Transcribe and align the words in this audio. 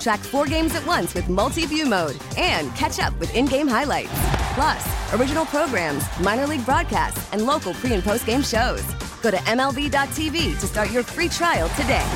Track 0.00 0.20
four 0.20 0.46
games 0.46 0.74
at 0.74 0.86
once 0.86 1.14
with 1.14 1.28
multi 1.28 1.66
view 1.66 1.86
mode 1.86 2.16
and 2.36 2.74
catch 2.74 2.98
up 2.98 3.18
with 3.18 3.34
in 3.34 3.46
game 3.46 3.68
highlights. 3.68 4.10
Plus, 4.54 5.14
original 5.14 5.44
programs, 5.46 6.04
minor 6.20 6.46
league 6.46 6.64
broadcasts, 6.64 7.32
and 7.32 7.46
local 7.46 7.74
pre 7.74 7.92
and 7.94 8.02
post 8.02 8.26
game 8.26 8.42
shows. 8.42 8.82
Go 9.22 9.30
to 9.30 9.36
MLB.tv 9.38 10.58
to 10.58 10.66
start 10.66 10.90
your 10.90 11.02
free 11.02 11.28
trial 11.28 11.68
today. 11.70 12.06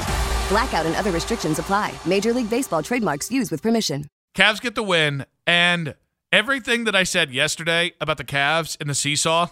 Blackout 0.49 0.87
and 0.87 0.95
other 0.97 1.11
restrictions 1.11 1.59
apply. 1.59 1.93
Major 2.07 2.33
League 2.33 2.51
Baseball 2.51 2.83
trademarks 2.83 3.31
used 3.31 3.51
with 3.51 3.63
permission. 3.63 4.07
Cavs 4.37 4.61
get 4.61 4.75
the 4.75 4.83
win, 4.83 5.27
and 5.47 5.95
everything 6.31 6.85
that 6.85 6.95
I 6.95 7.03
said 7.05 7.31
yesterday 7.33 7.93
about 8.01 8.19
the 8.19 8.25
Cavs 8.25 8.77
and 8.81 8.89
the 8.89 8.95
seesaw, 8.95 9.49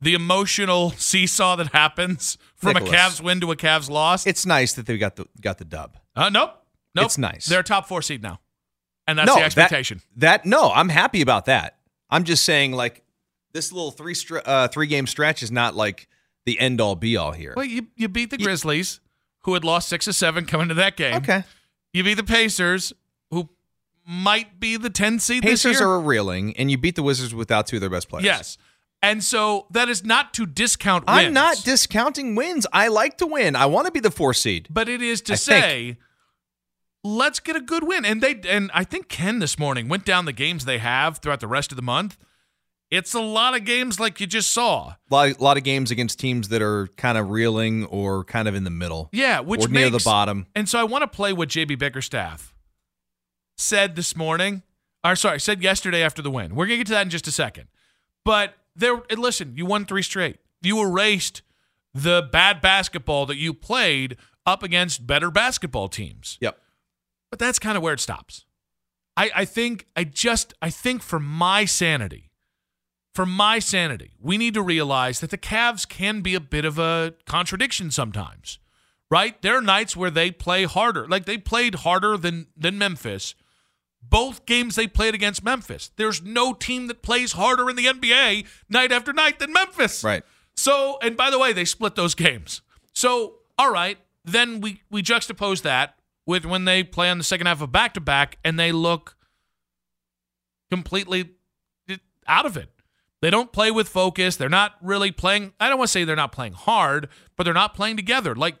the 0.00 0.14
emotional 0.14 0.90
seesaw 0.96 1.56
that 1.56 1.68
happens 1.68 2.36
from 2.54 2.74
Nicholas. 2.74 2.92
a 2.92 2.96
Cavs 2.96 3.20
win 3.22 3.40
to 3.40 3.50
a 3.52 3.56
Cavs 3.56 3.88
loss. 3.90 4.26
It's 4.26 4.44
nice 4.46 4.72
that 4.74 4.86
they 4.86 4.98
got 4.98 5.16
the 5.16 5.26
got 5.40 5.58
the 5.58 5.64
dub. 5.64 5.96
Uh, 6.14 6.28
nope. 6.28 6.59
Nope. 6.94 7.06
It's 7.06 7.18
nice. 7.18 7.46
They're 7.46 7.60
a 7.60 7.64
top 7.64 7.86
four 7.86 8.02
seed 8.02 8.22
now. 8.22 8.40
And 9.06 9.18
that's 9.18 9.26
no, 9.26 9.36
the 9.36 9.44
expectation. 9.44 10.02
That, 10.16 10.42
that 10.42 10.48
no, 10.48 10.70
I'm 10.70 10.88
happy 10.88 11.20
about 11.22 11.46
that. 11.46 11.78
I'm 12.10 12.24
just 12.24 12.44
saying 12.44 12.72
like 12.72 13.02
this 13.52 13.72
little 13.72 13.90
three 13.90 14.14
str- 14.14 14.38
uh, 14.44 14.68
three 14.68 14.86
game 14.86 15.06
stretch 15.06 15.42
is 15.42 15.50
not 15.50 15.74
like 15.74 16.08
the 16.44 16.58
end 16.58 16.80
all 16.80 16.96
be 16.96 17.16
all 17.16 17.32
here. 17.32 17.54
well, 17.56 17.64
you, 17.64 17.88
you 17.96 18.08
beat 18.08 18.30
the 18.30 18.38
Grizzlies, 18.38 19.00
who 19.42 19.54
had 19.54 19.64
lost 19.64 19.88
six 19.88 20.06
or 20.08 20.12
seven 20.12 20.46
coming 20.46 20.68
to 20.68 20.74
that 20.74 20.96
game. 20.96 21.14
Okay. 21.16 21.44
You 21.92 22.04
beat 22.04 22.14
the 22.14 22.24
Pacers, 22.24 22.92
who 23.30 23.48
might 24.06 24.60
be 24.60 24.76
the 24.76 24.90
10 24.90 25.18
seed 25.18 25.42
this 25.42 25.62
Pacers 25.62 25.80
year. 25.80 25.88
are 25.88 26.00
reeling, 26.00 26.56
and 26.56 26.70
you 26.70 26.78
beat 26.78 26.96
the 26.96 27.02
Wizards 27.02 27.34
without 27.34 27.66
two 27.66 27.76
of 27.76 27.80
their 27.80 27.90
best 27.90 28.08
players. 28.08 28.24
Yes. 28.24 28.58
And 29.02 29.24
so 29.24 29.66
that 29.70 29.88
is 29.88 30.04
not 30.04 30.34
to 30.34 30.46
discount 30.46 31.06
wins. 31.06 31.26
I'm 31.26 31.32
not 31.32 31.62
discounting 31.64 32.34
wins. 32.34 32.66
I 32.72 32.88
like 32.88 33.18
to 33.18 33.26
win. 33.26 33.56
I 33.56 33.66
want 33.66 33.86
to 33.86 33.92
be 33.92 34.00
the 34.00 34.10
four 34.10 34.34
seed. 34.34 34.68
but 34.70 34.88
it 34.88 35.00
is 35.00 35.22
to 35.22 35.32
I 35.32 35.36
think. 35.36 35.98
Let's 37.02 37.40
get 37.40 37.56
a 37.56 37.60
good 37.60 37.86
win. 37.86 38.04
And 38.04 38.20
they 38.22 38.40
and 38.48 38.70
i 38.74 38.84
think 38.84 39.08
ken 39.08 39.38
this 39.38 39.58
morning 39.58 39.88
went 39.88 40.04
down 40.04 40.24
the 40.24 40.32
games 40.32 40.64
they 40.64 40.78
have 40.78 41.18
throughout 41.18 41.40
the 41.40 41.48
rest 41.48 41.72
of 41.72 41.76
the 41.76 41.82
month. 41.82 42.16
It's 42.90 43.14
a 43.14 43.20
lot 43.20 43.54
of 43.56 43.64
games 43.64 44.00
like 44.00 44.20
you 44.20 44.26
just 44.26 44.50
saw. 44.50 44.88
A 44.88 45.14
lot, 45.14 45.40
lot 45.40 45.56
of 45.56 45.62
games 45.62 45.92
against 45.92 46.18
teams 46.18 46.48
that 46.48 46.60
are 46.60 46.88
kind 46.96 47.16
of 47.16 47.30
reeling 47.30 47.84
or 47.86 48.24
kind 48.24 48.48
of 48.48 48.54
in 48.54 48.64
the 48.64 48.70
middle. 48.70 49.08
yeah 49.12 49.40
which 49.40 49.64
or 49.64 49.68
near 49.68 49.90
the 49.90 50.02
bottom. 50.04 50.46
and 50.54 50.68
so 50.68 50.78
i 50.78 50.84
want 50.84 51.02
to 51.02 51.08
play 51.08 51.32
what 51.32 51.48
jb 51.48 51.78
bickerstaff 51.78 52.54
said 53.56 53.94
this 53.96 54.16
morning. 54.16 54.62
Or 55.04 55.16
sorry 55.16 55.40
said 55.40 55.62
yesterday 55.62 56.02
after 56.02 56.20
the 56.20 56.30
win. 56.30 56.54
We're 56.54 56.66
gonna 56.66 56.78
get 56.78 56.86
to 56.88 56.92
that 56.92 57.02
in 57.02 57.10
just 57.10 57.26
a 57.26 57.32
second. 57.32 57.68
But 58.24 58.54
there 58.76 59.00
listen 59.16 59.54
you 59.56 59.66
won 59.66 59.86
three 59.86 60.02
straight. 60.02 60.38
You 60.62 60.80
erased 60.82 61.42
the 61.94 62.28
bad 62.30 62.60
basketball 62.60 63.26
that 63.26 63.36
you 63.36 63.54
played 63.54 64.16
up 64.46 64.62
against 64.62 65.06
better 65.06 65.30
basketball 65.30 65.88
teams. 65.88 66.38
Yep. 66.40 66.58
But 67.30 67.38
that's 67.38 67.58
kind 67.58 67.76
of 67.76 67.82
where 67.82 67.94
it 67.94 68.00
stops. 68.00 68.44
I, 69.16 69.30
I 69.34 69.44
think 69.44 69.86
I 69.96 70.04
just 70.04 70.54
I 70.60 70.70
think 70.70 71.02
for 71.02 71.20
my 71.20 71.64
sanity, 71.64 72.30
for 73.14 73.26
my 73.26 73.58
sanity, 73.58 74.12
we 74.20 74.38
need 74.38 74.54
to 74.54 74.62
realize 74.62 75.20
that 75.20 75.30
the 75.30 75.38
Cavs 75.38 75.88
can 75.88 76.20
be 76.20 76.34
a 76.34 76.40
bit 76.40 76.64
of 76.64 76.78
a 76.78 77.14
contradiction 77.26 77.90
sometimes. 77.90 78.58
Right? 79.10 79.40
There 79.42 79.56
are 79.56 79.60
nights 79.60 79.96
where 79.96 80.10
they 80.10 80.30
play 80.30 80.64
harder. 80.64 81.06
Like 81.08 81.24
they 81.24 81.36
played 81.36 81.76
harder 81.76 82.16
than 82.16 82.46
than 82.56 82.78
Memphis. 82.78 83.34
Both 84.02 84.46
games 84.46 84.76
they 84.76 84.86
played 84.86 85.14
against 85.14 85.44
Memphis. 85.44 85.90
There's 85.96 86.22
no 86.22 86.54
team 86.54 86.86
that 86.86 87.02
plays 87.02 87.32
harder 87.32 87.68
in 87.68 87.76
the 87.76 87.86
NBA 87.86 88.46
night 88.68 88.92
after 88.92 89.12
night 89.12 89.38
than 89.38 89.52
Memphis. 89.52 90.02
Right. 90.02 90.22
So, 90.56 90.98
and 91.02 91.16
by 91.16 91.30
the 91.30 91.38
way, 91.38 91.52
they 91.52 91.64
split 91.64 91.96
those 91.96 92.14
games. 92.26 92.62
So, 92.94 93.34
all 93.58 93.70
right, 93.70 93.98
then 94.24 94.60
we 94.60 94.82
we 94.90 95.02
juxtapose 95.02 95.62
that 95.62 95.96
with 96.30 96.46
when 96.46 96.64
they 96.64 96.84
play 96.84 97.10
on 97.10 97.18
the 97.18 97.24
second 97.24 97.48
half 97.48 97.60
of 97.60 97.72
back 97.72 97.92
to 97.94 98.00
back 98.00 98.38
and 98.44 98.58
they 98.58 98.70
look 98.70 99.16
completely 100.70 101.30
out 102.26 102.46
of 102.46 102.56
it. 102.56 102.70
They 103.20 103.30
don't 103.30 103.52
play 103.52 103.72
with 103.72 103.88
focus. 103.88 104.36
They're 104.36 104.48
not 104.48 104.76
really 104.80 105.10
playing. 105.10 105.52
I 105.58 105.68
don't 105.68 105.76
want 105.76 105.88
to 105.88 105.92
say 105.92 106.04
they're 106.04 106.14
not 106.16 106.32
playing 106.32 106.52
hard, 106.52 107.08
but 107.36 107.42
they're 107.44 107.52
not 107.52 107.74
playing 107.74 107.96
together. 107.96 108.34
Like 108.36 108.56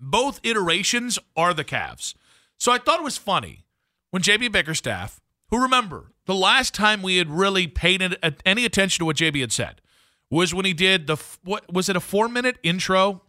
both 0.00 0.40
iterations 0.42 1.18
are 1.36 1.52
the 1.52 1.62
Cavs. 1.62 2.14
So 2.56 2.72
I 2.72 2.78
thought 2.78 3.00
it 3.00 3.04
was 3.04 3.18
funny 3.18 3.66
when 4.10 4.22
JB 4.22 4.50
Bickerstaff, 4.50 5.20
who 5.50 5.62
remember 5.62 6.12
the 6.24 6.34
last 6.34 6.74
time 6.74 7.02
we 7.02 7.18
had 7.18 7.28
really 7.30 7.66
paid 7.66 8.02
uh, 8.02 8.30
any 8.46 8.64
attention 8.64 9.00
to 9.00 9.04
what 9.04 9.16
JB 9.16 9.40
had 9.40 9.52
said 9.52 9.82
was 10.30 10.54
when 10.54 10.64
he 10.64 10.72
did 10.72 11.06
the 11.06 11.16
what 11.44 11.70
was 11.70 11.90
it 11.90 11.96
a 11.96 12.00
four 12.00 12.28
minute 12.28 12.56
intro? 12.62 13.22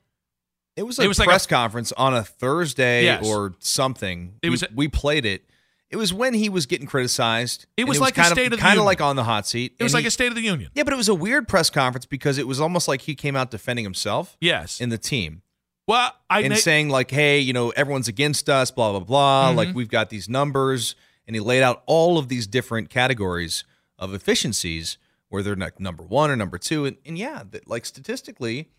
It 0.76 0.84
was 0.84 0.98
It 1.00 1.06
a 1.06 1.08
was 1.08 1.20
like 1.20 1.28
press 1.28 1.46
a- 1.46 1.50
conference 1.50 1.92
on 1.94 2.14
a 2.16 2.24
Thursday 2.24 3.04
Yes. 3.06 3.26
or 3.28 3.54
something. 3.60 4.36
It 4.42 4.48
we, 4.48 4.52
was 4.52 4.64
a- 4.64 4.70
we 4.74 4.88
played 4.88 5.26
it. 5.26 5.46
It 5.90 5.98
was 5.98 6.12
when 6.12 6.34
he 6.34 6.50
was 6.50 6.66
getting 6.66 6.88
criticized. 6.88 7.68
It 7.78 7.82
and 7.84 7.90
was 7.90 8.00
like 8.00 8.18
a 8.18 8.24
State 8.24 8.48
of, 8.48 8.54
of 8.54 8.60
kind 8.60 8.80
of 8.80 8.86
like 8.86 9.00
on 9.00 9.16
the 9.16 9.24
hot 9.24 9.46
seat. 9.46 9.76
It 9.80 9.84
was 9.84 9.94
like 9.94 10.02
he- 10.02 10.08
a 10.08 10.12
State 10.12 10.30
of 10.30 10.36
the 10.36 10.42
Union. 10.42 10.72
yeah, 10.74 10.82
but 10.84 10.92
it 10.92 10.96
was 10.98 11.10
a 11.10 11.14
weird 11.14 11.48
press 11.48 11.70
conference 11.70 12.08
because 12.08 12.40
it 12.40 12.48
was 12.48 12.60
almost 12.60 12.88
like 12.88 13.02
he 13.02 13.14
came 13.14 13.36
out 13.36 13.52
defending 13.52 13.86
himself 13.86 14.36
Yes. 14.42 14.82
in 14.82 14.90
the 14.90 14.98
team 14.98 15.44
well, 15.86 16.14
I 16.30 16.40
and 16.40 16.52
na- 16.52 16.56
saying 16.56 16.88
like, 16.90 17.12
"Hey, 17.12 17.40
you 17.40 17.52
know, 17.52 17.70
everyone's 17.72 18.08
against 18.08 18.50
us." 18.50 18.72
Blah 18.72 18.92
blah 18.92 19.00
blah. 19.02 19.48
Mm-hmm. 19.50 19.58
Like 19.58 19.76
we've 19.76 19.90
got 19.90 20.10
these 20.10 20.30
numbers, 20.30 20.96
and 21.28 21.36
he 21.36 21.42
laid 21.42 21.62
out 21.62 21.84
all 21.88 22.18
of 22.18 22.30
these 22.30 22.48
different 22.48 22.90
categories 22.90 23.66
of 24.00 24.14
efficiencies 24.14 24.98
where 25.28 25.44
they're 25.44 25.58
like 25.58 25.82
number 25.82 26.02
one 26.02 26.32
or 26.32 26.38
number 26.38 26.58
two, 26.58 26.86
and, 26.86 26.96
and 27.06 27.18
yeah, 27.18 27.44
that, 27.52 27.68
like 27.68 27.86
statistically, 27.86 28.70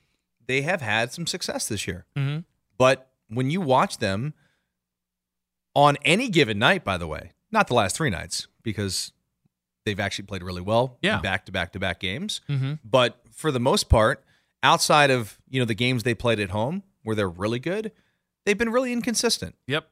they 0.46 0.62
have 0.62 0.80
had 0.80 1.12
some 1.12 1.26
success 1.26 1.68
this 1.68 1.86
year. 1.86 2.06
Mhm. 2.16 2.44
But 2.78 3.10
when 3.28 3.50
you 3.50 3.60
watch 3.60 3.98
them 3.98 4.34
on 5.74 5.96
any 6.04 6.28
given 6.28 6.58
night, 6.58 6.84
by 6.84 6.96
the 6.96 7.06
way, 7.06 7.32
not 7.50 7.68
the 7.68 7.74
last 7.74 7.96
three 7.96 8.10
nights 8.10 8.46
because 8.62 9.12
they've 9.84 10.00
actually 10.00 10.26
played 10.26 10.42
really 10.42 10.60
well 10.62 10.98
Yeah. 11.02 11.16
in 11.16 11.22
back 11.22 11.44
to 11.46 11.52
back 11.52 11.72
to 11.72 11.78
back 11.80 12.00
games. 12.00 12.40
Mhm. 12.48 12.78
But 12.84 13.20
for 13.32 13.50
the 13.50 13.60
most 13.60 13.88
part, 13.88 14.24
outside 14.62 15.10
of 15.10 15.38
you 15.48 15.60
know 15.60 15.66
the 15.66 15.74
games 15.74 16.02
they 16.02 16.14
played 16.14 16.40
at 16.40 16.50
home 16.50 16.82
where 17.02 17.14
they're 17.16 17.28
really 17.28 17.58
good, 17.58 17.92
they've 18.44 18.56
been 18.58 18.70
really 18.70 18.92
inconsistent. 18.92 19.56
Yep. 19.66 19.88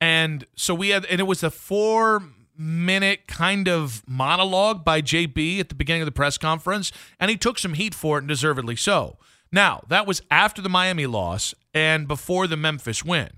And 0.00 0.46
so 0.56 0.74
we 0.74 0.88
had, 0.90 1.04
and 1.06 1.20
it 1.20 1.24
was 1.24 1.42
a 1.42 1.50
four 1.50 2.22
minute 2.58 3.26
kind 3.26 3.68
of 3.68 4.02
monologue 4.06 4.84
by 4.84 5.00
JB 5.00 5.58
at 5.60 5.68
the 5.70 5.74
beginning 5.74 6.02
of 6.02 6.06
the 6.06 6.12
press 6.12 6.36
conference, 6.36 6.92
and 7.18 7.30
he 7.30 7.36
took 7.36 7.58
some 7.58 7.74
heat 7.74 7.94
for 7.94 8.18
it, 8.18 8.22
and 8.22 8.28
deservedly 8.28 8.76
so. 8.76 9.18
Now, 9.52 9.82
that 9.88 10.06
was 10.06 10.22
after 10.30 10.62
the 10.62 10.68
Miami 10.70 11.06
loss 11.06 11.54
and 11.74 12.08
before 12.08 12.46
the 12.46 12.56
Memphis 12.56 13.04
win. 13.04 13.28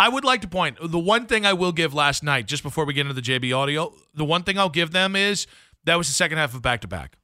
I 0.00 0.08
would 0.08 0.24
like 0.24 0.40
to 0.42 0.48
point 0.48 0.76
the 0.82 0.98
one 0.98 1.26
thing 1.26 1.46
I 1.46 1.52
will 1.54 1.72
give 1.72 1.94
last 1.94 2.22
night, 2.22 2.46
just 2.46 2.62
before 2.62 2.84
we 2.84 2.92
get 2.92 3.02
into 3.06 3.14
the 3.14 3.22
JB 3.22 3.56
audio, 3.56 3.94
the 4.14 4.24
one 4.24 4.42
thing 4.42 4.58
I'll 4.58 4.68
give 4.68 4.90
them 4.92 5.16
is 5.16 5.46
that 5.84 5.96
was 5.96 6.06
the 6.08 6.12
second 6.14 6.38
half 6.38 6.54
of 6.54 6.60
back 6.62 6.80
to 6.82 6.88
back. 6.88 7.16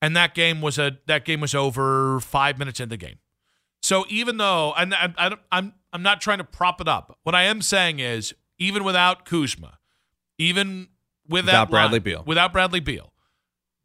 And 0.00 0.14
that 0.16 0.34
game 0.34 0.60
was 0.60 0.78
a 0.78 0.98
that 1.06 1.24
game 1.24 1.40
was 1.40 1.54
over 1.54 2.20
five 2.20 2.58
minutes 2.58 2.80
into 2.80 2.90
the 2.90 2.96
game. 2.98 3.16
So 3.82 4.04
even 4.08 4.36
though 4.38 4.72
and 4.76 4.94
I, 4.94 5.12
I, 5.18 5.36
I'm 5.52 5.72
I'm 5.92 6.02
not 6.02 6.20
trying 6.20 6.38
to 6.38 6.44
prop 6.44 6.80
it 6.80 6.88
up, 6.88 7.18
what 7.24 7.34
I 7.34 7.44
am 7.44 7.60
saying 7.62 7.98
is 8.00 8.34
even 8.58 8.84
without 8.84 9.24
Kuzma, 9.24 9.78
even 10.38 10.88
with 11.28 11.46
Without 11.46 11.70
Bradley 11.70 11.98
line- 11.98 12.02
Beal. 12.04 12.22
without 12.26 12.52
Bradley 12.52 12.80
Beal, 12.80 13.12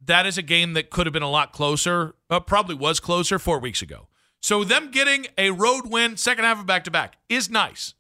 that 0.04 0.26
is 0.26 0.38
a 0.38 0.42
game 0.42 0.74
that 0.74 0.90
could 0.90 1.06
have 1.06 1.14
been 1.14 1.24
a 1.24 1.30
lot 1.30 1.54
closer. 1.54 2.16
Uh, 2.30 2.40
probably 2.40 2.76
was 2.76 3.00
closer 3.00 3.40
four 3.40 3.60
weeks 3.60 3.82
ago. 3.82 4.08
So 4.42 4.64
them 4.64 4.92
getting 4.92 5.28
a 5.38 5.52
road 5.52 5.88
win, 5.88 6.18
second 6.18 6.46
half 6.46 6.60
of 6.60 6.66
back 6.66 6.84
to 6.86 6.92
back, 6.92 7.18
is 7.28 7.50
nice. 7.50 7.94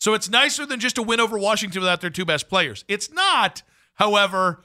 So 0.00 0.14
it's 0.14 0.28
nicer 0.28 0.66
than 0.66 0.80
just 0.80 0.98
a 0.98 1.02
win 1.02 1.20
over 1.20 1.38
Washington 1.38 1.80
without 1.80 2.00
their 2.00 2.10
two 2.10 2.24
best 2.24 2.48
players. 2.48 2.84
It's 2.88 3.10
not, 3.12 3.62
however, 3.94 4.64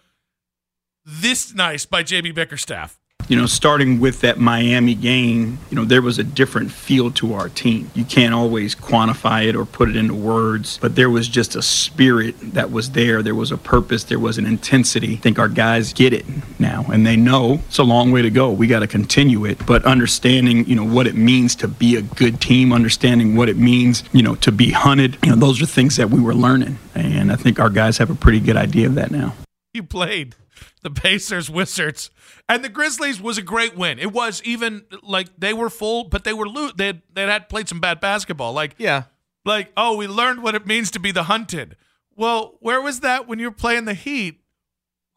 this 1.05 1.53
nice 1.53 1.85
by 1.85 2.03
JB 2.03 2.33
Bickerstaff. 2.33 2.99
You 3.27 3.35
know, 3.35 3.45
starting 3.45 3.99
with 3.99 4.21
that 4.21 4.39
Miami 4.39 4.95
game, 4.95 5.59
you 5.69 5.75
know, 5.75 5.83
there 5.83 6.01
was 6.01 6.17
a 6.17 6.23
different 6.23 6.71
feel 6.71 7.11
to 7.11 7.33
our 7.33 7.49
team. 7.49 7.91
You 7.93 8.05
can't 8.05 8.33
always 8.33 8.73
quantify 8.73 9.47
it 9.47 9.55
or 9.55 9.65
put 9.65 9.89
it 9.89 9.97
into 9.97 10.13
words, 10.13 10.77
but 10.81 10.95
there 10.95 11.09
was 11.09 11.27
just 11.27 11.55
a 11.55 11.61
spirit 11.61 12.35
that 12.53 12.71
was 12.71 12.91
there. 12.91 13.21
There 13.21 13.35
was 13.35 13.51
a 13.51 13.57
purpose, 13.57 14.05
there 14.05 14.19
was 14.19 14.37
an 14.37 14.45
intensity. 14.45 15.13
I 15.13 15.17
think 15.17 15.39
our 15.39 15.49
guys 15.49 15.91
get 15.91 16.13
it 16.13 16.25
now, 16.57 16.85
and 16.91 17.05
they 17.05 17.17
know 17.17 17.59
it's 17.67 17.79
a 17.79 17.83
long 17.83 18.11
way 18.11 18.21
to 18.21 18.29
go. 18.29 18.49
We 18.49 18.67
got 18.67 18.79
to 18.79 18.87
continue 18.87 19.43
it, 19.45 19.65
but 19.65 19.83
understanding, 19.83 20.65
you 20.65 20.75
know, 20.75 20.85
what 20.85 21.05
it 21.05 21.15
means 21.15 21.55
to 21.57 21.67
be 21.67 21.97
a 21.97 22.01
good 22.01 22.39
team, 22.39 22.71
understanding 22.71 23.35
what 23.35 23.49
it 23.49 23.57
means, 23.57 24.03
you 24.13 24.23
know, 24.23 24.35
to 24.35 24.51
be 24.51 24.71
hunted, 24.71 25.17
you 25.23 25.31
know, 25.31 25.35
those 25.35 25.61
are 25.61 25.65
things 25.65 25.97
that 25.97 26.09
we 26.09 26.21
were 26.21 26.33
learning. 26.33 26.79
And 26.95 27.31
I 27.31 27.35
think 27.35 27.59
our 27.59 27.69
guys 27.69 27.97
have 27.97 28.09
a 28.09 28.15
pretty 28.15 28.39
good 28.39 28.55
idea 28.55 28.87
of 28.87 28.95
that 28.95 29.11
now. 29.11 29.33
You 29.73 29.83
played 29.83 30.35
the 30.81 30.89
Pacers, 30.91 31.49
Wizards, 31.49 32.09
and 32.49 32.63
the 32.63 32.69
Grizzlies 32.69 33.19
was 33.21 33.37
a 33.37 33.41
great 33.41 33.75
win. 33.75 33.99
It 33.99 34.11
was 34.13 34.41
even 34.43 34.85
like 35.03 35.27
they 35.37 35.53
were 35.53 35.69
full, 35.69 36.05
but 36.05 36.23
they 36.23 36.33
were 36.33 36.47
lo- 36.47 36.71
they 36.75 37.01
they 37.13 37.23
had 37.23 37.49
played 37.49 37.67
some 37.69 37.79
bad 37.79 37.99
basketball. 37.99 38.53
Like 38.53 38.75
Yeah. 38.77 39.03
like 39.45 39.71
oh, 39.77 39.95
we 39.97 40.07
learned 40.07 40.43
what 40.43 40.55
it 40.55 40.65
means 40.67 40.91
to 40.91 40.99
be 40.99 41.11
the 41.11 41.23
hunted. 41.23 41.75
Well, 42.15 42.57
where 42.61 42.81
was 42.81 43.01
that 43.01 43.27
when 43.27 43.39
you 43.39 43.47
were 43.47 43.55
playing 43.55 43.85
the 43.85 43.93
Heat, 43.93 44.41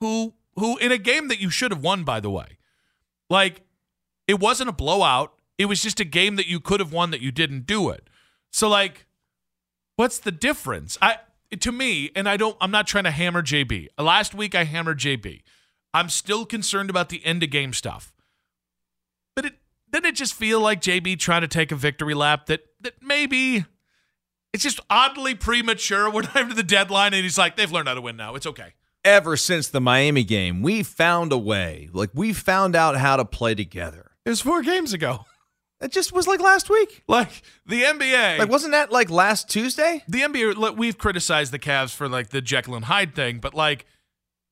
who 0.00 0.34
who 0.56 0.76
in 0.78 0.92
a 0.92 0.98
game 0.98 1.28
that 1.28 1.40
you 1.40 1.50
should 1.50 1.70
have 1.70 1.82
won, 1.82 2.04
by 2.04 2.20
the 2.20 2.30
way, 2.30 2.58
like 3.28 3.62
it 4.26 4.38
wasn't 4.40 4.68
a 4.68 4.72
blowout. 4.72 5.32
It 5.58 5.66
was 5.66 5.82
just 5.82 6.00
a 6.00 6.04
game 6.04 6.36
that 6.36 6.46
you 6.46 6.58
could 6.60 6.80
have 6.80 6.92
won 6.92 7.10
that 7.10 7.20
you 7.20 7.30
didn't 7.30 7.66
do 7.66 7.90
it. 7.90 8.08
So 8.50 8.68
like, 8.68 9.06
what's 9.96 10.18
the 10.18 10.32
difference? 10.32 10.96
I 11.02 11.18
to 11.58 11.72
me, 11.72 12.10
and 12.14 12.28
I 12.28 12.36
don't. 12.36 12.56
I'm 12.60 12.70
not 12.70 12.86
trying 12.86 13.04
to 13.04 13.10
hammer 13.10 13.42
JB. 13.42 13.88
Last 13.98 14.34
week 14.34 14.54
I 14.54 14.64
hammered 14.64 14.98
JB. 14.98 15.42
I'm 15.92 16.08
still 16.08 16.46
concerned 16.46 16.90
about 16.90 17.08
the 17.08 17.24
end 17.24 17.42
of 17.42 17.50
game 17.50 17.72
stuff. 17.72 18.12
But 19.34 19.46
it 19.46 19.54
didn't 19.90 20.06
it 20.06 20.14
just 20.14 20.34
feel 20.34 20.60
like 20.60 20.80
JB 20.80 21.18
trying 21.18 21.40
to 21.42 21.48
take 21.48 21.72
a 21.72 21.76
victory 21.76 22.14
lap 22.14 22.46
that 22.46 22.60
that 22.80 22.94
maybe 23.02 23.64
it's 24.52 24.62
just 24.62 24.80
oddly 24.88 25.34
premature. 25.34 26.10
We're 26.10 26.22
not 26.22 26.36
even 26.36 26.48
to 26.50 26.54
the 26.54 26.62
deadline, 26.62 27.14
and 27.14 27.22
he's 27.22 27.38
like, 27.38 27.56
they've 27.56 27.70
learned 27.70 27.88
how 27.88 27.94
to 27.94 28.00
win 28.00 28.16
now. 28.16 28.34
It's 28.34 28.46
okay. 28.46 28.74
Ever 29.04 29.36
since 29.36 29.68
the 29.68 29.80
Miami 29.80 30.24
game, 30.24 30.60
we 30.60 30.82
found 30.82 31.32
a 31.32 31.38
way. 31.38 31.88
Like 31.92 32.10
we 32.14 32.32
found 32.32 32.76
out 32.76 32.96
how 32.96 33.16
to 33.16 33.24
play 33.24 33.54
together. 33.54 34.10
It 34.24 34.30
was 34.30 34.40
four 34.40 34.62
games 34.62 34.92
ago. 34.92 35.24
It 35.80 35.92
just 35.92 36.12
was 36.12 36.26
like 36.26 36.40
last 36.40 36.68
week. 36.68 37.02
Like 37.08 37.42
the 37.66 37.82
NBA. 37.82 38.38
Like 38.38 38.48
wasn't 38.50 38.72
that 38.72 38.92
like 38.92 39.08
last 39.10 39.48
Tuesday? 39.48 40.02
the 40.06 40.20
NBA, 40.20 40.76
we've 40.76 40.98
criticized 40.98 41.52
the 41.52 41.58
Cavs 41.58 41.94
for 41.94 42.08
like 42.08 42.30
the 42.30 42.40
Jekyll 42.42 42.74
and 42.74 42.84
Hyde 42.84 43.14
thing, 43.14 43.38
but 43.38 43.54
like, 43.54 43.86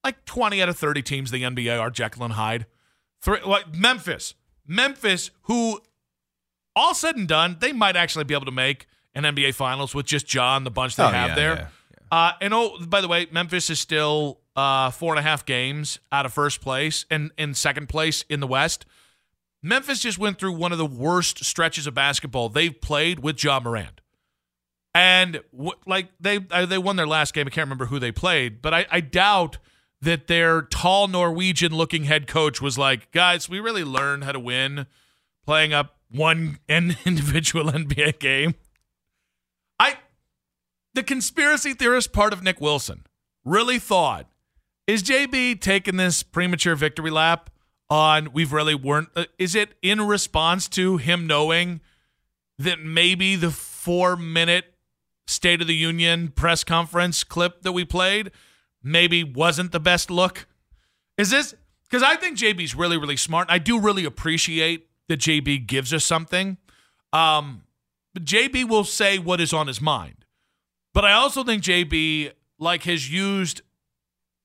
like 0.05 0.25
20 0.25 0.63
out 0.63 0.69
of 0.69 0.79
30 0.79 1.03
teams 1.03 1.33
in 1.33 1.41
the 1.55 1.63
NBA 1.63 1.79
are 1.79 1.91
Jekyll 1.91 2.25
and 2.25 2.35
Hyde. 2.35 2.67
Three, 3.21 3.41
like 3.45 3.75
Memphis, 3.75 4.35
Memphis, 4.67 5.31
who 5.43 5.81
all 6.75 6.95
said 6.95 7.17
and 7.17 7.27
done, 7.29 7.57
they 7.61 7.73
might 7.73 7.97
actually 7.97 8.25
be 8.25 8.33
able 8.35 8.47
to 8.47 8.53
make 8.53 8.87
an 9.15 9.25
NBA 9.25 9.55
Finals 9.55 9.95
with 9.95 10.07
just 10.07 10.33
Ja, 10.33 10.59
the 10.61 10.71
bunch 10.71 10.97
they 10.97 11.03
Oh, 11.03 11.09
have 11.09 11.31
yeah, 11.31 11.35
there. 11.35 11.55
yeah, 11.55 11.67
Uh, 12.13 12.33
and 12.41 12.55
oh, 12.55 12.79
by 12.87 13.01
the 13.01 13.09
way, 13.09 13.27
Memphis 13.33 13.69
is 13.71 13.81
still 13.81 14.41
uh, 14.55 14.91
four 14.91 15.13
and 15.13 15.19
a 15.19 15.23
half 15.23 15.45
games 15.45 15.99
out 16.13 16.25
of 16.25 16.33
first 16.33 16.61
place 16.61 17.05
and 17.11 17.33
in 17.37 17.55
second 17.55 17.89
place 17.89 18.25
in 18.29 18.41
the 18.41 18.47
West. 18.47 18.87
Memphis 19.63 20.01
just 20.01 20.19
went 20.19 20.39
through 20.39 20.53
one 20.53 20.73
of 20.73 20.79
the 20.79 20.87
worst 20.87 21.45
stretches 21.45 21.87
of 21.87 21.95
basketball 21.95 22.49
they've 22.49 22.81
played 22.81 23.21
with 23.21 23.43
Ja 23.43 23.61
Morant. 23.61 24.01
And 24.95 25.41
w- 25.53 25.73
like 25.87 26.09
they 26.19 26.41
uh, 26.51 26.67
they 26.67 26.79
won 26.79 26.97
their 26.97 27.07
last 27.07 27.35
game. 27.35 27.47
I 27.47 27.51
can't 27.51 27.67
remember 27.67 27.87
who 27.87 27.99
they 27.99 28.13
played, 28.13 28.63
but 28.63 28.73
I, 28.73 28.87
I 28.91 29.01
doubt 29.01 29.59
that 30.01 30.29
their 30.29 30.63
tall 30.63 31.09
Norwegian 31.09 31.75
looking 31.75 32.05
head 32.05 32.27
coach 32.27 32.63
was 32.63 32.79
like, 32.79 33.11
guys, 33.11 33.49
we 33.49 33.61
really 33.61 33.85
learned 33.85 34.25
how 34.25 34.33
to 34.33 34.41
win 34.41 34.87
playing 35.45 35.73
up 35.73 35.97
one 36.11 36.59
in- 36.69 36.97
individual 37.05 37.67
NBA 37.67 38.19
game. 38.19 38.55
I 39.79 39.99
the 40.95 41.03
conspiracy 41.03 41.75
theorist 41.75 42.13
part 42.13 42.33
of 42.33 42.43
Nick 42.43 42.61
Wilson 42.61 43.05
really 43.45 43.79
thought 43.79 44.27
is 44.87 45.03
JB 45.03 45.61
taking 45.61 45.97
this 45.97 46.23
premature 46.23 46.75
victory 46.75 47.11
lap 47.11 47.51
on 47.91 48.33
we've 48.33 48.53
really 48.53 48.75
weren't 48.75 49.09
uh, 49.17 49.25
is 49.39 49.55
it 49.55 49.75
in 49.83 50.07
response 50.07 50.69
to 50.69 50.99
him 50.99 51.27
knowing 51.27 51.81
that 52.59 52.81
maybe 52.81 53.37
the 53.37 53.51
4 53.51 54.17
minute 54.17 54.75
state 55.27 55.61
of 55.61 55.67
the 55.67 55.75
union 55.75 56.29
press 56.29 56.65
conference 56.65 57.25
clip 57.25 57.63
that 57.63 57.73
we 57.73 57.85
played 57.85 58.31
maybe 58.83 59.25
wasn't 59.25 59.73
the 59.73 59.81
best 59.81 60.11
look? 60.11 60.47
Is 61.17 61.31
this 61.31 61.55
cuz 61.91 62.03
I 62.03 62.17
think 62.17 62.39
JB's 62.39 62.75
really 62.75 62.99
really 62.99 63.17
smart 63.17 63.49
I 63.51 63.59
do 63.59 63.81
really 63.81 64.05
appreciate 64.05 64.89
that 65.09 65.21
JB 65.21 65.67
gives 65.67 65.93
us 65.95 66.05
something. 66.05 66.59
Um 67.13 67.63
but 68.13 68.25
JB 68.25 68.69
will 68.69 68.85
say 68.85 69.19
what 69.19 69.41
is 69.41 69.53
on 69.53 69.67
his 69.67 69.81
mind. 69.81 70.25
But 70.93 71.05
I 71.05 71.13
also 71.13 71.45
think 71.45 71.63
JB 71.63 72.33
like 72.59 72.83
has 72.85 73.11
used 73.11 73.63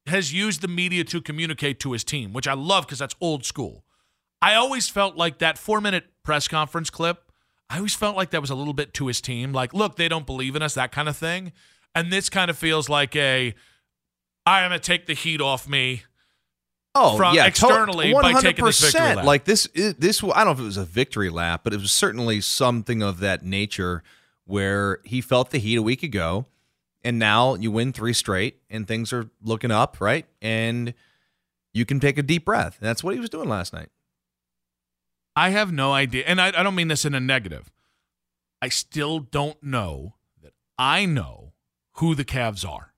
has 0.08 0.34
used 0.34 0.62
the 0.62 0.68
media 0.68 1.04
to 1.06 1.22
communicate 1.22 1.80
to 1.82 1.92
his 1.94 2.04
team, 2.04 2.34
which 2.34 2.48
I 2.48 2.54
love 2.54 2.86
because 2.86 3.00
that's 3.00 3.16
old 3.22 3.46
school. 3.46 3.86
I 4.42 4.56
always 4.56 4.90
felt 4.90 5.16
like 5.16 5.40
that 5.40 5.58
four 5.58 5.80
minute 5.80 6.06
press 6.24 6.48
conference 6.48 6.90
clip, 6.90 7.32
I 7.70 7.78
always 7.78 7.96
felt 7.96 8.16
like 8.16 8.32
that 8.32 8.42
was 8.42 8.50
a 8.50 8.56
little 8.56 8.74
bit 8.74 8.94
to 8.96 9.08
his 9.08 9.22
team. 9.22 9.54
Like, 9.54 9.74
look, 9.74 9.96
they 9.96 10.10
don't 10.10 10.26
believe 10.26 10.56
in 10.56 10.62
us, 10.62 10.74
that 10.74 10.92
kind 10.92 11.08
of 11.08 11.16
thing. 11.16 11.54
And 11.96 12.12
this 12.12 12.30
kind 12.30 12.50
of 12.52 12.58
feels 12.58 12.90
like 12.90 13.16
a, 13.16 13.54
I'm 14.46 14.70
going 14.70 14.80
to 14.80 14.86
take 14.86 15.06
the 15.06 15.14
heat 15.14 15.40
off 15.42 15.68
me. 15.68 16.04
Oh, 16.96 17.18
From 17.18 17.34
yeah, 17.34 17.46
externally 17.48 18.14
to- 18.14 18.22
by 18.22 18.34
taking 18.40 18.66
this 18.66 18.80
victory 18.80 19.00
100%. 19.02 19.16
lap. 19.16 19.26
Like 19.26 19.46
this, 19.46 19.68
this. 19.74 20.24
I 20.24 20.28
don't 20.28 20.46
know 20.46 20.52
if 20.52 20.60
it 20.60 20.64
was 20.64 20.78
a 20.78 20.86
victory 20.86 21.30
lap, 21.30 21.62
but 21.64 21.74
it 21.74 21.80
was 21.80 21.92
certainly 21.92 22.40
something 22.42 23.02
of 23.02 23.20
that 23.22 23.44
nature 23.44 24.04
where 24.46 25.00
he 25.04 25.20
felt 25.22 25.50
the 25.50 25.58
heat 25.58 25.78
a 25.78 25.82
week 25.82 26.04
ago, 26.04 26.46
and 27.04 27.20
now 27.20 27.56
you 27.56 27.72
win 27.72 27.94
three 27.94 28.14
straight, 28.14 28.62
and 28.70 28.88
things 28.88 29.12
are 29.12 29.30
looking 29.42 29.72
up, 29.72 30.00
right? 30.00 30.26
And 30.42 30.94
you 31.74 31.86
can 31.86 32.00
take 32.00 32.18
a 32.18 32.24
deep 32.24 32.46
breath. 32.46 32.78
That's 32.80 33.04
what 33.04 33.14
he 33.14 33.20
was 33.20 33.30
doing 33.30 33.50
last 33.50 33.74
night. 33.74 33.90
I 35.36 35.50
have 35.50 35.72
no 35.72 35.94
idea. 35.94 36.24
And 36.26 36.40
I, 36.40 36.48
I 36.48 36.64
don't 36.64 36.76
mean 36.76 36.88
this 36.88 37.06
in 37.06 37.16
a 37.16 37.20
negative. 37.20 37.72
I 38.62 38.70
still 38.70 39.20
don't 39.20 39.62
know 39.62 40.16
that 40.42 40.54
I 40.78 41.06
know 41.06 41.54
who 41.94 42.16
the 42.16 42.26
Cavs 42.26 42.68
are. 42.68 42.94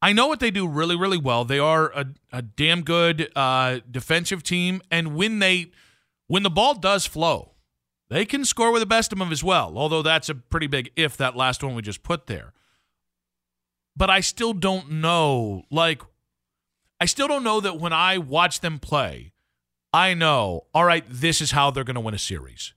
I 0.00 0.12
know 0.12 0.26
what 0.26 0.40
they 0.40 0.50
do 0.50 0.66
really, 0.66 0.96
really 0.96 1.18
well. 1.18 1.44
They 1.44 1.58
are 1.58 1.92
a, 1.94 2.06
a 2.32 2.42
damn 2.42 2.82
good 2.82 3.30
uh, 3.36 3.80
defensive 3.88 4.42
team, 4.42 4.82
and 4.90 5.14
when 5.14 5.38
they 5.38 5.70
when 6.26 6.42
the 6.42 6.50
ball 6.50 6.74
does 6.74 7.06
flow, 7.06 7.52
they 8.08 8.24
can 8.24 8.44
score 8.44 8.72
with 8.72 8.80
the 8.80 8.86
best 8.86 9.12
of 9.12 9.18
them 9.18 9.30
as 9.30 9.44
well. 9.44 9.76
Although 9.76 10.02
that's 10.02 10.28
a 10.28 10.34
pretty 10.34 10.66
big 10.66 10.90
if 10.96 11.16
that 11.18 11.36
last 11.36 11.62
one 11.62 11.74
we 11.74 11.82
just 11.82 12.02
put 12.02 12.26
there. 12.26 12.52
But 13.96 14.10
I 14.10 14.20
still 14.20 14.52
don't 14.52 14.90
know. 14.90 15.64
Like, 15.70 16.02
I 17.00 17.06
still 17.06 17.28
don't 17.28 17.44
know 17.44 17.60
that 17.60 17.78
when 17.78 17.92
I 17.92 18.18
watch 18.18 18.60
them 18.60 18.78
play, 18.78 19.32
I 19.92 20.14
know, 20.14 20.66
all 20.72 20.84
right, 20.84 21.04
this 21.08 21.40
is 21.40 21.50
how 21.50 21.70
they're 21.70 21.84
going 21.84 21.94
to 21.94 22.00
win 22.00 22.14
a 22.14 22.18
series. 22.18 22.72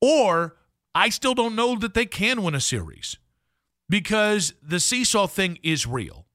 Or 0.00 0.56
I 0.94 1.08
still 1.08 1.34
don't 1.34 1.56
know 1.56 1.76
that 1.78 1.94
they 1.94 2.06
can 2.06 2.42
win 2.42 2.54
a 2.54 2.60
series 2.60 3.16
because 3.88 4.52
the 4.62 4.80
seesaw 4.80 5.26
thing 5.26 5.58
is 5.62 5.86
real. 5.86 6.26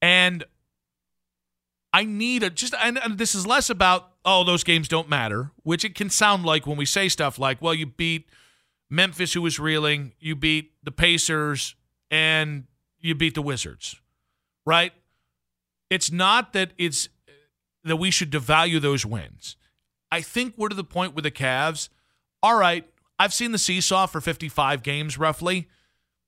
And 0.00 0.44
I 1.92 2.04
need 2.04 2.42
a 2.42 2.50
just, 2.50 2.74
and, 2.80 2.98
and 2.98 3.18
this 3.18 3.34
is 3.34 3.46
less 3.46 3.68
about, 3.68 4.12
oh, 4.24 4.44
those 4.44 4.64
games 4.64 4.88
don't 4.88 5.08
matter, 5.08 5.50
which 5.62 5.84
it 5.84 5.94
can 5.94 6.08
sound 6.08 6.44
like 6.44 6.66
when 6.66 6.78
we 6.78 6.86
say 6.86 7.08
stuff 7.08 7.38
like, 7.38 7.60
well, 7.60 7.74
you 7.74 7.86
beat 7.86 8.30
Memphis, 8.88 9.34
who 9.34 9.42
was 9.42 9.58
reeling, 9.58 10.12
you 10.18 10.34
beat 10.36 10.72
the 10.82 10.92
Pacers, 10.92 11.74
and 12.10 12.64
you 13.02 13.14
beat 13.14 13.34
the 13.34 13.42
Wizards. 13.42 13.96
right? 14.64 14.92
It's 15.90 16.10
not 16.10 16.54
that 16.54 16.72
it's 16.78 17.08
that 17.84 17.96
we 17.96 18.10
should 18.10 18.30
devalue 18.30 18.80
those 18.80 19.04
wins. 19.04 19.56
I 20.10 20.22
think 20.22 20.54
we're 20.56 20.68
to 20.68 20.74
the 20.74 20.84
point 20.84 21.14
with 21.14 21.24
the 21.24 21.30
Cavs. 21.30 21.88
All 22.42 22.56
right, 22.56 22.88
I've 23.18 23.34
seen 23.34 23.52
the 23.52 23.58
seesaw 23.58 24.06
for 24.06 24.20
55 24.20 24.82
games 24.82 25.18
roughly. 25.18 25.68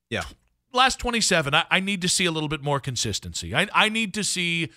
Yeah. 0.09 0.23
Last 0.71 0.99
27, 0.99 1.53
I, 1.55 1.65
I 1.71 1.79
need 1.79 2.01
to 2.01 2.09
see 2.09 2.25
a 2.25 2.31
little 2.31 2.49
bit 2.49 2.61
more 2.61 2.79
consistency. 2.79 3.55
I, 3.55 3.67
I 3.73 3.89
need 3.89 4.13
to 4.15 4.23
see 4.23 4.69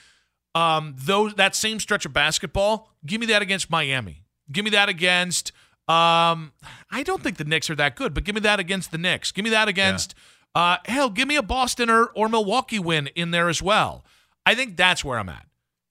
um, 0.55 0.95
those 0.97 1.35
that 1.35 1.55
same 1.55 1.81
stretch 1.81 2.07
of 2.07 2.13
basketball. 2.13 2.91
Give 3.05 3.21
me 3.21 3.27
that 3.27 3.43
against 3.43 3.71
Miami. 3.71 4.25
Give 4.51 4.65
me 4.65 4.71
that 4.71 4.89
against. 4.89 5.53
Um, 5.89 6.53
I 6.91 7.03
don't 7.05 7.23
think 7.23 7.37
the 7.37 7.45
Knicks 7.45 7.69
are 7.71 7.75
that 7.77 7.97
good, 7.97 8.15
but 8.15 8.25
give 8.25 8.35
me 8.35 8.41
that 8.43 8.61
against 8.61 8.91
the 8.91 8.99
Knicks. 8.99 9.33
Give 9.33 9.43
me 9.45 9.51
that 9.51 9.69
against. 9.69 10.15
Uh, 10.55 10.79
hell, 10.87 11.11
give 11.11 11.29
me 11.29 11.37
a 11.37 11.43
Boston 11.43 11.91
or, 11.91 12.07
or 12.15 12.29
Milwaukee 12.29 12.79
win 12.79 13.09
in 13.15 13.31
there 13.31 13.49
as 13.49 13.63
well. 13.63 14.05
I 14.45 14.55
think 14.55 14.77
that's 14.77 15.05
where 15.05 15.19
I'm 15.19 15.29
at. 15.29 15.47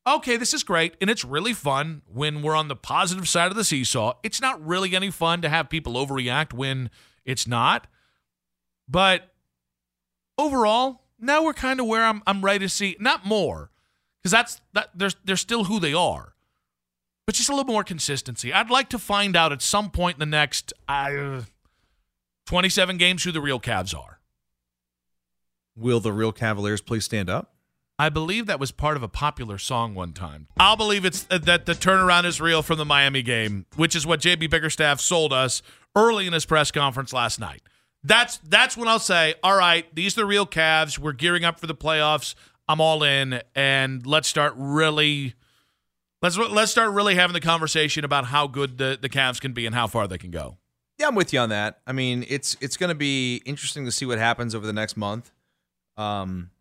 Okay, 0.06 0.38
this 0.38 0.54
is 0.54 0.64
great, 0.64 0.96
and 1.02 1.10
it's 1.10 1.26
really 1.26 1.54
fun 1.54 2.02
when 2.12 2.42
we're 2.42 2.56
on 2.56 2.70
the 2.70 2.76
positive 2.76 3.28
side 3.28 3.52
of 3.52 3.58
the 3.58 3.64
seesaw. 3.66 4.14
It's 4.24 4.40
not 4.40 4.66
really 4.66 4.96
any 4.96 5.12
fun 5.12 5.42
to 5.42 5.50
have 5.50 5.70
people 5.70 5.94
overreact 5.94 6.54
when 6.54 6.90
it's 7.26 7.46
not. 7.46 7.88
But 8.88 9.34
overall, 10.38 11.02
now 11.20 11.44
we're 11.44 11.54
kind 11.54 11.80
of 11.80 11.88
where 11.88 12.06
I'm 12.06 12.24
I'm 12.26 12.44
ready 12.44 12.60
to 12.60 12.70
see 12.70 12.96
not 13.00 13.26
more 13.26 13.70
because 14.22 14.32
that's 14.32 14.62
that 14.74 14.92
they're 14.96 15.12
they're 15.26 15.36
still 15.36 15.66
who 15.66 15.80
they 15.80 15.94
are, 15.94 16.34
but 17.26 17.36
just 17.36 17.50
a 17.50 17.56
little 17.56 17.72
more 17.72 17.84
consistency. 17.84 18.54
I'd 18.54 18.70
like 18.70 18.90
to 18.90 19.00
find 19.00 19.36
out 19.36 19.52
at 19.52 19.62
some 19.62 19.92
point 19.92 20.16
in 20.16 20.20
the 20.20 20.26
next 20.26 20.72
uh, 20.88 21.42
27 22.46 22.98
games 22.98 23.24
who 23.26 23.34
the 23.34 23.42
real 23.42 23.60
Cavs 23.60 23.98
are. 23.98 24.17
Will 25.78 26.00
the 26.00 26.12
real 26.12 26.32
Cavaliers 26.32 26.82
please 26.82 27.06
stand 27.06 27.30
up? 27.30 27.54
I 28.00 28.10
believe 28.10 28.46
that 28.46 28.60
was 28.60 28.72
part 28.72 28.96
of 28.96 29.04
a 29.04 29.08
popular 29.08 29.58
song 29.58 29.96
one 29.96 30.14
time. 30.14 30.48
I'll 30.60 30.76
believe 30.76 31.04
it's 31.04 31.26
uh, 31.32 31.40
that 31.40 31.66
the 31.66 31.74
turnaround 31.74 32.26
is 32.26 32.40
real 32.40 32.62
from 32.62 32.78
the 32.78 32.86
Miami 32.86 33.24
game, 33.24 33.66
which 33.76 33.96
is 33.96 34.06
what 34.06 34.20
JB 34.20 34.50
Bickerstaff 34.50 35.02
sold 35.02 35.34
us 35.34 35.64
early 35.96 36.28
in 36.28 36.34
his 36.34 36.46
press 36.46 36.70
conference 36.70 37.12
last 37.12 37.40
night. 37.40 37.62
That's 38.04 38.38
that's 38.38 38.78
when 38.78 38.88
I'll 38.88 39.00
say, 39.00 39.36
all 39.44 39.58
right, 39.58 39.94
these 39.96 40.16
are 40.16 40.22
the 40.22 40.26
real 40.28 40.46
Cavs. 40.46 41.00
We're 41.00 41.14
gearing 41.14 41.44
up 41.44 41.60
for 41.60 41.66
the 41.66 41.76
playoffs. 41.76 42.36
I'm 42.68 42.82
all 42.82 43.02
in, 43.04 43.42
and 43.56 44.06
let's 44.06 44.28
start 44.28 44.54
really 44.56 45.34
let's 46.22 46.38
let's 46.38 46.72
start 46.72 46.92
really 46.92 47.16
having 47.16 47.34
the 47.34 47.42
conversation 47.42 48.06
about 48.06 48.26
how 48.26 48.46
good 48.46 48.78
the 48.78 48.98
the 49.02 49.10
Cavs 49.10 49.42
can 49.42 49.54
be 49.54 49.66
and 49.66 49.74
how 49.74 49.88
far 49.88 50.08
they 50.08 50.20
can 50.20 50.32
go. 50.32 50.58
Yeah, 51.00 51.08
I'm 51.08 51.16
with 51.16 51.34
you 51.34 51.40
on 51.40 51.50
that. 51.50 51.80
I 51.88 51.94
mean, 51.94 52.26
it's 52.28 52.58
it's 52.62 52.78
going 52.78 52.90
to 52.90 52.96
be 52.96 53.38
interesting 53.46 53.86
to 53.86 53.92
see 53.92 54.06
what 54.06 54.20
happens 54.20 54.54
over 54.54 54.68
the 54.68 54.74
next 54.74 54.98
month. 54.98 55.32
Um, 55.98 56.52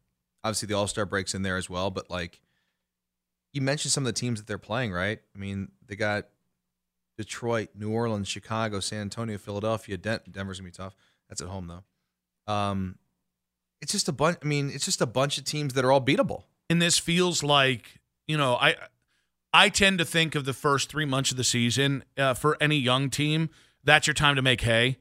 obviously 0.42 0.66
the 0.66 0.74
All 0.74 0.86
Star 0.86 1.06
breaks 1.06 1.34
in 1.34 1.42
there 1.42 1.56
as 1.56 1.68
well, 1.68 1.90
but 1.90 2.10
like 2.10 2.40
you 3.52 3.60
mentioned 3.60 3.92
some 3.92 4.04
of 4.04 4.06
the 4.06 4.18
teams 4.18 4.40
that 4.40 4.46
they're 4.46 4.58
playing, 4.58 4.92
right? 4.92 5.18
I 5.34 5.38
mean, 5.38 5.72
they 5.86 5.96
got 5.96 6.26
Detroit, 7.16 7.70
New 7.74 7.90
Orleans, 7.90 8.28
Chicago, 8.28 8.80
San 8.80 9.00
Antonio, 9.02 9.38
Philadelphia. 9.38 9.96
Den- 9.96 10.20
Denver's 10.30 10.58
gonna 10.60 10.68
be 10.68 10.72
tough. 10.72 10.94
That's 11.28 11.40
at 11.40 11.48
home 11.48 11.66
though. 11.68 12.52
Um, 12.52 12.96
it's 13.80 13.92
just 13.92 14.08
a 14.08 14.12
bunch. 14.12 14.38
I 14.42 14.46
mean, 14.46 14.70
it's 14.72 14.84
just 14.84 15.00
a 15.00 15.06
bunch 15.06 15.38
of 15.38 15.44
teams 15.44 15.74
that 15.74 15.84
are 15.84 15.92
all 15.92 16.00
beatable. 16.00 16.44
And 16.70 16.80
this 16.80 16.98
feels 16.98 17.42
like 17.42 18.00
you 18.26 18.36
know, 18.36 18.56
I 18.56 18.76
I 19.52 19.68
tend 19.68 19.98
to 19.98 20.04
think 20.04 20.34
of 20.34 20.44
the 20.44 20.52
first 20.52 20.90
three 20.90 21.04
months 21.04 21.30
of 21.30 21.36
the 21.36 21.44
season 21.44 22.04
uh, 22.16 22.34
for 22.34 22.56
any 22.60 22.76
young 22.76 23.10
team. 23.10 23.50
That's 23.84 24.06
your 24.06 24.14
time 24.14 24.36
to 24.36 24.42
make 24.42 24.62
hay 24.62 24.98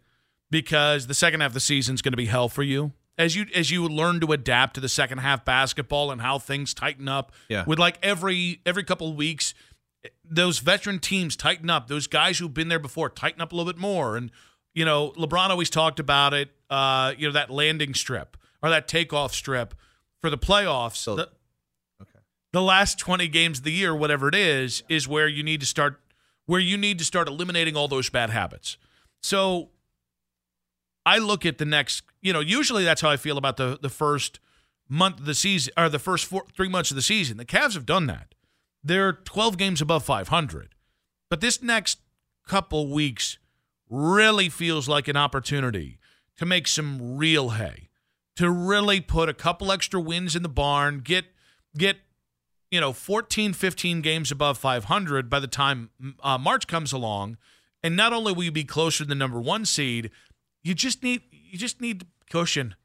because 0.52 1.08
the 1.08 1.14
second 1.14 1.42
half 1.42 1.50
of 1.50 1.54
the 1.56 1.60
season 1.60 1.96
is 1.96 2.02
going 2.02 2.14
to 2.14 2.18
be 2.18 2.28
hell 2.28 2.48
for 2.48 2.64
you 2.64 2.94
as 3.18 3.36
you 3.36 3.46
as 3.56 3.72
you 3.72 3.88
learn 3.88 4.20
to 4.22 4.32
adapt 4.32 4.74
to 4.76 4.82
the 4.82 4.90
second 4.90 5.20
half 5.20 5.46
basketball 5.46 6.12
and 6.12 6.22
how 6.22 6.38
things 6.40 6.74
tighten 6.74 7.08
up. 7.08 7.32
Yeah. 7.50 7.64
With 7.66 7.80
like 7.80 7.98
every 8.04 8.62
every 8.66 8.84
couple 8.84 9.10
of 9.10 9.16
weeks, 9.16 9.54
those 10.24 10.60
veteran 10.60 11.00
teams 11.00 11.36
tighten 11.36 11.70
up. 11.70 11.88
Those 11.88 12.08
guys 12.08 12.40
who've 12.40 12.54
been 12.54 12.68
there 12.68 12.80
before 12.80 13.10
tighten 13.10 13.42
up 13.42 13.52
a 13.52 13.56
little 13.56 13.72
bit 13.72 13.80
more. 13.80 14.18
And 14.18 14.32
you 14.74 14.84
know, 14.86 15.12
LeBron 15.18 15.50
always 15.50 15.70
talked 15.70 16.00
about 16.00 16.34
it. 16.34 16.50
Uh, 16.70 17.14
you 17.18 17.28
know, 17.28 17.34
that 17.34 17.50
landing 17.50 17.94
strip 17.94 18.36
or 18.62 18.70
that 18.70 18.88
takeoff 18.88 19.34
strip 19.34 19.74
for 20.20 20.30
the 20.30 20.38
playoffs. 20.38 20.96
So- 20.98 21.16
the, 21.16 21.30
Okay. 22.02 22.20
the 22.52 22.62
last 22.62 23.00
20 23.00 23.28
games 23.30 23.60
of 23.60 23.64
the 23.64 23.72
year, 23.72 23.96
whatever 23.96 24.28
it 24.28 24.36
is, 24.36 24.84
is 24.90 25.08
where 25.08 25.28
you 25.28 25.44
need 25.44 25.60
to 25.62 25.66
start 25.66 26.02
where 26.48 26.60
you 26.60 26.76
need 26.78 27.00
to 27.00 27.06
start 27.06 27.28
eliminating 27.28 27.76
all 27.78 27.88
those 27.88 28.10
bad 28.10 28.30
habits. 28.32 28.78
So 29.24 29.70
I 31.06 31.18
look 31.20 31.46
at 31.46 31.58
the 31.58 31.66
next, 31.66 32.04
you 32.26 32.34
know, 32.34 32.40
usually 32.40 32.84
that's 32.84 33.02
how 33.02 33.12
I 33.12 33.18
feel 33.18 33.38
about 33.38 33.58
the 33.58 33.78
the 33.80 33.90
first 33.90 34.40
month 34.90 35.20
of 35.20 35.26
the 35.26 35.36
season 35.36 35.72
or 35.78 35.90
the 35.90 36.00
first 36.00 36.26
four, 36.26 36.46
3 36.56 36.68
months 36.70 36.90
of 36.90 36.96
the 36.96 37.04
season. 37.04 37.38
The 37.38 37.46
Cavs 37.46 37.76
have 37.76 37.86
done 37.86 38.08
that. 38.08 38.34
They're 38.84 39.14
12 39.14 39.58
games 39.58 39.80
above 39.80 40.04
500. 40.04 40.74
But 41.30 41.42
this 41.42 41.62
next 41.62 42.00
couple 42.48 42.92
weeks 42.92 43.38
really 43.90 44.50
feels 44.50 44.90
like 44.90 45.08
an 45.08 45.16
opportunity 45.16 46.00
to 46.38 46.46
make 46.48 46.68
some 46.68 47.18
real 47.18 47.52
hay, 47.52 47.90
to 48.38 48.50
really 48.50 49.02
put 49.02 49.30
a 49.30 49.34
couple 49.34 49.72
extra 49.72 50.02
wins 50.02 50.36
in 50.36 50.42
the 50.42 50.50
barn, 50.50 51.02
get 51.02 51.26
get 51.78 51.98
you 52.72 52.82
know 52.82 52.92
14 52.92 53.54
15 53.54 54.02
games 54.02 54.32
above 54.32 54.58
500 54.58 55.30
by 55.30 55.40
the 55.40 55.48
time 55.48 55.92
uh, 56.24 56.38
march 56.38 56.66
comes 56.68 56.92
along 56.92 57.38
and 57.84 57.96
not 57.96 58.14
only 58.14 58.34
will 58.34 58.46
you 58.46 58.52
be 58.52 58.64
closer 58.64 59.04
to 59.04 59.08
the 59.08 59.14
number 59.14 59.40
one 59.40 59.66
seed 59.66 60.10
you 60.64 60.74
just 60.74 61.04
need 61.04 61.22
you 61.32 61.58
just 61.58 61.80
need 61.80 62.06
cushion. 62.30 62.76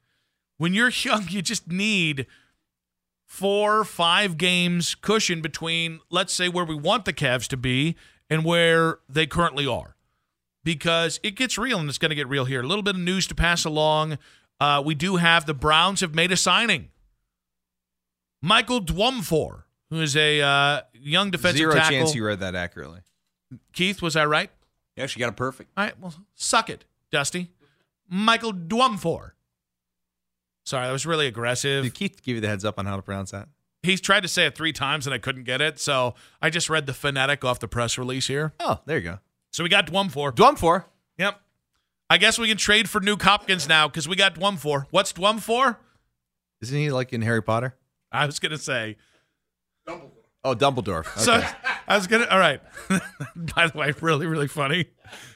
When 0.57 0.73
you're 0.73 0.89
young 1.03 1.27
you 1.29 1.41
just 1.41 1.67
need 1.67 2.27
four 3.25 3.83
five 3.83 4.37
games 4.37 4.95
cushion 4.95 5.41
between 5.41 5.99
let's 6.09 6.33
say 6.33 6.49
where 6.49 6.65
we 6.65 6.75
want 6.75 7.05
the 7.05 7.13
Cavs 7.13 7.47
to 7.47 7.57
be 7.57 7.95
and 8.29 8.43
where 8.45 8.99
they 9.09 9.25
currently 9.27 9.67
are. 9.67 9.95
Because 10.63 11.19
it 11.23 11.35
gets 11.35 11.57
real 11.57 11.79
and 11.79 11.89
it's 11.89 11.97
going 11.97 12.09
to 12.11 12.15
get 12.15 12.27
real 12.27 12.45
here. 12.45 12.61
A 12.61 12.67
little 12.67 12.83
bit 12.83 12.93
of 12.95 13.01
news 13.01 13.25
to 13.27 13.35
pass 13.35 13.65
along. 13.65 14.19
Uh, 14.59 14.81
we 14.85 14.93
do 14.93 15.15
have 15.15 15.47
the 15.47 15.55
Browns 15.55 16.01
have 16.01 16.13
made 16.13 16.31
a 16.31 16.37
signing. 16.37 16.89
Michael 18.43 18.79
Dwumfour 18.79 19.63
who 19.91 20.01
is 20.01 20.15
a 20.15 20.41
uh, 20.41 20.81
young 20.93 21.29
defensive 21.29 21.57
Zero 21.57 21.73
tackle. 21.75 21.97
chance 21.97 22.15
you 22.15 22.25
read 22.25 22.39
that 22.39 22.55
accurately. 22.55 23.01
Keith 23.73 24.01
was 24.01 24.15
I 24.15 24.25
right? 24.25 24.49
Yeah, 24.95 25.05
she 25.05 25.19
got 25.19 25.29
it 25.29 25.35
perfect. 25.35 25.69
all 25.77 25.83
right, 25.83 25.99
well, 25.99 26.15
suck 26.33 26.69
it, 26.69 26.85
Dusty. 27.11 27.51
Michael 28.11 28.53
Dwumfour. 28.53 29.31
Sorry, 30.65 30.85
that 30.85 30.91
was 30.91 31.07
really 31.07 31.25
aggressive. 31.25 31.83
Did 31.83 31.93
Keith 31.95 32.21
give 32.21 32.35
you 32.35 32.41
the 32.41 32.47
heads 32.47 32.63
up 32.63 32.77
on 32.77 32.85
how 32.85 32.97
to 32.97 33.01
pronounce 33.01 33.31
that? 33.31 33.47
He's 33.81 33.99
tried 33.99 34.21
to 34.21 34.27
say 34.27 34.45
it 34.45 34.53
three 34.55 34.73
times 34.73 35.07
and 35.07 35.13
I 35.13 35.17
couldn't 35.17 35.45
get 35.45 35.59
it, 35.59 35.79
so 35.79 36.13
I 36.39 36.51
just 36.51 36.69
read 36.69 36.85
the 36.85 36.93
phonetic 36.93 37.43
off 37.43 37.59
the 37.59 37.67
press 37.67 37.97
release 37.97 38.27
here. 38.27 38.53
Oh, 38.59 38.79
there 38.85 38.97
you 38.97 39.03
go. 39.03 39.19
So 39.51 39.63
we 39.63 39.69
got 39.69 39.87
Dwumfour. 39.87 40.33
Dwumfour. 40.33 40.85
Yep. 41.17 41.41
I 42.09 42.17
guess 42.17 42.37
we 42.37 42.47
can 42.47 42.57
trade 42.57 42.89
for 42.89 43.01
Nuk 43.01 43.21
Hopkins 43.21 43.67
now 43.67 43.87
because 43.87 44.07
we 44.07 44.15
got 44.15 44.35
Dwumfour. 44.35 44.85
What's 44.91 45.13
Dwumfour? 45.13 45.77
Isn't 46.61 46.77
he 46.77 46.91
like 46.91 47.11
in 47.13 47.21
Harry 47.21 47.41
Potter? 47.41 47.75
I 48.11 48.25
was 48.25 48.37
gonna 48.39 48.57
say. 48.57 48.97
Oh, 50.43 50.55
Dumbledore. 50.55 50.99
Okay. 50.99 51.21
So 51.21 51.43
I 51.87 51.95
was 51.95 52.07
gonna. 52.07 52.25
All 52.25 52.39
right. 52.39 52.61
By 53.35 53.67
the 53.67 53.77
way, 53.77 53.93
really, 54.01 54.25
really 54.25 54.47
funny 54.47 54.85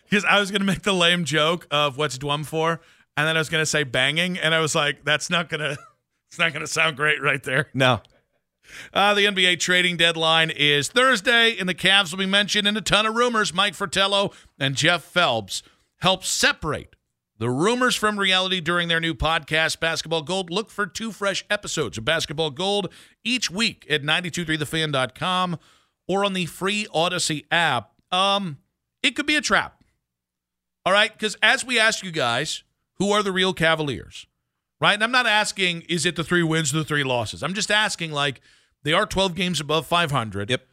because 0.09 0.25
I 0.25 0.39
was 0.39 0.51
gonna 0.51 0.65
make 0.65 0.83
the 0.83 0.93
lame 0.93 1.25
joke 1.25 1.67
of 1.71 1.97
what's 1.97 2.17
Dwum 2.17 2.45
for, 2.45 2.81
and 3.17 3.27
then 3.27 3.35
I 3.35 3.39
was 3.39 3.49
gonna 3.49 3.65
say 3.65 3.83
banging, 3.83 4.37
and 4.37 4.53
I 4.53 4.59
was 4.59 4.75
like, 4.75 5.03
that's 5.03 5.29
not 5.29 5.49
gonna. 5.49 5.77
It's 6.27 6.39
not 6.39 6.51
gonna 6.51 6.67
sound 6.67 6.97
great 6.97 7.21
right 7.21 7.41
there. 7.43 7.67
no. 7.73 8.01
Uh, 8.93 9.13
the 9.13 9.25
NBA 9.25 9.59
trading 9.59 9.95
deadline 9.95 10.49
is 10.49 10.89
Thursday, 10.89 11.55
and 11.57 11.69
the 11.69 11.73
Cavs 11.75 12.11
will 12.11 12.17
be 12.17 12.25
mentioned 12.25 12.67
in 12.67 12.75
a 12.75 12.81
ton 12.81 13.05
of 13.05 13.15
rumors. 13.15 13.53
Mike 13.53 13.73
Fratello 13.73 14.31
and 14.59 14.75
Jeff 14.75 15.03
Phelps 15.03 15.63
help 15.99 16.25
separate 16.25 16.95
the 17.37 17.49
rumors 17.49 17.95
from 17.95 18.19
reality 18.19 18.59
during 18.59 18.87
their 18.87 18.99
new 18.99 19.13
podcast, 19.13 19.79
Basketball 19.79 20.23
Gold. 20.23 20.49
Look 20.49 20.69
for 20.69 20.85
two 20.87 21.11
fresh 21.11 21.45
episodes 21.49 21.97
of 21.97 22.05
Basketball 22.05 22.49
Gold 22.49 22.91
each 23.23 23.51
week 23.51 23.85
at 23.89 24.03
923thefan.com 24.03 25.59
or 26.07 26.25
on 26.25 26.33
the 26.33 26.45
free 26.45 26.87
Odyssey 26.93 27.45
app. 27.51 27.91
Um, 28.11 28.57
it 29.03 29.15
could 29.15 29.25
be 29.25 29.35
a 29.35 29.41
trap. 29.41 29.83
All 30.85 30.93
right, 30.93 31.11
because 31.11 31.35
as 31.41 31.65
we 31.65 31.79
ask 31.79 32.03
you 32.03 32.11
guys, 32.11 32.63
who 32.97 33.11
are 33.11 33.23
the 33.23 33.31
real 33.31 33.53
Cavaliers? 33.53 34.27
Right? 34.79 34.93
And 34.93 35.03
I'm 35.03 35.11
not 35.11 35.25
asking, 35.25 35.81
is 35.89 36.05
it 36.05 36.15
the 36.15 36.23
three 36.23 36.43
wins 36.43 36.73
or 36.73 36.77
the 36.77 36.83
three 36.83 37.03
losses? 37.03 37.41
I'm 37.41 37.53
just 37.53 37.71
asking, 37.71 38.11
like, 38.11 38.41
they 38.83 38.93
are 38.93 39.05
12 39.05 39.33
games 39.33 39.59
above 39.59 39.87
500. 39.87 40.49
Yep. 40.49 40.67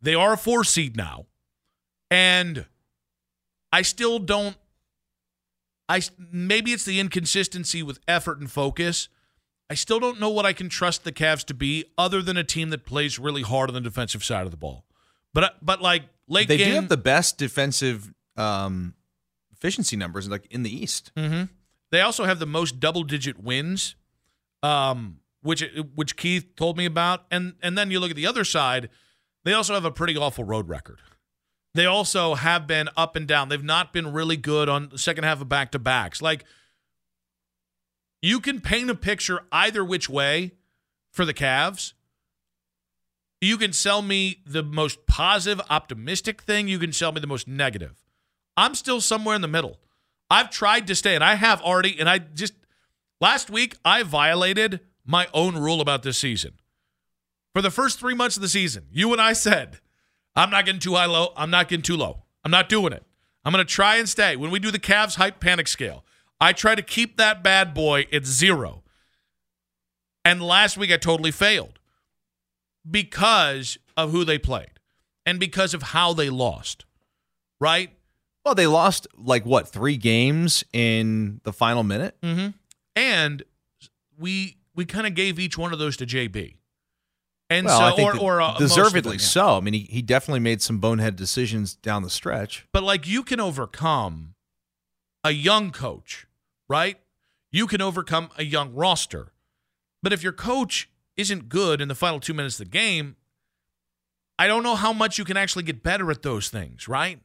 They 0.00 0.14
are 0.14 0.32
a 0.32 0.38
four 0.38 0.64
seed 0.64 0.96
now. 0.96 1.26
And 2.10 2.64
I 3.72 3.82
still 3.82 4.18
don't. 4.18 4.56
I 5.88 6.00
maybe 6.30 6.72
it's 6.72 6.84
the 6.84 7.00
inconsistency 7.00 7.82
with 7.82 7.98
effort 8.06 8.38
and 8.38 8.50
focus. 8.50 9.08
I 9.70 9.74
still 9.74 10.00
don't 10.00 10.18
know 10.18 10.30
what 10.30 10.46
I 10.46 10.52
can 10.52 10.68
trust 10.68 11.04
the 11.04 11.12
Cavs 11.12 11.44
to 11.46 11.54
be, 11.54 11.84
other 11.98 12.22
than 12.22 12.36
a 12.36 12.44
team 12.44 12.70
that 12.70 12.86
plays 12.86 13.18
really 13.18 13.42
hard 13.42 13.68
on 13.70 13.74
the 13.74 13.80
defensive 13.80 14.24
side 14.24 14.44
of 14.44 14.50
the 14.50 14.56
ball. 14.56 14.84
But 15.34 15.56
but 15.62 15.82
like 15.82 16.04
late 16.26 16.48
They 16.48 16.56
game, 16.56 16.68
do 16.68 16.74
have 16.76 16.88
the 16.88 16.96
best 16.96 17.36
defensive 17.38 18.12
um, 18.36 18.94
efficiency 19.52 19.96
numbers 19.96 20.28
like 20.28 20.46
in 20.50 20.62
the 20.62 20.74
East. 20.74 21.12
hmm 21.16 21.44
They 21.90 22.00
also 22.00 22.24
have 22.24 22.38
the 22.38 22.46
most 22.46 22.80
double 22.80 23.02
digit 23.04 23.38
wins 23.38 23.94
um, 24.62 25.20
which 25.42 25.64
which 25.94 26.16
Keith 26.16 26.56
told 26.56 26.76
me 26.76 26.84
about, 26.84 27.24
and 27.30 27.54
and 27.62 27.76
then 27.78 27.90
you 27.90 28.00
look 28.00 28.10
at 28.10 28.16
the 28.16 28.26
other 28.26 28.44
side, 28.44 28.88
they 29.44 29.52
also 29.52 29.74
have 29.74 29.84
a 29.84 29.90
pretty 29.90 30.16
awful 30.16 30.44
road 30.44 30.68
record. 30.68 31.00
They 31.74 31.86
also 31.86 32.34
have 32.34 32.66
been 32.66 32.88
up 32.96 33.14
and 33.14 33.26
down. 33.26 33.48
They've 33.48 33.62
not 33.62 33.92
been 33.92 34.12
really 34.12 34.36
good 34.36 34.68
on 34.68 34.88
the 34.88 34.98
second 34.98 35.24
half 35.24 35.40
of 35.40 35.48
back 35.48 35.70
to 35.72 35.78
backs. 35.78 36.20
Like 36.20 36.44
you 38.20 38.40
can 38.40 38.60
paint 38.60 38.90
a 38.90 38.94
picture 38.94 39.42
either 39.52 39.84
which 39.84 40.08
way 40.08 40.52
for 41.10 41.24
the 41.24 41.34
Cavs. 41.34 41.92
You 43.40 43.56
can 43.56 43.72
sell 43.72 44.02
me 44.02 44.42
the 44.44 44.62
most 44.62 45.06
positive, 45.06 45.64
optimistic 45.70 46.42
thing. 46.42 46.66
You 46.68 46.78
can 46.78 46.92
sell 46.92 47.12
me 47.12 47.20
the 47.20 47.26
most 47.26 47.46
negative. 47.46 48.04
I'm 48.56 48.74
still 48.74 49.00
somewhere 49.00 49.36
in 49.36 49.42
the 49.42 49.48
middle. 49.48 49.78
I've 50.30 50.50
tried 50.50 50.86
to 50.88 50.94
stay, 50.94 51.14
and 51.14 51.24
I 51.24 51.36
have 51.36 51.62
already, 51.62 51.98
and 51.98 52.08
I 52.08 52.18
just 52.18 52.54
last 53.20 53.48
week 53.50 53.76
I 53.84 54.02
violated 54.02 54.80
my 55.04 55.28
own 55.32 55.56
rule 55.56 55.80
about 55.80 56.02
this 56.02 56.18
season. 56.18 56.54
For 57.54 57.62
the 57.62 57.70
first 57.70 57.98
three 57.98 58.14
months 58.14 58.36
of 58.36 58.42
the 58.42 58.48
season, 58.48 58.86
you 58.92 59.12
and 59.12 59.20
I 59.20 59.32
said, 59.32 59.78
I'm 60.36 60.50
not 60.50 60.66
getting 60.66 60.80
too 60.80 60.94
high 60.94 61.06
low. 61.06 61.32
I'm 61.36 61.50
not 61.50 61.68
getting 61.68 61.82
too 61.82 61.96
low. 61.96 62.24
I'm 62.44 62.50
not 62.50 62.68
doing 62.68 62.92
it. 62.92 63.04
I'm 63.44 63.52
going 63.52 63.64
to 63.64 63.72
try 63.72 63.96
and 63.96 64.08
stay. 64.08 64.36
When 64.36 64.50
we 64.50 64.58
do 64.58 64.70
the 64.70 64.78
Cavs 64.78 65.16
hype 65.16 65.40
panic 65.40 65.66
scale, 65.66 66.04
I 66.40 66.52
try 66.52 66.74
to 66.74 66.82
keep 66.82 67.16
that 67.16 67.42
bad 67.42 67.74
boy 67.74 68.06
at 68.12 68.24
zero. 68.24 68.82
And 70.24 70.42
last 70.42 70.76
week 70.76 70.92
I 70.92 70.96
totally 70.96 71.30
failed 71.30 71.78
because 72.88 73.78
of 73.96 74.12
who 74.12 74.24
they 74.24 74.38
played 74.38 74.78
and 75.26 75.40
because 75.40 75.74
of 75.74 75.82
how 75.82 76.12
they 76.12 76.30
lost, 76.30 76.84
right? 77.60 77.90
Well, 78.44 78.54
they 78.54 78.66
lost 78.66 79.06
like 79.16 79.44
what, 79.44 79.68
three 79.68 79.96
games 79.96 80.64
in 80.72 81.40
the 81.44 81.52
final 81.52 81.82
minute? 81.82 82.16
Mm-hmm. 82.22 82.48
And 82.96 83.42
we 84.18 84.56
we 84.74 84.84
kind 84.84 85.06
of 85.06 85.14
gave 85.14 85.38
each 85.38 85.58
one 85.58 85.72
of 85.72 85.78
those 85.78 85.96
to 85.96 86.06
JB. 86.06 86.54
And 87.50 87.66
well, 87.66 87.96
so, 87.96 88.04
or, 88.04 88.18
or 88.18 88.40
uh, 88.40 88.58
deservedly 88.58 89.16
them, 89.16 89.20
yeah. 89.20 89.26
so. 89.26 89.56
I 89.56 89.60
mean, 89.60 89.74
he, 89.74 89.80
he 89.80 90.02
definitely 90.02 90.40
made 90.40 90.62
some 90.62 90.78
bonehead 90.78 91.16
decisions 91.16 91.74
down 91.74 92.02
the 92.02 92.10
stretch. 92.10 92.66
But 92.72 92.82
like, 92.84 93.06
you 93.06 93.22
can 93.22 93.40
overcome 93.40 94.34
a 95.24 95.32
young 95.32 95.70
coach, 95.70 96.26
right? 96.68 96.98
You 97.50 97.66
can 97.66 97.80
overcome 97.80 98.30
a 98.36 98.44
young 98.44 98.74
roster. 98.74 99.32
But 100.02 100.12
if 100.12 100.22
your 100.22 100.32
coach 100.32 100.90
isn't 101.16 101.48
good 101.48 101.80
in 101.80 101.88
the 101.88 101.94
final 101.94 102.20
two 102.20 102.34
minutes 102.34 102.60
of 102.60 102.66
the 102.66 102.70
game, 102.70 103.16
I 104.38 104.46
don't 104.46 104.62
know 104.62 104.76
how 104.76 104.92
much 104.92 105.18
you 105.18 105.24
can 105.24 105.36
actually 105.36 105.64
get 105.64 105.82
better 105.82 106.10
at 106.10 106.22
those 106.22 106.48
things, 106.48 106.86
right? 106.86 107.20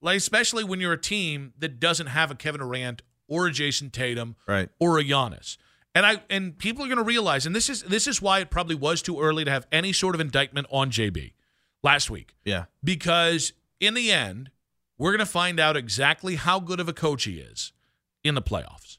Like, 0.00 0.16
especially 0.16 0.64
when 0.64 0.80
you're 0.80 0.92
a 0.92 1.00
team 1.00 1.52
that 1.58 1.80
doesn't 1.80 2.08
have 2.08 2.30
a 2.30 2.34
Kevin 2.34 2.60
Durant 2.60 3.02
or 3.28 3.46
a 3.46 3.50
Jayson 3.50 3.90
Tatum, 3.90 4.36
right, 4.46 4.68
or 4.78 4.98
a 4.98 5.04
Giannis. 5.04 5.56
And 5.94 6.04
I 6.04 6.22
and 6.28 6.58
people 6.58 6.84
are 6.84 6.88
going 6.88 6.98
to 6.98 7.04
realize, 7.04 7.46
and 7.46 7.54
this 7.54 7.70
is 7.70 7.82
this 7.82 8.06
is 8.06 8.20
why 8.20 8.40
it 8.40 8.50
probably 8.50 8.74
was 8.74 9.00
too 9.00 9.20
early 9.20 9.44
to 9.44 9.50
have 9.50 9.66
any 9.70 9.92
sort 9.92 10.14
of 10.14 10.20
indictment 10.20 10.66
on 10.70 10.90
JB 10.90 11.32
last 11.82 12.10
week. 12.10 12.34
Yeah, 12.44 12.64
because 12.82 13.52
in 13.80 13.94
the 13.94 14.10
end, 14.10 14.50
we're 14.98 15.12
going 15.12 15.20
to 15.20 15.26
find 15.26 15.60
out 15.60 15.76
exactly 15.76 16.36
how 16.36 16.58
good 16.60 16.80
of 16.80 16.88
a 16.88 16.92
coach 16.92 17.24
he 17.24 17.38
is 17.38 17.72
in 18.24 18.34
the 18.34 18.42
playoffs. 18.42 18.98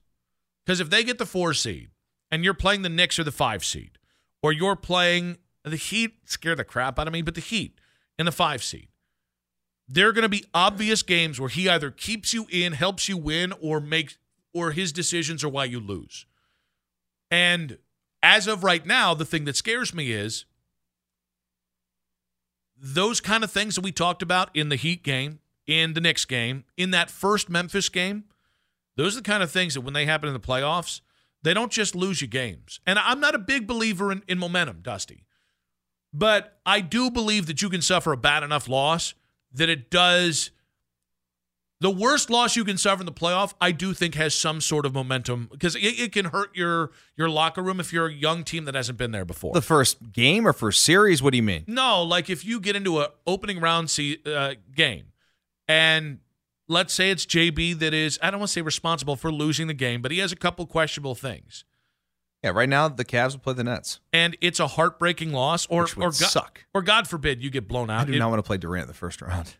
Because 0.65 0.79
if 0.79 0.89
they 0.89 1.03
get 1.03 1.17
the 1.17 1.25
four 1.25 1.53
seed 1.53 1.89
and 2.32 2.44
you're 2.44 2.53
playing 2.53 2.84
the 2.84 2.89
Knicks 2.89 3.20
or 3.20 3.24
the 3.24 3.32
five 3.32 3.65
seed, 3.65 3.98
or 4.41 4.53
you're 4.53 4.75
playing 4.75 5.38
the 5.63 5.75
Heat, 5.75 6.13
scare 6.25 6.55
the 6.55 6.63
crap 6.63 7.00
out 7.00 7.08
of 7.08 7.13
me, 7.13 7.22
but 7.22 7.36
the 7.36 7.41
Heat 7.41 7.79
in 8.17 8.25
the 8.25 8.32
five 8.32 8.63
seed, 8.63 8.88
there 9.88 10.10
are 10.10 10.13
going 10.13 10.24
to 10.24 10.29
be 10.29 10.46
obvious 10.53 11.03
games 11.03 11.39
where 11.39 11.50
he 11.50 11.67
either 11.67 11.91
keeps 11.91 12.34
you 12.34 12.48
in, 12.50 12.74
helps 12.74 13.10
you 13.10 13.17
win, 13.17 13.53
or 13.60 13.79
makes 13.79 14.17
or 14.53 14.72
his 14.72 14.91
decisions 14.91 15.44
are 15.44 15.50
why 15.50 15.65
you 15.65 15.79
lose. 15.79 16.25
And 17.29 17.77
as 18.24 18.48
of 18.48 18.63
right 18.63 18.86
now, 18.86 19.13
the 19.13 19.25
thing 19.25 19.46
that 19.46 19.58
scares 19.58 19.94
me 19.94 20.12
is 20.12 20.46
those 22.77 23.20
kind 23.20 23.44
of 23.44 23.51
things 23.51 23.75
that 23.75 23.83
we 23.83 23.92
talked 23.92 24.22
about 24.22 24.50
in 24.55 24.70
the 24.70 24.75
Heat 24.75 25.03
game, 25.03 25.40
in 25.68 25.94
the 25.94 26.01
Knicks 26.01 26.25
game, 26.25 26.64
in 26.77 26.92
that 26.92 27.11
first 27.11 27.50
Memphis 27.50 27.90
game. 27.90 28.25
Those 28.98 29.16
are 29.16 29.22
the 29.22 29.24
kind 29.24 29.44
of 29.44 29.51
things 29.51 29.74
that 29.74 29.81
when 29.81 29.94
they 29.94 30.05
happen 30.05 30.27
in 30.27 30.34
the 30.34 30.40
playoffs, 30.40 31.01
they 31.44 31.53
don't 31.53 31.72
just 31.72 31.96
lose 31.96 32.22
you 32.22 32.27
games. 32.27 32.79
And 32.86 32.98
I'm 32.98 33.20
not 33.20 33.36
a 33.36 33.40
big 33.40 33.68
believer 33.68 34.12
in, 34.12 34.24
in 34.27 34.40
momentum, 34.40 34.79
Dusty. 34.81 35.25
But 36.14 36.60
I 36.66 36.79
do 36.79 37.12
believe 37.12 37.46
that 37.48 37.62
you 37.62 37.70
can 37.70 37.81
suffer 37.81 38.14
a 38.14 38.18
bad 38.18 38.44
enough 38.44 38.70
loss 38.70 39.14
that 39.51 39.70
it 39.70 39.90
does 39.90 40.51
the 41.81 41.92
worst 41.92 42.29
loss 42.29 42.55
you 42.55 42.64
can 42.64 42.77
suffer 42.77 43.01
in 43.01 43.05
the 43.05 43.12
playoff, 43.12 43.53
I 43.60 43.72
do 43.72 43.94
think 43.94 44.16
has 44.16 44.34
some 44.34 44.62
sort 44.62 44.86
of 44.86 44.94
momentum 44.94 45.50
because 45.51 45.75
it, 45.75 45.81
it, 45.81 46.12
can 46.14 46.25
hurt 46.25 46.55
your 46.55 46.92
your 47.18 47.29
locker 47.29 47.62
room 47.62 47.79
if 47.79 47.92
you're 47.92 48.08
a 48.08 48.14
young 48.14 48.44
team 48.44 48.66
that 48.66 48.75
hasn't 48.75 48.98
been 48.98 49.12
there 49.12 49.25
before. 49.25 49.53
The 49.53 49.62
first 49.62 50.14
game 50.14 50.48
or 50.48 50.53
first 50.53 50.84
series? 50.84 51.22
What 51.22 51.31
do 51.31 51.38
you 51.38 51.44
mean? 51.44 51.66
No, 51.68 52.01
like 52.01 52.29
if 52.29 52.46
you 52.46 52.60
get 52.60 52.75
into 52.75 53.01
an 53.01 53.08
opening 53.27 53.60
round 53.60 53.90
see, 53.90 54.20
uh, 54.25 54.55
game, 54.74 55.12
and 55.68 56.20
let's 56.68 56.94
say 56.94 57.12
it's 57.12 57.25
JB 57.25 57.80
that 57.80 57.94
is 57.94 58.20
I 58.22 58.32
don't 58.32 58.40
want 58.40 58.50
to 58.50 58.54
say 58.54 58.62
responsible 58.62 59.16
for 59.16 59.32
losing 59.32 59.68
the 59.68 59.74
game, 59.74 60.01
but 60.01 60.12
he 60.12 60.20
has 60.20 60.32
a 60.32 60.36
couple 60.36 60.66
questionable 60.66 61.16
things. 61.16 61.64
Yeah, 62.44 62.51
right 62.51 62.70
now 62.70 62.88
the 62.88 63.06
Cavs 63.06 63.32
will 63.34 63.40
play 63.40 63.54
the 63.54 63.64
Nets, 63.64 64.00
and 64.14 64.38
it's 64.40 64.60
a 64.60 64.68
heartbreaking 64.68 65.32
loss, 65.34 65.66
or 65.68 65.84
or 65.98 66.12
God, 66.12 66.14
suck, 66.14 66.66
or 66.74 66.82
God 66.84 67.08
forbid 67.08 67.42
you 67.42 67.50
get 67.50 67.68
blown 67.68 67.90
out. 67.90 68.01
I 68.01 68.06
do 68.06 68.14
It- 68.14 68.20
not 68.20 68.30
want 68.30 68.40
to 68.40 68.48
play 68.48 68.58
Durant 68.58 68.84
in 68.84 68.88
the 68.88 68.94
first 68.94 69.22
round. 69.22 69.56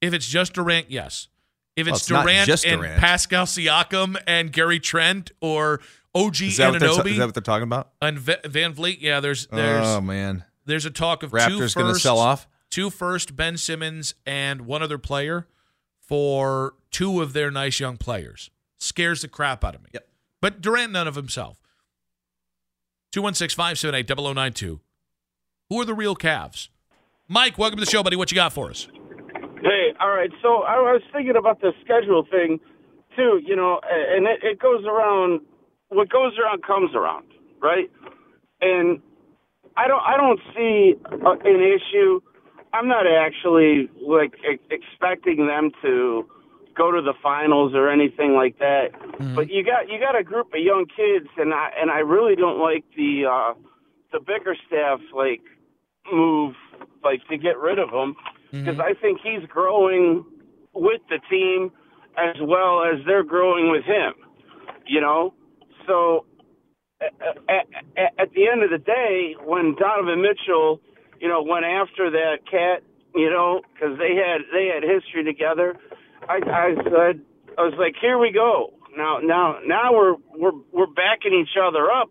If 0.00 0.14
it's 0.14 0.28
just 0.28 0.52
Durant, 0.52 0.90
yes. 0.90 1.26
If 1.74 1.86
Well, 1.86 1.94
it's, 1.96 2.04
it's 2.04 2.10
not 2.10 2.22
Durant 2.22 2.64
and 2.64 2.82
Pascal 3.00 3.46
Siakam 3.46 4.20
and 4.26 4.52
Gary 4.52 4.78
Trent 4.80 5.32
or 5.40 5.80
OG 6.14 6.42
Is 6.42 6.56
that, 6.58 6.74
Anunoby 6.74 7.10
is 7.12 7.18
that 7.18 7.26
what 7.26 7.34
they're 7.34 7.40
talking 7.42 7.64
about? 7.64 7.90
and 8.02 8.18
VanVleet, 8.18 8.98
yeah, 9.00 9.18
there's 9.20 9.46
there's 9.48 9.86
oh 9.86 10.00
man, 10.00 10.44
there's 10.64 10.84
a 10.84 10.90
talk 10.90 11.22
of 11.24 11.30
two 11.30 11.36
Raptors 11.36 11.74
going 11.74 11.92
to 11.92 11.98
sell 11.98 12.18
off. 12.18 12.46
two 12.70 12.90
first, 12.90 13.34
Ben 13.34 13.56
Simmons 13.56 14.14
and 14.26 14.62
one 14.62 14.82
other 14.82 14.98
player 14.98 15.46
for 16.08 16.74
two 16.90 17.20
of 17.20 17.34
their 17.34 17.50
nice 17.50 17.78
young 17.78 17.98
players. 17.98 18.50
Scares 18.78 19.20
the 19.20 19.28
crap 19.28 19.62
out 19.62 19.74
of 19.74 19.82
me. 19.82 19.90
Yep. 19.92 20.08
But 20.40 20.60
Durant, 20.62 20.92
none 20.92 21.06
of 21.06 21.14
himself. 21.14 21.60
216 23.12 23.56
578 23.56 24.16
0092. 24.16 24.80
Who 25.68 25.80
are 25.80 25.84
the 25.84 25.94
real 25.94 26.16
Cavs? 26.16 26.68
Mike, 27.28 27.58
welcome 27.58 27.78
to 27.78 27.84
the 27.84 27.90
show, 27.90 28.02
buddy. 28.02 28.16
What 28.16 28.32
you 28.32 28.36
got 28.36 28.54
for 28.54 28.70
us? 28.70 28.88
Hey, 29.62 29.92
all 30.00 30.08
right. 30.10 30.30
So 30.40 30.62
I 30.62 30.76
was 30.76 31.02
thinking 31.12 31.36
about 31.36 31.60
the 31.60 31.72
schedule 31.84 32.24
thing 32.30 32.58
too. 33.14 33.40
You 33.44 33.54
know, 33.54 33.80
and 33.90 34.26
it, 34.26 34.40
it 34.42 34.58
goes 34.58 34.84
around. 34.86 35.40
What 35.88 36.08
goes 36.08 36.32
around 36.38 36.62
comes 36.62 36.94
around, 36.94 37.26
right? 37.60 37.90
And 38.60 39.00
I 39.76 39.88
don't. 39.88 40.02
I 40.02 40.16
don't 40.16 40.40
see 40.54 40.94
uh, 41.04 41.32
an 41.44 41.60
issue. 41.60 42.20
I'm 42.72 42.88
not 42.88 43.06
actually 43.06 43.88
like 44.00 44.34
expecting 44.70 45.46
them 45.46 45.70
to 45.82 46.26
go 46.76 46.92
to 46.92 47.02
the 47.02 47.14
finals 47.22 47.72
or 47.74 47.90
anything 47.90 48.34
like 48.34 48.58
that. 48.58 48.88
But 49.34 49.50
you 49.50 49.64
got 49.64 49.88
you 49.88 49.98
got 49.98 50.18
a 50.18 50.22
group 50.22 50.48
of 50.54 50.60
young 50.60 50.86
kids, 50.86 51.28
and 51.36 51.52
I 51.52 51.70
and 51.80 51.90
I 51.90 51.98
really 51.98 52.36
don't 52.36 52.60
like 52.60 52.84
the 52.96 53.24
uh, 53.26 53.54
the 54.12 54.20
Bickerstaff 54.20 55.00
like 55.14 55.42
move 56.12 56.54
like 57.02 57.20
to 57.28 57.36
get 57.36 57.58
rid 57.58 57.78
of 57.78 57.90
him 57.90 58.16
because 58.50 58.80
I 58.80 58.94
think 59.00 59.20
he's 59.22 59.46
growing 59.48 60.24
with 60.72 61.00
the 61.08 61.18
team 61.28 61.70
as 62.16 62.36
well 62.40 62.82
as 62.82 63.04
they're 63.06 63.24
growing 63.24 63.70
with 63.70 63.84
him. 63.84 64.14
You 64.86 65.00
know, 65.00 65.34
so 65.86 66.24
at, 67.00 67.12
at, 67.96 68.12
at 68.18 68.32
the 68.34 68.48
end 68.48 68.62
of 68.62 68.70
the 68.70 68.78
day, 68.78 69.34
when 69.44 69.74
Donovan 69.78 70.22
Mitchell, 70.22 70.80
you 71.20 71.28
know, 71.28 71.42
went 71.42 71.64
after 71.64 72.10
that 72.10 72.38
cat, 72.50 72.82
you 73.14 73.30
know, 73.30 73.62
because 73.72 73.98
they 73.98 74.14
had 74.14 74.42
they 74.52 74.70
had 74.72 74.82
history 74.82 75.24
together, 75.24 75.76
I, 76.28 76.40
I 76.44 76.74
said, 76.84 77.20
I 77.56 77.62
was 77.62 77.74
like, 77.78 77.94
here 78.00 78.18
we 78.18 78.32
go. 78.32 78.74
Now, 78.96 79.18
now, 79.22 79.58
now 79.64 79.92
we're 79.92 80.16
we're 80.34 80.58
we're 80.72 80.86
backing 80.86 81.32
each 81.32 81.56
other 81.60 81.90
up, 81.90 82.10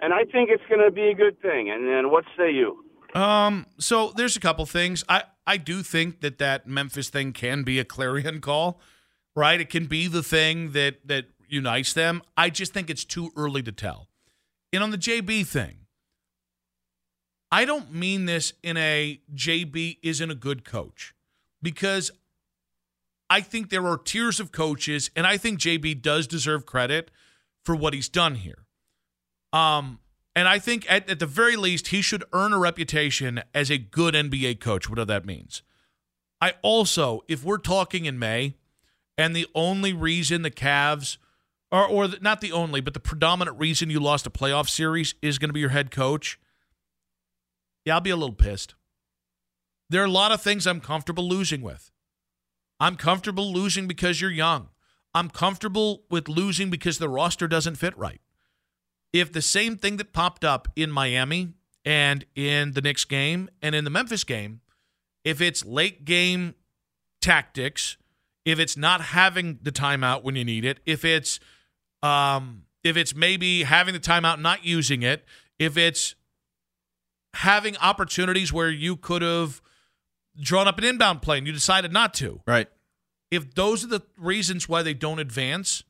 and 0.00 0.12
I 0.12 0.24
think 0.24 0.50
it's 0.50 0.62
going 0.68 0.84
to 0.84 0.90
be 0.90 1.08
a 1.08 1.14
good 1.14 1.40
thing. 1.40 1.70
And 1.70 1.86
then, 1.86 2.10
what 2.10 2.24
say 2.36 2.52
you? 2.52 2.84
Um, 3.14 3.66
so 3.78 4.12
there's 4.14 4.36
a 4.36 4.40
couple 4.40 4.66
things. 4.66 5.04
I 5.08 5.24
I 5.46 5.56
do 5.56 5.82
think 5.82 6.20
that 6.20 6.38
that 6.38 6.66
Memphis 6.66 7.08
thing 7.08 7.32
can 7.32 7.62
be 7.62 7.78
a 7.78 7.84
clarion 7.84 8.40
call, 8.40 8.80
right? 9.34 9.60
It 9.60 9.70
can 9.70 9.86
be 9.86 10.06
the 10.06 10.22
thing 10.22 10.72
that 10.72 11.06
that 11.06 11.26
unites 11.48 11.94
them. 11.94 12.22
I 12.36 12.50
just 12.50 12.74
think 12.74 12.90
it's 12.90 13.04
too 13.04 13.30
early 13.36 13.62
to 13.62 13.72
tell. 13.72 14.08
And 14.72 14.82
on 14.82 14.90
the 14.90 14.98
JB 14.98 15.46
thing, 15.46 15.86
I 17.50 17.64
don't 17.64 17.92
mean 17.92 18.26
this 18.26 18.52
in 18.62 18.76
a 18.76 19.20
JB 19.34 19.98
isn't 20.02 20.30
a 20.30 20.34
good 20.34 20.64
coach 20.64 21.14
because 21.62 22.10
I 23.30 23.40
think 23.40 23.70
there 23.70 23.86
are 23.86 23.98
tiers 23.98 24.40
of 24.40 24.52
coaches 24.52 25.10
and 25.16 25.26
I 25.26 25.36
think 25.36 25.58
JB 25.58 26.02
does 26.02 26.26
deserve 26.26 26.66
credit 26.66 27.10
for 27.64 27.74
what 27.74 27.94
he's 27.94 28.08
done 28.08 28.36
here. 28.36 28.66
Um 29.52 30.00
and 30.36 30.46
I 30.46 30.60
think 30.60 30.86
at, 30.88 31.10
at 31.10 31.18
the 31.18 31.26
very 31.26 31.56
least, 31.56 31.88
he 31.88 32.00
should 32.00 32.22
earn 32.32 32.52
a 32.52 32.58
reputation 32.58 33.42
as 33.52 33.70
a 33.70 33.78
good 33.78 34.14
NBA 34.14 34.60
coach, 34.60 34.88
whatever 34.88 35.06
that 35.06 35.26
means. 35.26 35.62
I 36.40 36.54
also, 36.62 37.22
if 37.26 37.42
we're 37.42 37.58
talking 37.58 38.04
in 38.04 38.20
May, 38.20 38.54
and 39.16 39.34
the 39.34 39.48
only 39.52 39.92
reason 39.92 40.42
the 40.42 40.50
Cavs 40.50 41.16
or 41.70 41.86
or 41.86 42.08
the, 42.08 42.18
not 42.20 42.40
the 42.40 42.52
only, 42.52 42.80
but 42.80 42.94
the 42.94 43.00
predominant 43.00 43.58
reason 43.58 43.90
you 43.90 44.00
lost 44.00 44.26
a 44.26 44.30
playoff 44.30 44.68
series 44.68 45.14
is 45.20 45.38
going 45.38 45.48
to 45.48 45.52
be 45.52 45.60
your 45.60 45.70
head 45.70 45.90
coach, 45.90 46.38
yeah, 47.88 47.94
I'll 47.94 48.00
be 48.00 48.10
a 48.10 48.16
little 48.16 48.34
pissed. 48.34 48.74
There 49.88 50.02
are 50.02 50.06
a 50.06 50.10
lot 50.10 50.30
of 50.30 50.42
things 50.42 50.66
I'm 50.66 50.80
comfortable 50.80 51.26
losing 51.26 51.62
with. 51.62 51.90
I'm 52.78 52.96
comfortable 52.96 53.50
losing 53.50 53.88
because 53.88 54.20
you're 54.20 54.30
young. 54.30 54.68
I'm 55.14 55.30
comfortable 55.30 56.02
with 56.10 56.28
losing 56.28 56.68
because 56.68 56.98
the 56.98 57.08
roster 57.08 57.48
doesn't 57.48 57.76
fit 57.76 57.96
right. 57.96 58.20
If 59.12 59.32
the 59.32 59.40
same 59.40 59.78
thing 59.78 59.96
that 59.96 60.12
popped 60.12 60.44
up 60.44 60.68
in 60.76 60.90
Miami 60.90 61.54
and 61.82 62.26
in 62.34 62.72
the 62.72 62.82
Knicks 62.82 63.06
game 63.06 63.48
and 63.62 63.74
in 63.74 63.84
the 63.84 63.90
Memphis 63.90 64.22
game, 64.22 64.60
if 65.24 65.40
it's 65.40 65.64
late 65.64 66.04
game 66.04 66.54
tactics, 67.22 67.96
if 68.44 68.58
it's 68.58 68.76
not 68.76 69.00
having 69.00 69.60
the 69.62 69.72
timeout 69.72 70.22
when 70.22 70.36
you 70.36 70.44
need 70.44 70.66
it, 70.66 70.80
if 70.84 71.06
it's 71.06 71.40
um, 72.02 72.64
if 72.84 72.98
it's 72.98 73.14
maybe 73.14 73.62
having 73.62 73.94
the 73.94 74.00
timeout 74.00 74.40
not 74.40 74.64
using 74.64 75.02
it, 75.02 75.24
if 75.58 75.78
it's 75.78 76.14
having 77.38 77.76
opportunities 77.76 78.52
where 78.52 78.68
you 78.68 78.96
could 78.96 79.22
have 79.22 79.62
drawn 80.40 80.66
up 80.66 80.76
an 80.76 80.82
inbound 80.82 81.22
play 81.22 81.38
and 81.38 81.46
you 81.46 81.52
decided 81.52 81.92
not 81.92 82.12
to. 82.12 82.40
Right. 82.48 82.68
If 83.30 83.54
those 83.54 83.84
are 83.84 83.88
the 83.88 84.02
reasons 84.16 84.68
why 84.68 84.82
they 84.82 84.92
don't 84.92 85.20
advance, 85.20 85.84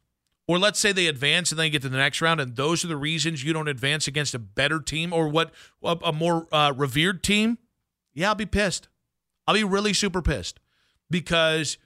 or 0.46 0.58
let's 0.58 0.78
say 0.78 0.92
they 0.92 1.06
advance 1.06 1.50
and 1.50 1.58
then 1.58 1.70
get 1.70 1.80
to 1.82 1.88
the 1.88 1.96
next 1.96 2.20
round, 2.20 2.38
and 2.38 2.54
those 2.54 2.84
are 2.84 2.88
the 2.88 2.98
reasons 2.98 3.44
you 3.44 3.54
don't 3.54 3.68
advance 3.68 4.06
against 4.06 4.34
a 4.34 4.38
better 4.38 4.78
team 4.78 5.10
or 5.10 5.26
what 5.28 5.50
a, 5.82 5.96
a 6.04 6.12
more 6.12 6.46
uh, 6.52 6.74
revered 6.76 7.22
team, 7.22 7.56
yeah, 8.12 8.28
I'll 8.28 8.34
be 8.34 8.44
pissed. 8.44 8.88
I'll 9.46 9.54
be 9.54 9.64
really 9.64 9.94
super 9.94 10.20
pissed 10.20 10.60
because 11.08 11.78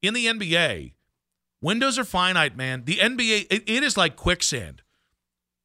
in 0.00 0.14
the 0.14 0.24
NBA, 0.24 0.92
windows 1.60 1.98
are 1.98 2.04
finite, 2.04 2.56
man. 2.56 2.84
The 2.86 2.96
NBA, 2.96 3.48
it, 3.50 3.64
it 3.66 3.82
is 3.82 3.98
like 3.98 4.16
quicksand. 4.16 4.80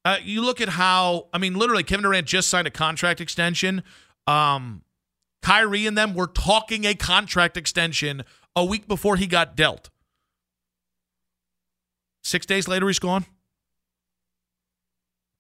Uh, 0.07 0.19
you 0.23 0.41
look 0.41 0.61
at 0.61 0.69
how, 0.69 1.27
I 1.33 1.37
mean, 1.37 1.55
literally, 1.55 1.83
Kevin 1.83 2.03
Durant 2.03 2.25
just 2.25 2.47
signed 2.47 2.65
a 2.65 2.71
contract 2.71 3.19
extension. 3.19 3.83
Um, 4.25 4.83
Kyrie 5.41 5.85
and 5.85 5.97
them 5.97 6.13
were 6.13 6.27
talking 6.27 6.85
a 6.85 6.95
contract 6.95 7.57
extension 7.57 8.23
a 8.55 8.63
week 8.63 8.87
before 8.87 9.17
he 9.17 9.27
got 9.27 9.57
dealt. 9.57 9.89
Six 12.23 12.45
days 12.45 12.69
later, 12.69 12.87
he's 12.87 12.99
gone. 12.99 13.25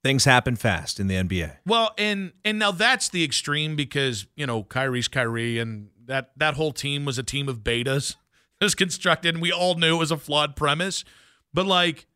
Things 0.03 0.25
happen 0.25 0.57
fast 0.57 0.99
in 0.99 1.07
the 1.07 1.15
NBA. 1.15 1.59
Well, 1.65 1.93
and 1.97 2.33
and 2.43 2.59
now 2.59 2.73
that's 2.73 3.07
the 3.07 3.23
extreme 3.23 3.77
because 3.77 4.27
you 4.35 4.45
know 4.45 4.63
Kyrie's 4.63 5.07
Kyrie, 5.07 5.59
and 5.59 5.91
that 6.07 6.31
that 6.35 6.55
whole 6.55 6.73
team 6.73 7.05
was 7.05 7.17
a 7.17 7.23
team 7.23 7.47
of 7.47 7.59
betas. 7.59 8.17
It 8.59 8.65
was 8.65 8.73
constructed, 8.73 9.35
and 9.35 9.41
we 9.41 9.51
all 9.51 9.75
knew 9.75 9.97
it 9.97 9.99
was 9.99 10.09
a 10.09 10.17
flawed 10.17 10.55
premise. 10.55 11.05
But 11.53 11.67
like, 11.67 12.07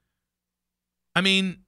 I 1.16 1.22
mean, 1.22 1.60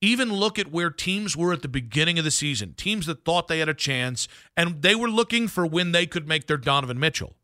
even 0.00 0.32
look 0.32 0.58
at 0.58 0.72
where 0.72 0.90
teams 0.90 1.36
were 1.36 1.52
at 1.52 1.62
the 1.62 1.68
beginning 1.68 2.18
of 2.18 2.24
the 2.24 2.30
season. 2.30 2.74
Teams 2.74 3.06
that 3.06 3.24
thought 3.24 3.48
they 3.48 3.58
had 3.58 3.68
a 3.68 3.74
chance, 3.74 4.28
and 4.56 4.82
they 4.82 4.94
were 4.94 5.10
looking 5.10 5.46
for 5.46 5.66
when 5.66 5.92
they 5.92 6.06
could 6.06 6.26
make 6.26 6.46
their 6.46 6.56
Donovan 6.56 6.98
Mitchell. 6.98 7.36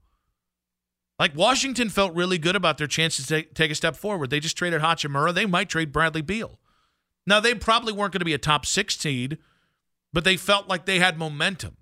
Like 1.18 1.34
Washington 1.34 1.88
felt 1.88 2.14
really 2.14 2.38
good 2.38 2.56
about 2.56 2.78
their 2.78 2.86
chances 2.86 3.26
to 3.26 3.42
take 3.42 3.70
a 3.70 3.74
step 3.74 3.96
forward. 3.96 4.30
They 4.30 4.40
just 4.40 4.56
traded 4.56 4.82
Hachimura. 4.82 5.34
They 5.34 5.46
might 5.46 5.68
trade 5.68 5.92
Bradley 5.92 6.22
Beal. 6.22 6.58
Now, 7.26 7.40
they 7.40 7.54
probably 7.54 7.92
weren't 7.92 8.12
going 8.12 8.20
to 8.20 8.26
be 8.26 8.34
a 8.34 8.38
top 8.38 8.64
six 8.64 8.96
seed, 8.96 9.38
but 10.12 10.24
they 10.24 10.36
felt 10.36 10.68
like 10.68 10.86
they 10.86 10.98
had 10.98 11.18
momentum. 11.18 11.76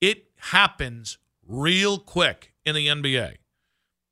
It 0.00 0.26
happens 0.36 1.18
real 1.46 1.98
quick 1.98 2.52
in 2.64 2.74
the 2.74 2.86
NBA. 2.86 3.36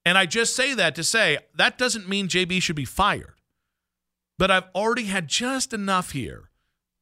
And 0.05 0.17
I 0.17 0.27
just 0.27 0.57
say 0.57 0.75
that 0.75 0.95
to 0.95 1.05
say 1.05 1.39
that 1.55 1.77
doesn't 1.77 2.09
mean 2.09 2.29
JB 2.29 2.63
should 2.63 2.77
be 2.77 2.87
fired. 2.87 3.35
But 4.39 4.51
I've 4.51 4.69
already 4.75 5.05
had 5.05 5.29
just 5.29 5.73
enough 5.73 6.13
here 6.13 6.51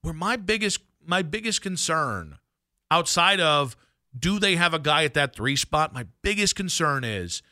where 0.03 0.15
my 0.15 0.37
biggest 0.37 0.81
my 1.05 1.23
biggest 1.23 1.63
concern 1.63 2.39
outside 2.91 3.39
of 3.39 3.77
do 4.19 4.39
they 4.39 4.57
have 4.57 4.75
a 4.75 4.79
guy 4.79 5.05
at 5.05 5.15
that 5.15 5.37
3 5.37 5.55
spot? 5.57 5.93
My 5.93 6.07
biggest 6.23 6.57
concern 6.57 7.05
is 7.05 7.43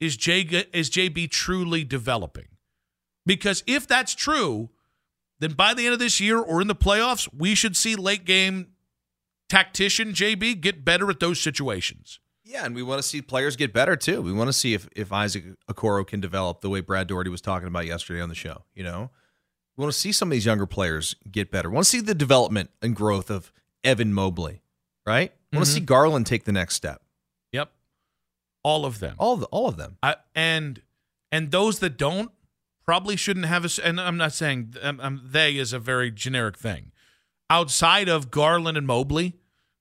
is 0.00 0.16
J 0.16 0.40
is 0.72 0.90
JB 0.90 1.30
truly 1.30 1.84
developing? 1.84 2.48
Because 3.26 3.62
if 3.66 3.86
that's 3.86 4.14
true, 4.14 4.70
then 5.38 5.52
by 5.52 5.74
the 5.74 5.84
end 5.84 5.92
of 5.92 5.98
this 5.98 6.20
year 6.20 6.38
or 6.38 6.60
in 6.60 6.68
the 6.68 6.74
playoffs, 6.74 7.28
we 7.36 7.54
should 7.54 7.76
see 7.76 7.96
late 7.96 8.24
game 8.24 8.68
tactician 9.48 10.12
JB 10.12 10.60
get 10.60 10.84
better 10.84 11.10
at 11.10 11.20
those 11.20 11.40
situations. 11.40 12.18
Yeah, 12.44 12.66
and 12.66 12.74
we 12.74 12.82
want 12.82 13.00
to 13.00 13.02
see 13.02 13.22
players 13.22 13.56
get 13.56 13.72
better 13.72 13.96
too. 13.96 14.20
We 14.20 14.32
want 14.32 14.48
to 14.48 14.52
see 14.52 14.74
if, 14.74 14.88
if 14.94 15.12
Isaac 15.12 15.44
Okoro 15.70 16.06
can 16.06 16.20
develop 16.20 16.60
the 16.60 16.68
way 16.68 16.80
Brad 16.80 17.06
Daugherty 17.06 17.30
was 17.30 17.40
talking 17.40 17.68
about 17.68 17.86
yesterday 17.86 18.20
on 18.20 18.28
the 18.28 18.34
show. 18.34 18.64
You 18.74 18.84
know, 18.84 19.10
we 19.76 19.82
want 19.82 19.92
to 19.92 19.98
see 19.98 20.12
some 20.12 20.28
of 20.28 20.32
these 20.32 20.46
younger 20.46 20.66
players 20.66 21.16
get 21.30 21.50
better. 21.50 21.68
We 21.68 21.74
want 21.74 21.84
to 21.86 21.90
see 21.90 22.00
the 22.00 22.14
development 22.14 22.70
and 22.82 22.94
growth 22.94 23.30
of 23.30 23.52
Evan 23.82 24.12
Mobley, 24.14 24.62
right? 25.06 25.32
We 25.52 25.56
want 25.58 25.66
to 25.66 25.72
Mhm. 25.72 25.74
see 25.74 25.80
Garland 25.80 26.26
take 26.26 26.44
the 26.44 26.52
next 26.52 26.74
step. 26.74 27.02
Yep. 27.52 27.72
All 28.62 28.84
of 28.86 28.98
them. 29.00 29.16
All 29.18 29.34
of 29.34 29.40
the, 29.40 29.46
all 29.46 29.68
of 29.68 29.76
them. 29.76 29.98
I, 30.02 30.16
and 30.34 30.80
and 31.32 31.50
those 31.50 31.80
that 31.80 31.96
don't 31.96 32.30
probably 32.86 33.16
shouldn't 33.16 33.46
have 33.46 33.64
a. 33.64 33.86
And 33.86 34.00
I'm 34.00 34.16
not 34.16 34.32
saying 34.32 34.74
um, 34.82 35.20
they 35.24 35.56
is 35.56 35.72
a 35.72 35.78
very 35.78 36.10
generic 36.10 36.56
thing. 36.56 36.92
Outside 37.50 38.08
of 38.08 38.30
Garland 38.30 38.78
and 38.78 38.86
Mobley, 38.86 39.34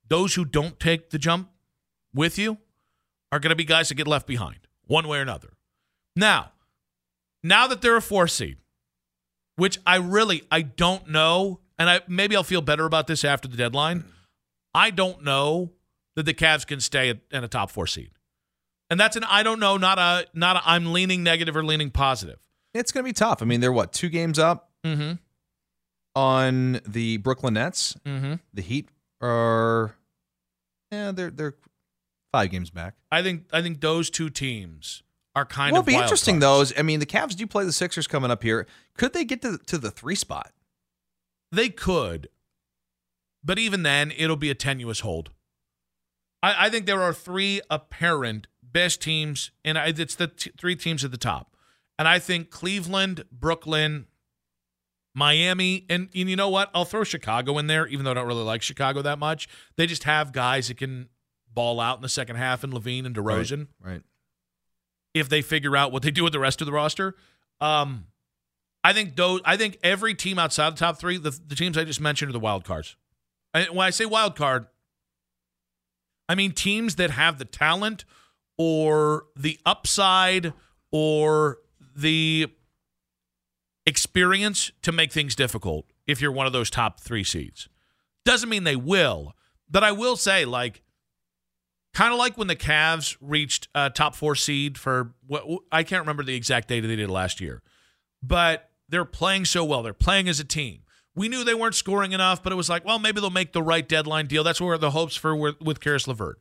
those 0.07 0.35
who 0.35 0.43
don't 0.45 0.79
take 0.79 1.11
the 1.11 1.17
jump 1.19 1.49
with 2.13 2.37
you 2.37 2.57
are 3.31 3.39
going 3.39 3.49
to 3.51 3.55
be 3.55 3.63
guys 3.63 3.89
that 3.89 3.95
get 3.95 4.07
left 4.07 4.27
behind 4.27 4.67
one 4.85 5.07
way 5.07 5.17
or 5.19 5.21
another. 5.21 5.53
Now, 6.15 6.51
now 7.41 7.67
that 7.67 7.81
they're 7.81 7.95
a 7.97 8.01
four 8.01 8.27
seed, 8.27 8.57
which 9.55 9.79
I 9.85 9.97
really 9.97 10.43
I 10.51 10.61
don't 10.61 11.09
know, 11.09 11.59
and 11.77 11.89
I 11.89 12.01
maybe 12.07 12.35
I'll 12.35 12.43
feel 12.43 12.61
better 12.61 12.85
about 12.85 13.07
this 13.07 13.23
after 13.23 13.47
the 13.47 13.57
deadline. 13.57 14.05
I 14.73 14.89
don't 14.89 15.23
know 15.23 15.71
that 16.15 16.23
the 16.23 16.33
Cavs 16.33 16.65
can 16.65 16.79
stay 16.79 17.09
at 17.31 17.43
a 17.43 17.47
top 17.47 17.71
four 17.71 17.87
seed. 17.87 18.11
And 18.89 18.99
that's 18.99 19.15
an 19.15 19.23
I 19.23 19.43
don't 19.43 19.59
know, 19.59 19.77
not 19.77 19.97
a 19.99 20.27
not 20.33 20.55
a 20.57 20.61
I'm 20.65 20.93
leaning 20.93 21.23
negative 21.23 21.55
or 21.55 21.63
leaning 21.63 21.89
positive. 21.91 22.39
It's 22.73 22.91
going 22.91 23.03
to 23.03 23.07
be 23.09 23.13
tough. 23.13 23.41
I 23.41 23.45
mean, 23.45 23.59
they're 23.61 23.71
what 23.71 23.93
two 23.93 24.09
games 24.09 24.37
up 24.39 24.69
Mm-hmm. 24.83 25.13
on 26.15 26.81
the 26.87 27.17
Brooklyn 27.17 27.53
Nets. 27.55 27.95
Mm-hmm. 28.05 28.33
The 28.53 28.61
Heat 28.61 28.89
are, 29.21 29.95
yeah, 30.91 31.11
they're 31.11 31.31
they're 31.31 31.55
five 32.31 32.51
games 32.51 32.69
back. 32.69 32.95
I 33.11 33.21
think 33.23 33.45
I 33.53 33.61
think 33.61 33.79
those 33.81 34.09
two 34.09 34.29
teams 34.29 35.03
are 35.35 35.45
kind 35.45 35.73
well, 35.73 35.81
of 35.81 35.87
it'll 35.87 35.97
be 35.97 36.01
interesting 36.01 36.35
cards. 36.35 36.41
though. 36.41 36.61
is- 36.61 36.73
I 36.77 36.81
mean, 36.83 36.99
the 36.99 37.05
Cavs 37.05 37.35
do 37.35 37.47
play 37.47 37.65
the 37.65 37.73
Sixers 37.73 38.07
coming 38.07 38.31
up 38.31 38.43
here. 38.43 38.67
Could 38.97 39.13
they 39.13 39.25
get 39.25 39.41
to 39.41 39.57
to 39.57 39.77
the 39.77 39.91
three 39.91 40.15
spot? 40.15 40.51
They 41.51 41.69
could, 41.69 42.29
but 43.43 43.59
even 43.59 43.83
then, 43.83 44.11
it'll 44.15 44.37
be 44.37 44.49
a 44.49 44.55
tenuous 44.55 45.01
hold. 45.01 45.31
I, 46.41 46.65
I 46.65 46.69
think 46.69 46.85
there 46.85 47.01
are 47.01 47.13
three 47.13 47.61
apparent 47.69 48.47
best 48.61 49.01
teams, 49.01 49.51
and 49.63 49.77
I, 49.77 49.87
it's 49.95 50.15
the 50.15 50.27
t- 50.27 50.51
three 50.57 50.75
teams 50.75 51.03
at 51.05 51.11
the 51.11 51.17
top. 51.17 51.55
And 51.97 52.07
I 52.07 52.17
think 52.19 52.49
Cleveland, 52.49 53.23
Brooklyn, 53.31 54.07
Miami, 55.13 55.85
and, 55.89 56.09
and 56.15 56.29
you 56.29 56.35
know 56.35 56.49
what? 56.49 56.71
I'll 56.73 56.85
throw 56.85 57.03
Chicago 57.03 57.57
in 57.59 57.67
there, 57.67 57.85
even 57.87 58.03
though 58.03 58.11
I 58.11 58.15
don't 58.15 58.27
really 58.27 58.43
like 58.43 58.63
Chicago 58.63 59.01
that 59.03 59.19
much. 59.19 59.47
They 59.77 59.85
just 59.85 60.03
have 60.05 60.31
guys 60.31 60.69
that 60.69 60.77
can 60.77 61.09
ball 61.51 61.79
out 61.79 61.97
in 61.97 62.01
the 62.01 62.09
second 62.09 62.37
half, 62.37 62.63
and 62.63 62.73
LaVine 62.73 63.05
and 63.05 63.15
DeRozan. 63.15 63.67
Right. 63.79 64.01
If 65.13 65.29
they 65.29 65.41
figure 65.41 65.75
out 65.75 65.91
what 65.91 66.03
they 66.03 66.11
do 66.11 66.23
with 66.23 66.33
the 66.33 66.39
rest 66.39 66.61
of 66.61 66.65
the 66.65 66.73
roster. 66.73 67.15
Um, 67.61 68.07
I 68.83 68.93
think 68.93 69.15
those. 69.15 69.41
I 69.45 69.57
think 69.57 69.77
every 69.83 70.15
team 70.15 70.37
outside 70.37 70.71
the 70.71 70.79
top 70.79 70.99
three, 70.99 71.17
the, 71.17 71.31
the 71.31 71.55
teams 71.55 71.77
I 71.77 71.83
just 71.83 72.01
mentioned, 72.01 72.29
are 72.29 72.33
the 72.33 72.39
wild 72.39 72.65
cards. 72.65 72.95
And 73.53 73.69
when 73.69 73.85
I 73.87 73.91
say 73.91 74.05
wild 74.05 74.35
card, 74.35 74.67
I 76.27 76.35
mean 76.35 76.51
teams 76.51 76.95
that 76.95 77.11
have 77.11 77.37
the 77.37 77.45
talent 77.45 78.05
or 78.57 79.25
the 79.35 79.59
upside 79.65 80.53
or 80.91 81.59
the 81.95 82.47
experience 83.85 84.71
to 84.81 84.91
make 84.91 85.11
things 85.11 85.35
difficult. 85.35 85.85
If 86.05 86.21
you're 86.21 86.31
one 86.31 86.47
of 86.47 86.53
those 86.53 86.69
top 86.69 86.99
three 86.99 87.23
seeds, 87.23 87.69
doesn't 88.25 88.49
mean 88.49 88.63
they 88.63 88.75
will. 88.75 89.33
But 89.69 89.83
I 89.83 89.91
will 89.91 90.15
say, 90.15 90.45
like, 90.45 90.82
kind 91.93 92.11
of 92.11 92.19
like 92.19 92.37
when 92.37 92.47
the 92.47 92.55
Cavs 92.55 93.15
reached 93.21 93.67
top 93.93 94.15
four 94.15 94.35
seed 94.35 94.77
for 94.77 95.13
what 95.27 95.45
I 95.71 95.83
can't 95.83 96.01
remember 96.01 96.23
the 96.23 96.35
exact 96.35 96.67
data 96.67 96.87
they 96.87 96.95
did 96.95 97.09
last 97.09 97.39
year, 97.39 97.61
but 98.21 98.69
they're 98.89 99.05
playing 99.05 99.45
so 99.45 99.63
well. 99.63 99.83
They're 99.83 99.93
playing 99.93 100.27
as 100.27 100.39
a 100.39 100.43
team. 100.43 100.79
We 101.15 101.29
knew 101.29 101.43
they 101.43 101.53
weren't 101.53 101.75
scoring 101.75 102.11
enough, 102.11 102.41
but 102.41 102.51
it 102.51 102.55
was 102.55 102.69
like, 102.69 102.83
well, 102.83 102.97
maybe 102.97 103.21
they'll 103.21 103.29
make 103.29 103.53
the 103.53 103.61
right 103.61 103.87
deadline 103.87 104.25
deal. 104.25 104.43
That's 104.43 104.59
where 104.59 104.79
the 104.79 104.91
hopes 104.91 105.15
for 105.15 105.35
with, 105.35 105.61
with 105.61 105.79
Caris 105.79 106.07
LeVert. 106.07 106.39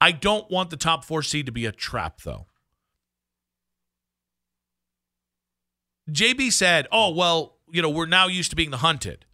I 0.00 0.10
don't 0.10 0.50
want 0.50 0.70
the 0.70 0.76
top 0.76 1.04
four 1.04 1.22
seed 1.22 1.46
to 1.46 1.52
be 1.52 1.64
a 1.64 1.72
trap, 1.72 2.22
though. 2.22 2.46
JB 6.10 6.52
said, 6.52 6.88
oh, 6.90 7.10
well, 7.10 7.58
you 7.70 7.80
know, 7.80 7.90
we're 7.90 8.06
now 8.06 8.26
used 8.26 8.50
to 8.50 8.56
being 8.56 8.70
the 8.70 8.78
hunted. 8.78 9.24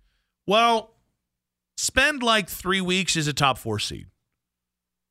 Well, 0.46 0.94
spend 1.78 2.22
like 2.22 2.48
three 2.48 2.82
weeks 2.82 3.16
as 3.16 3.26
a 3.26 3.32
top 3.32 3.56
four 3.56 3.78
seed 3.78 4.06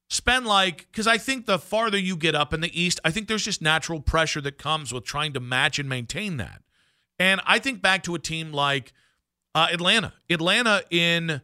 spend 0.10 0.46
like 0.46 0.88
because 0.92 1.08
I 1.08 1.18
think 1.18 1.46
the 1.46 1.60
farther 1.60 1.98
you 1.98 2.18
get 2.18 2.36
up 2.36 2.54
in 2.54 2.62
the 2.62 2.80
East, 2.80 3.00
I 3.06 3.12
think 3.12 3.28
there's 3.28 3.46
just 3.46 3.62
natural 3.62 4.02
pressure 4.02 4.42
that 4.42 4.58
comes 4.58 4.94
with 4.94 5.06
trying 5.06 5.34
to 5.34 5.40
match 5.40 5.80
and 5.80 5.88
maintain 5.88 6.38
that. 6.38 6.62
And 7.18 7.42
I 7.46 7.60
think 7.60 7.82
back 7.82 8.04
to 8.04 8.16
a 8.16 8.20
team 8.20 8.52
like 8.52 8.94
uh, 9.56 9.68
Atlanta. 9.72 10.14
Atlanta 10.30 10.84
in 10.90 11.42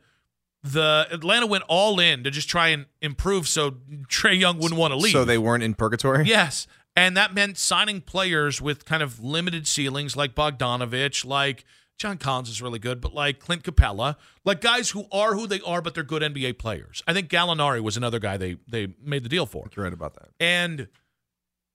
the 0.64 1.08
Atlanta 1.12 1.46
went 1.46 1.64
all 1.68 2.00
in 2.00 2.24
to 2.24 2.32
just 2.32 2.50
try 2.50 2.70
and 2.70 2.88
improve 3.02 3.48
so 3.48 3.72
Trae 4.08 4.40
Young 4.40 4.58
wouldn't 4.58 4.80
want 4.80 4.92
to 4.92 4.98
leave. 4.98 5.12
So 5.12 5.24
they 5.24 5.38
weren't 5.38 5.64
in 5.64 5.76
purgatory? 5.76 6.26
Yes. 6.26 6.68
And 6.98 7.16
that 7.18 7.34
meant 7.34 7.58
signing 7.58 8.02
players 8.02 8.62
with 8.62 8.86
kind 8.86 9.04
of 9.04 9.20
limited 9.22 9.68
ceilings 9.68 10.16
like 10.16 10.34
Bogdanovich, 10.34 11.26
like 11.26 11.66
John 11.98 12.18
Collins 12.18 12.50
is 12.50 12.62
really 12.62 12.80
good, 12.80 13.00
but 13.00 13.14
like 13.14 13.40
Clint 13.40 13.64
Capela, 13.64 14.18
like 14.44 14.60
guys 14.60 14.90
who 14.90 15.06
are 15.12 15.34
who 15.34 15.48
they 15.48 15.62
are, 15.62 15.82
but 15.82 15.94
they're 15.94 16.04
good 16.04 16.22
NBA 16.22 16.58
players. 16.58 17.02
I 17.08 17.14
think 17.14 17.30
Gallinari 17.30 17.82
was 17.82 17.96
another 17.96 18.20
guy 18.20 18.38
they 18.38 18.58
they 18.68 18.94
made 19.02 19.24
the 19.24 19.30
deal 19.30 19.46
for. 19.46 19.70
You're 19.76 19.86
right 19.86 19.94
about 19.94 20.16
that. 20.16 20.30
And 20.40 20.88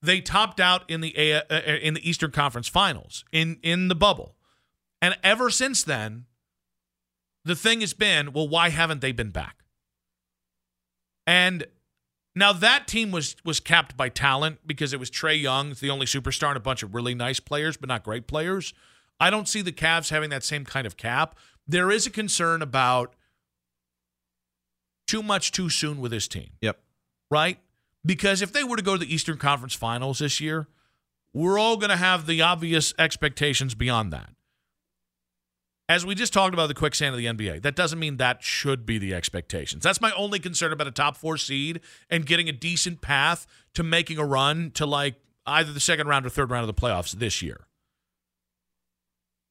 they 0.02 0.20
topped 0.20 0.60
out 0.60 0.88
in 0.88 1.00
the 1.00 1.14
A- 1.16 1.42
uh, 1.50 1.78
in 1.78 1.94
the 1.94 2.08
Eastern 2.08 2.30
Conference 2.32 2.68
Finals 2.68 3.24
in 3.32 3.58
in 3.62 3.88
the 3.88 3.94
bubble. 3.94 4.36
And 5.02 5.16
ever 5.22 5.48
since 5.48 5.82
then, 5.82 6.26
the 7.44 7.56
thing 7.56 7.80
has 7.80 7.94
been, 7.94 8.32
well, 8.32 8.46
why 8.48 8.68
haven't 8.68 9.00
they 9.00 9.12
been 9.12 9.30
back? 9.30 9.64
And 11.26 11.66
now 12.34 12.52
that 12.52 12.86
team 12.86 13.10
was 13.10 13.36
was 13.44 13.58
capped 13.58 13.96
by 13.96 14.10
talent 14.10 14.58
because 14.66 14.92
it 14.92 15.00
was 15.00 15.10
Trae 15.10 15.40
Young, 15.40 15.74
the 15.80 15.88
only 15.90 16.06
superstar, 16.06 16.48
and 16.48 16.56
a 16.58 16.60
bunch 16.60 16.82
of 16.82 16.94
really 16.94 17.14
nice 17.14 17.40
players, 17.40 17.78
but 17.78 17.88
not 17.88 18.04
great 18.04 18.26
players. 18.26 18.74
I 19.20 19.30
don't 19.30 19.48
see 19.48 19.62
the 19.62 19.72
Cavs 19.72 20.10
having 20.10 20.30
that 20.30 20.42
same 20.42 20.64
kind 20.64 20.86
of 20.86 20.96
cap. 20.96 21.36
There 21.68 21.90
is 21.90 22.06
a 22.06 22.10
concern 22.10 22.62
about 22.62 23.14
too 25.06 25.22
much 25.22 25.52
too 25.52 25.68
soon 25.68 26.00
with 26.00 26.10
this 26.10 26.26
team. 26.26 26.50
Yep. 26.60 26.80
Right? 27.30 27.58
Because 28.04 28.40
if 28.42 28.52
they 28.52 28.64
were 28.64 28.76
to 28.76 28.82
go 28.82 28.94
to 28.94 28.98
the 29.04 29.12
Eastern 29.12 29.36
Conference 29.36 29.74
Finals 29.74 30.20
this 30.20 30.40
year, 30.40 30.68
we're 31.34 31.58
all 31.58 31.76
going 31.76 31.90
to 31.90 31.96
have 31.96 32.26
the 32.26 32.40
obvious 32.42 32.94
expectations 32.98 33.74
beyond 33.74 34.12
that. 34.12 34.30
As 35.88 36.06
we 36.06 36.14
just 36.14 36.32
talked 36.32 36.54
about 36.54 36.68
the 36.68 36.74
quicksand 36.74 37.14
of 37.14 37.18
the 37.18 37.26
NBA, 37.26 37.62
that 37.62 37.74
doesn't 37.74 37.98
mean 37.98 38.16
that 38.18 38.44
should 38.44 38.86
be 38.86 38.98
the 38.98 39.12
expectations. 39.12 39.82
That's 39.82 40.00
my 40.00 40.12
only 40.12 40.38
concern 40.38 40.72
about 40.72 40.86
a 40.86 40.92
top 40.92 41.16
four 41.16 41.36
seed 41.36 41.80
and 42.08 42.24
getting 42.24 42.48
a 42.48 42.52
decent 42.52 43.00
path 43.00 43.46
to 43.74 43.82
making 43.82 44.16
a 44.16 44.24
run 44.24 44.70
to 44.72 44.86
like 44.86 45.16
either 45.46 45.72
the 45.72 45.80
second 45.80 46.06
round 46.06 46.24
or 46.24 46.30
third 46.30 46.50
round 46.50 46.68
of 46.68 46.74
the 46.74 46.80
playoffs 46.80 47.10
this 47.10 47.42
year. 47.42 47.66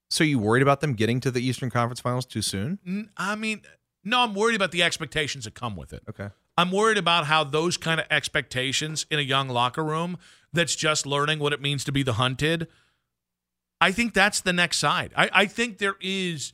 So 0.09 0.23
you 0.23 0.39
worried 0.39 0.61
about 0.61 0.81
them 0.81 0.93
getting 0.93 1.19
to 1.21 1.31
the 1.31 1.41
Eastern 1.41 1.69
Conference 1.69 1.99
Finals 1.99 2.25
too 2.25 2.41
soon? 2.41 3.09
I 3.15 3.35
mean, 3.35 3.61
no, 4.03 4.21
I'm 4.21 4.33
worried 4.33 4.55
about 4.55 4.71
the 4.71 4.81
expectations 4.83 5.45
that 5.45 5.53
come 5.53 5.75
with 5.75 5.93
it. 5.93 6.03
Okay. 6.09 6.29
I'm 6.57 6.71
worried 6.71 6.97
about 6.97 7.25
how 7.25 7.43
those 7.43 7.77
kind 7.77 7.99
of 7.99 8.07
expectations 8.09 9.05
in 9.09 9.19
a 9.19 9.21
young 9.21 9.47
locker 9.47 9.83
room 9.83 10.17
that's 10.51 10.75
just 10.75 11.05
learning 11.05 11.39
what 11.39 11.53
it 11.53 11.61
means 11.61 11.83
to 11.85 11.91
be 11.91 12.03
the 12.03 12.13
hunted. 12.13 12.67
I 13.79 13.91
think 13.91 14.13
that's 14.13 14.41
the 14.41 14.51
next 14.51 14.77
side. 14.77 15.13
I, 15.15 15.29
I 15.31 15.45
think 15.45 15.77
there 15.77 15.95
is, 16.01 16.51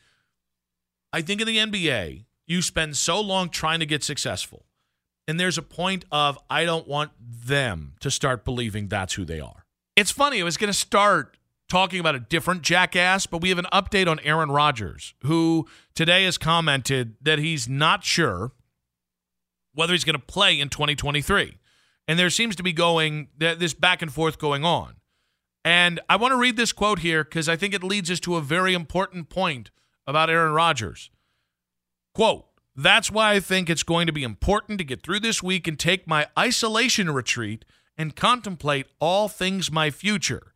I 1.12 1.22
think 1.22 1.42
in 1.42 1.48
the 1.48 1.58
NBA, 1.58 2.26
you 2.46 2.62
spend 2.62 2.98
so 2.98 3.20
long 3.20 3.50
trying 3.50 3.80
to 3.80 3.86
get 3.86 4.04
successful. 4.04 4.66
And 5.28 5.40
there's 5.40 5.58
a 5.58 5.64
point 5.64 6.06
of, 6.12 6.38
I 6.50 6.66
don't 6.66 6.88
want 6.88 7.12
them 7.20 7.94
to 8.02 8.12
start 8.12 8.46
believing 8.46 8.90
that's 8.90 9.14
who 9.14 9.26
they 9.26 9.40
are. 9.40 9.66
It's 9.96 10.12
funny. 10.12 10.40
I 10.40 10.44
was 10.44 10.58
going 10.58 10.72
to 10.72 10.78
start 10.78 11.38
talking 11.68 12.00
about 12.00 12.16
a 12.16 12.20
different 12.20 12.62
jackass, 12.62 13.26
but 13.26 13.42
we 13.42 13.50
have 13.50 13.58
an 13.58 13.68
update 13.74 14.08
on 14.08 14.20
Aaron 14.20 14.52
Rodgers, 14.52 15.14
who 15.24 15.68
today 15.94 16.26
has 16.26 16.38
commented 16.38 17.16
that 17.22 17.40
he's 17.40 17.68
not 17.68 18.04
sure 18.04 18.52
whether 19.74 19.94
he's 19.94 20.04
going 20.04 20.20
to 20.20 20.26
play 20.26 20.60
in 20.60 20.70
2023. 20.70 21.58
And 22.08 22.20
there 22.20 22.30
seems 22.30 22.56
to 22.56 22.64
be 22.64 22.74
going 22.74 23.30
this 23.38 23.74
back 23.74 24.02
and 24.02 24.14
forth 24.14 24.38
going 24.38 24.64
on. 24.64 24.96
And 25.64 26.00
I 26.08 26.16
want 26.16 26.32
to 26.32 26.38
read 26.38 26.58
this 26.58 26.72
quote 26.72 27.00
here 27.00 27.24
because 27.24 27.50
I 27.50 27.56
think 27.56 27.74
it 27.74 27.84
leads 27.84 28.12
us 28.12 28.20
to 28.22 28.36
a 28.36 28.42
very 28.42 28.76
important 28.76 29.30
point 29.30 29.72
about 30.06 30.30
Aaron 30.30 30.54
Rodgers. 30.54 31.10
Quote, 32.14 32.46
that's 32.76 33.10
why 33.10 33.32
I 33.34 33.40
think 33.40 33.70
it's 33.70 33.84
going 33.84 34.06
to 34.06 34.14
be 34.14 34.24
important 34.24 34.78
to 34.78 34.86
get 34.86 35.02
through 35.02 35.22
this 35.22 35.42
week 35.42 35.68
and 35.68 35.80
take 35.80 36.08
my 36.08 36.28
isolation 36.38 37.10
retreat 37.10 37.66
and 37.98 38.16
contemplate 38.16 38.86
all 39.00 39.28
things 39.28 39.72
my 39.72 39.90
future. 39.90 40.54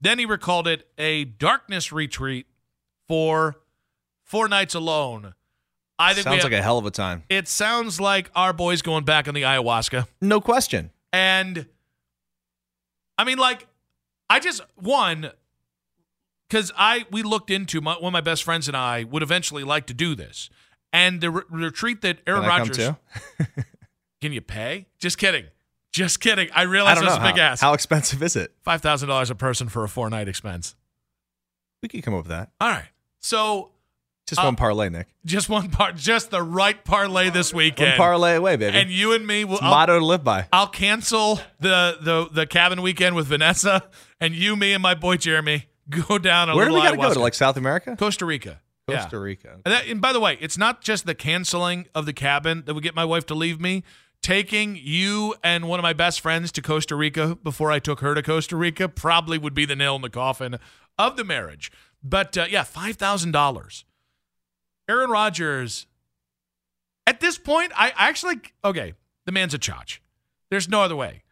Then 0.00 0.18
he 0.18 0.26
recalled 0.26 0.68
it 0.68 0.88
a 0.98 1.24
darkness 1.24 1.92
retreat 1.92 2.46
for 3.08 3.56
four 4.24 4.48
nights 4.48 4.74
alone. 4.74 5.34
I 5.98 6.12
think 6.12 6.24
Sounds 6.24 6.42
have, 6.42 6.52
like 6.52 6.60
a 6.60 6.62
hell 6.62 6.78
of 6.78 6.84
a 6.84 6.90
time. 6.90 7.22
It 7.30 7.48
sounds 7.48 8.00
like 8.00 8.30
our 8.34 8.52
boys 8.52 8.82
going 8.82 9.04
back 9.04 9.28
on 9.28 9.34
the 9.34 9.42
ayahuasca. 9.42 10.06
No 10.20 10.40
question. 10.40 10.90
And 11.12 11.66
I 13.16 13.24
mean, 13.24 13.38
like, 13.38 13.66
I 14.28 14.40
just 14.40 14.60
one 14.74 15.30
because 16.48 16.70
I 16.76 17.06
we 17.10 17.22
looked 17.22 17.50
into 17.50 17.80
my, 17.80 17.94
one 17.94 18.08
of 18.08 18.12
my 18.12 18.20
best 18.20 18.44
friends 18.44 18.68
and 18.68 18.76
I 18.76 19.04
would 19.04 19.22
eventually 19.22 19.64
like 19.64 19.86
to 19.86 19.94
do 19.94 20.14
this, 20.14 20.50
and 20.92 21.20
the 21.20 21.30
re- 21.30 21.42
retreat 21.48 22.02
that 22.02 22.18
Aaron 22.26 22.42
Rodgers. 22.42 22.90
Can 24.20 24.32
you 24.32 24.40
pay? 24.40 24.86
Just 24.98 25.18
kidding. 25.18 25.44
Just 25.96 26.20
kidding. 26.20 26.50
I 26.54 26.62
realize 26.62 26.98
I 26.98 27.02
that's 27.06 27.16
a 27.16 27.20
big 27.20 27.38
how, 27.38 27.52
ass. 27.52 27.60
how 27.62 27.72
expensive 27.72 28.22
is 28.22 28.36
it? 28.36 28.52
Five 28.62 28.82
thousand 28.82 29.08
dollars 29.08 29.30
a 29.30 29.34
person 29.34 29.70
for 29.70 29.82
a 29.82 29.88
four 29.88 30.10
night 30.10 30.28
expense. 30.28 30.74
We 31.82 31.88
could 31.88 32.02
come 32.02 32.12
up 32.12 32.24
with 32.24 32.28
that. 32.28 32.50
All 32.60 32.68
right. 32.68 32.84
So 33.20 33.70
Just 34.26 34.40
Uh, 34.40 34.44
one 34.44 34.56
parlay, 34.56 34.90
Nick. 34.90 35.06
just 35.24 35.48
one 35.48 35.70
part, 35.70 35.96
just 35.96 36.30
the 36.30 36.42
right 36.42 36.84
parlay 36.84 37.30
this 37.30 37.54
weekend. 37.54 37.90
One 37.90 37.96
parlay 37.96 38.34
away, 38.34 38.56
baby. 38.56 38.76
And 38.76 38.90
you 38.90 39.14
and 39.14 39.26
me 39.26 39.44
will. 39.44 39.54
It's 39.54 39.62
a 39.62 39.64
I'll- 39.64 39.70
motto 39.70 39.98
to 39.98 40.04
live 40.04 40.22
by. 40.22 40.48
I'll 40.52 40.66
cancel 40.68 41.40
the 41.60 41.96
the 42.00 42.28
the 42.30 42.46
cabin 42.46 42.82
weekend 42.82 43.16
with 43.16 43.26
Vanessa, 43.28 43.88
and 44.20 44.34
you, 44.34 44.54
me, 44.54 44.74
and 44.74 44.82
my 44.82 44.94
boy 44.94 45.16
Jeremy 45.16 45.66
go 45.88 46.18
down. 46.18 46.50
A 46.50 46.56
Where 46.56 46.66
do 46.66 46.72
we 46.72 46.80
little 46.80 46.96
got 46.96 47.02
to 47.02 47.08
go? 47.08 47.14
To 47.14 47.20
like 47.20 47.34
South 47.34 47.56
America? 47.56 47.96
Costa 47.98 48.26
Rica. 48.26 48.60
Yeah. 48.88 49.00
Costa 49.02 49.18
Rica. 49.18 49.60
And, 49.64 49.72
that, 49.74 49.86
and 49.88 50.00
by 50.00 50.12
the 50.12 50.20
way, 50.20 50.36
it's 50.40 50.56
not 50.58 50.80
just 50.80 51.06
the 51.06 51.14
canceling 51.14 51.86
of 51.94 52.04
the 52.06 52.12
cabin 52.12 52.62
that 52.66 52.74
would 52.74 52.84
get 52.84 52.94
my 52.94 53.04
wife 53.04 53.26
to 53.26 53.34
leave 53.34 53.60
me. 53.60 53.82
Taking 54.26 54.76
you 54.82 55.36
and 55.44 55.68
one 55.68 55.78
of 55.78 55.84
my 55.84 55.92
best 55.92 56.20
friends 56.20 56.50
to 56.50 56.60
Costa 56.60 56.96
Rica 56.96 57.36
before 57.36 57.70
I 57.70 57.78
took 57.78 58.00
her 58.00 58.12
to 58.12 58.24
Costa 58.24 58.56
Rica 58.56 58.88
probably 58.88 59.38
would 59.38 59.54
be 59.54 59.64
the 59.64 59.76
nail 59.76 59.94
in 59.94 60.02
the 60.02 60.10
coffin 60.10 60.58
of 60.98 61.16
the 61.16 61.22
marriage. 61.22 61.70
But 62.02 62.36
uh, 62.36 62.46
yeah, 62.50 62.64
five 62.64 62.96
thousand 62.96 63.30
dollars. 63.30 63.84
Aaron 64.88 65.10
Rodgers. 65.10 65.86
At 67.06 67.20
this 67.20 67.38
point, 67.38 67.70
I 67.76 67.92
actually 67.94 68.40
okay. 68.64 68.94
The 69.26 69.30
man's 69.30 69.54
a 69.54 69.60
chotch. 69.60 70.00
There's 70.50 70.68
no 70.68 70.82
other 70.82 70.96
way. 70.96 71.22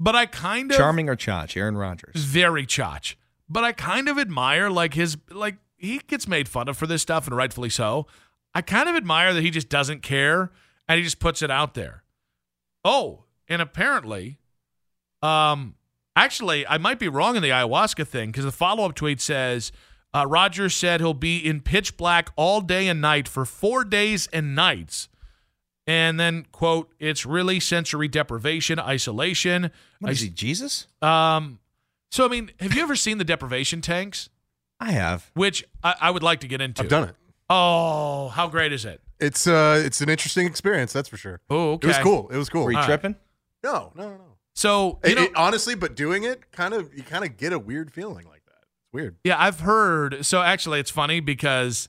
But 0.00 0.16
I 0.16 0.26
kind 0.26 0.72
of 0.72 0.76
Charming 0.78 1.08
or 1.08 1.14
Chach? 1.14 1.56
Aaron 1.56 1.76
Rodgers. 1.76 2.16
very 2.16 2.66
chotch. 2.66 3.14
But 3.48 3.62
I 3.62 3.70
kind 3.70 4.08
of 4.08 4.18
admire 4.18 4.68
like 4.68 4.94
his 4.94 5.16
like 5.30 5.58
he 5.76 6.00
gets 6.08 6.26
made 6.26 6.48
fun 6.48 6.68
of 6.68 6.76
for 6.76 6.88
this 6.88 7.02
stuff 7.02 7.28
and 7.28 7.36
rightfully 7.36 7.70
so. 7.70 8.08
I 8.52 8.62
kind 8.62 8.88
of 8.88 8.96
admire 8.96 9.32
that 9.32 9.42
he 9.42 9.50
just 9.50 9.68
doesn't 9.68 10.02
care 10.02 10.50
and 10.88 10.98
he 10.98 11.04
just 11.04 11.20
puts 11.20 11.40
it 11.40 11.50
out 11.52 11.74
there. 11.74 12.01
Oh, 12.84 13.24
and 13.48 13.62
apparently 13.62 14.38
um 15.22 15.76
actually 16.16 16.66
I 16.66 16.78
might 16.78 16.98
be 16.98 17.08
wrong 17.08 17.36
in 17.36 17.42
the 17.42 17.50
ayahuasca 17.50 18.06
thing 18.08 18.30
because 18.30 18.44
the 18.44 18.52
follow-up 18.52 18.94
tweet 18.94 19.20
says 19.20 19.70
uh, 20.14 20.26
Rodgers 20.26 20.74
said 20.74 21.00
he'll 21.00 21.14
be 21.14 21.38
in 21.38 21.60
pitch 21.60 21.96
black 21.96 22.30
all 22.36 22.60
day 22.60 22.88
and 22.88 23.00
night 23.00 23.26
for 23.28 23.44
4 23.46 23.84
days 23.84 24.28
and 24.32 24.54
nights. 24.54 25.08
And 25.86 26.20
then 26.20 26.46
quote, 26.52 26.92
it's 26.98 27.24
really 27.24 27.58
sensory 27.60 28.08
deprivation, 28.08 28.78
isolation. 28.78 29.70
What 30.00 30.12
is 30.12 30.20
he, 30.20 30.28
Jesus? 30.28 30.86
Um, 31.00 31.60
so 32.10 32.24
I 32.24 32.28
mean, 32.28 32.50
have 32.60 32.74
you 32.74 32.82
ever 32.82 32.96
seen 32.96 33.18
the 33.18 33.24
deprivation 33.24 33.80
tanks? 33.80 34.28
I 34.78 34.90
have. 34.90 35.30
Which 35.34 35.64
I, 35.84 35.94
I 36.00 36.10
would 36.10 36.22
like 36.24 36.40
to 36.40 36.48
get 36.48 36.60
into. 36.60 36.82
I've 36.82 36.88
done 36.88 37.08
it. 37.08 37.14
Oh, 37.48 38.28
how 38.28 38.48
great 38.48 38.72
is 38.72 38.84
it? 38.84 39.00
It's 39.22 39.46
uh, 39.46 39.82
it's 39.84 40.00
an 40.00 40.08
interesting 40.08 40.46
experience, 40.46 40.92
that's 40.92 41.08
for 41.08 41.16
sure. 41.16 41.40
Oh, 41.48 41.72
okay. 41.72 41.86
It 41.86 41.88
was 41.88 41.98
cool. 41.98 42.28
It 42.30 42.36
was 42.36 42.48
cool. 42.48 42.64
Were 42.64 42.72
you 42.72 42.76
All 42.76 42.82
right. 42.82 42.86
tripping? 42.86 43.16
No, 43.62 43.92
no, 43.94 44.10
no, 44.10 44.16
no. 44.16 44.24
So 44.54 44.98
you 45.04 45.12
It- 45.12 45.14
know, 45.16 45.22
it- 45.24 45.36
honestly, 45.36 45.74
but 45.74 45.94
doing 45.94 46.24
it 46.24 46.50
kind 46.52 46.74
of 46.74 46.92
you 46.94 47.02
kind 47.02 47.24
of 47.24 47.36
get 47.36 47.52
a 47.52 47.58
weird 47.58 47.92
feeling 47.92 48.26
like 48.26 48.44
that. 48.46 48.58
It's 48.62 48.92
weird. 48.92 49.16
yeah, 49.24 49.36
I've 49.40 49.60
heard. 49.60 50.26
So 50.26 50.42
actually, 50.42 50.80
it's 50.80 50.90
funny 50.90 51.20
because 51.20 51.88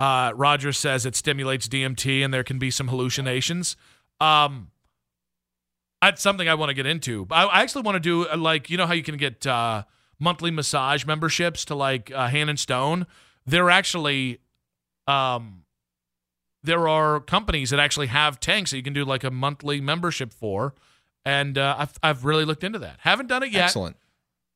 uh, 0.00 0.32
Roger 0.34 0.72
says 0.72 1.06
it 1.06 1.14
stimulates 1.16 1.68
DMT 1.68 2.24
and 2.24 2.34
there 2.34 2.42
can 2.44 2.58
be 2.58 2.70
some 2.70 2.88
hallucinations. 2.88 3.76
Um, 4.20 4.70
that's 6.00 6.20
something 6.20 6.48
I 6.48 6.54
want 6.54 6.70
to 6.70 6.74
get 6.74 6.86
into. 6.86 7.26
I, 7.30 7.44
I 7.44 7.60
actually 7.62 7.82
want 7.82 7.94
to 7.96 8.00
do 8.00 8.26
uh, 8.28 8.36
like 8.36 8.68
you 8.68 8.76
know 8.76 8.86
how 8.86 8.92
you 8.94 9.04
can 9.04 9.16
get 9.16 9.46
uh, 9.46 9.84
monthly 10.18 10.50
massage 10.50 11.04
memberships 11.06 11.64
to 11.66 11.74
like 11.76 12.10
uh, 12.12 12.26
Hand 12.28 12.50
and 12.50 12.58
Stone. 12.58 13.06
They're 13.46 13.70
actually 13.70 14.40
um, 15.06 15.61
there 16.64 16.88
are 16.88 17.20
companies 17.20 17.70
that 17.70 17.80
actually 17.80 18.06
have 18.08 18.38
tanks 18.40 18.70
that 18.70 18.76
you 18.76 18.82
can 18.82 18.92
do 18.92 19.04
like 19.04 19.24
a 19.24 19.30
monthly 19.30 19.80
membership 19.80 20.32
for, 20.32 20.74
and 21.24 21.58
uh, 21.58 21.76
I've 21.78 21.98
I've 22.02 22.24
really 22.24 22.44
looked 22.44 22.64
into 22.64 22.78
that. 22.80 22.96
Haven't 23.00 23.26
done 23.28 23.42
it 23.42 23.50
yet 23.50 23.64
Excellent. 23.64 23.96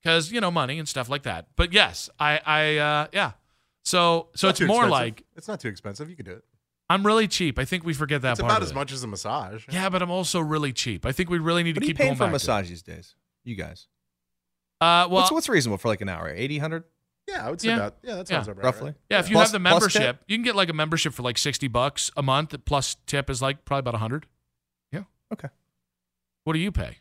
because 0.02 0.30
you 0.32 0.40
know 0.40 0.50
money 0.50 0.78
and 0.78 0.88
stuff 0.88 1.08
like 1.08 1.24
that. 1.24 1.48
But 1.56 1.72
yes, 1.72 2.08
I 2.18 2.40
I 2.44 2.76
uh, 2.76 3.06
yeah. 3.12 3.32
So 3.84 4.28
so 4.34 4.48
not 4.48 4.60
it's 4.60 4.66
more 4.68 4.84
expensive. 4.84 4.90
like 4.90 5.24
it's 5.36 5.48
not 5.48 5.60
too 5.60 5.68
expensive. 5.68 6.10
You 6.10 6.16
can 6.16 6.24
do 6.24 6.32
it. 6.32 6.44
I'm 6.88 7.04
really 7.04 7.26
cheap. 7.26 7.58
I 7.58 7.64
think 7.64 7.84
we 7.84 7.94
forget 7.94 8.22
that 8.22 8.32
It's 8.32 8.40
part. 8.40 8.50
about 8.52 8.62
of 8.62 8.66
as 8.68 8.70
it. 8.70 8.74
much 8.76 8.92
as 8.92 9.02
a 9.02 9.08
massage. 9.08 9.66
Yeah, 9.68 9.88
but 9.88 10.02
I'm 10.02 10.10
also 10.12 10.38
really 10.38 10.72
cheap. 10.72 11.04
I 11.04 11.10
think 11.10 11.28
we 11.30 11.38
really 11.38 11.64
need 11.64 11.74
What 11.76 11.80
to 11.80 11.86
are 11.86 11.88
you 11.88 11.94
keep 11.94 11.98
paying 11.98 12.14
for 12.14 12.22
a 12.22 12.26
back 12.26 12.30
to 12.30 12.30
it. 12.30 12.32
massage 12.34 12.68
these 12.68 12.82
days? 12.82 13.16
You 13.42 13.56
guys. 13.56 13.88
Uh, 14.80 15.08
well, 15.08 15.08
what's, 15.08 15.32
what's 15.32 15.48
reasonable 15.48 15.78
for 15.78 15.88
like 15.88 16.00
an 16.00 16.08
hour? 16.08 16.28
80, 16.28 16.56
100? 16.58 16.84
Yeah, 17.36 17.46
I 17.46 17.50
would 17.50 17.60
say 17.60 17.68
Yeah. 17.68 17.78
that. 17.78 17.96
Yeah, 18.02 18.14
that 18.16 18.30
Yeah. 18.30 18.40
about 18.42 18.64
roughly. 18.64 18.84
right. 18.86 18.94
Yeah, 19.10 19.18
if 19.20 19.28
you 19.28 19.34
Plus- 19.34 19.48
have 19.48 19.52
the 19.52 19.58
membership, 19.58 20.24
you 20.26 20.36
can 20.36 20.42
get 20.44 20.56
like 20.56 20.68
a 20.68 20.72
membership 20.72 21.12
for 21.12 21.22
like 21.22 21.38
sixty 21.38 21.68
bucks 21.68 22.10
a 22.16 22.22
month. 22.22 22.54
Plus 22.64 22.96
tip 23.06 23.28
is 23.30 23.40
like 23.42 23.64
probably 23.64 23.80
about 23.80 23.94
a 23.94 23.98
hundred. 23.98 24.26
Yeah. 24.92 25.04
Okay. 25.32 25.48
What 26.44 26.52
do 26.54 26.58
you 26.58 26.72
pay? 26.72 26.98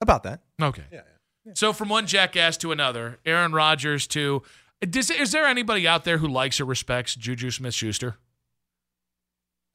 About 0.00 0.22
that. 0.24 0.42
Okay. 0.60 0.84
Yeah, 0.92 1.02
yeah. 1.44 1.52
So 1.54 1.72
from 1.72 1.88
one 1.88 2.06
jackass 2.06 2.56
to 2.58 2.72
another, 2.72 3.18
Aaron 3.24 3.52
Rodgers 3.52 4.06
to 4.08 4.42
does, 4.80 5.10
is 5.10 5.32
there 5.32 5.46
anybody 5.46 5.88
out 5.88 6.04
there 6.04 6.18
who 6.18 6.28
likes 6.28 6.60
or 6.60 6.64
respects 6.64 7.14
Juju 7.16 7.50
Smith 7.50 7.74
Schuster? 7.74 8.16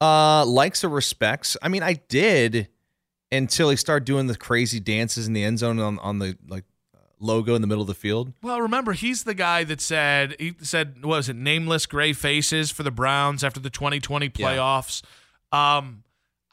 Uh, 0.00 0.44
likes 0.46 0.84
or 0.84 0.88
respects. 0.88 1.56
I 1.62 1.68
mean, 1.68 1.82
I 1.82 1.94
did 2.08 2.68
until 3.32 3.70
he 3.70 3.76
started 3.76 4.04
doing 4.04 4.26
the 4.26 4.36
crazy 4.36 4.80
dances 4.80 5.26
in 5.26 5.32
the 5.32 5.42
end 5.44 5.58
zone 5.58 5.78
on, 5.80 5.98
on 6.00 6.18
the 6.18 6.36
like 6.48 6.64
logo 7.24 7.54
in 7.54 7.60
the 7.62 7.66
middle 7.66 7.82
of 7.82 7.88
the 7.88 7.94
field. 7.94 8.32
Well, 8.42 8.60
remember 8.60 8.92
he's 8.92 9.24
the 9.24 9.34
guy 9.34 9.64
that 9.64 9.80
said 9.80 10.36
he 10.38 10.54
said 10.60 11.04
what 11.04 11.16
was 11.16 11.28
it 11.28 11.36
nameless 11.36 11.86
gray 11.86 12.12
faces 12.12 12.70
for 12.70 12.82
the 12.82 12.90
Browns 12.90 13.42
after 13.42 13.58
the 13.60 13.70
2020 13.70 14.26
Yeah. 14.26 14.30
playoffs. 14.56 15.02
Um, 15.52 16.02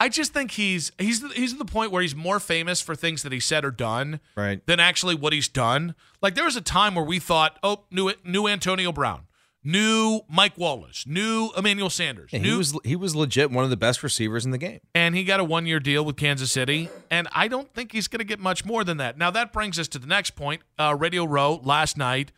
I 0.00 0.08
just 0.08 0.32
think 0.32 0.52
he's 0.52 0.90
he's 0.98 1.22
he's 1.34 1.52
at 1.52 1.58
the 1.58 1.64
point 1.64 1.92
where 1.92 2.02
he's 2.02 2.16
more 2.16 2.40
famous 2.40 2.80
for 2.80 2.96
things 2.96 3.22
that 3.22 3.30
he 3.32 3.38
said 3.38 3.64
or 3.64 3.70
done 3.70 4.18
Right. 4.34 4.64
than 4.66 4.80
actually 4.80 5.14
what 5.14 5.32
he's 5.32 5.48
done. 5.48 5.94
Like 6.20 6.34
there 6.34 6.44
was 6.44 6.56
a 6.56 6.60
time 6.60 6.94
where 6.96 7.04
we 7.04 7.18
thought, 7.20 7.58
oh, 7.62 7.84
new 7.90 8.12
new 8.24 8.48
Antonio 8.48 8.90
Brown, 8.90 9.22
new 9.64 10.20
Mike 10.28 10.56
Wallace, 10.58 11.06
new 11.06 11.50
Emmanuel 11.56 11.90
Sanders, 11.90 12.32
new 12.32 12.40
he 12.40 12.56
was 12.56 12.78
he 12.84 12.96
was 12.96 13.14
legit 13.14 13.50
one 13.50 13.64
of 13.64 13.70
the 13.70 13.76
best 13.76 14.02
receivers 14.02 14.44
in 14.44 14.50
the 14.50 14.58
game. 14.58 14.80
and 14.94 15.14
he 15.14 15.24
got 15.24 15.40
a 15.40 15.44
one 15.44 15.66
year 15.66 15.80
deal 15.80 16.04
with 16.04 16.16
Kansas 16.16 16.50
City. 16.52 16.88
And 17.10 17.28
I 17.32 17.48
don't 17.48 17.72
think 17.72 17.92
he's 17.92 18.08
going 18.08 18.18
to 18.20 18.24
get 18.24 18.40
much 18.40 18.64
more 18.64 18.84
than 18.84 18.96
that. 18.96 19.18
Now, 19.18 19.30
that 19.30 19.52
brings 19.52 19.78
us 19.78 19.88
to 19.88 19.98
the 19.98 20.06
next 20.06 20.30
point. 20.32 20.62
Uh, 20.78 20.96
Radio 20.98 21.24
Row 21.24 21.60
last 21.62 21.96
night, 21.96 22.32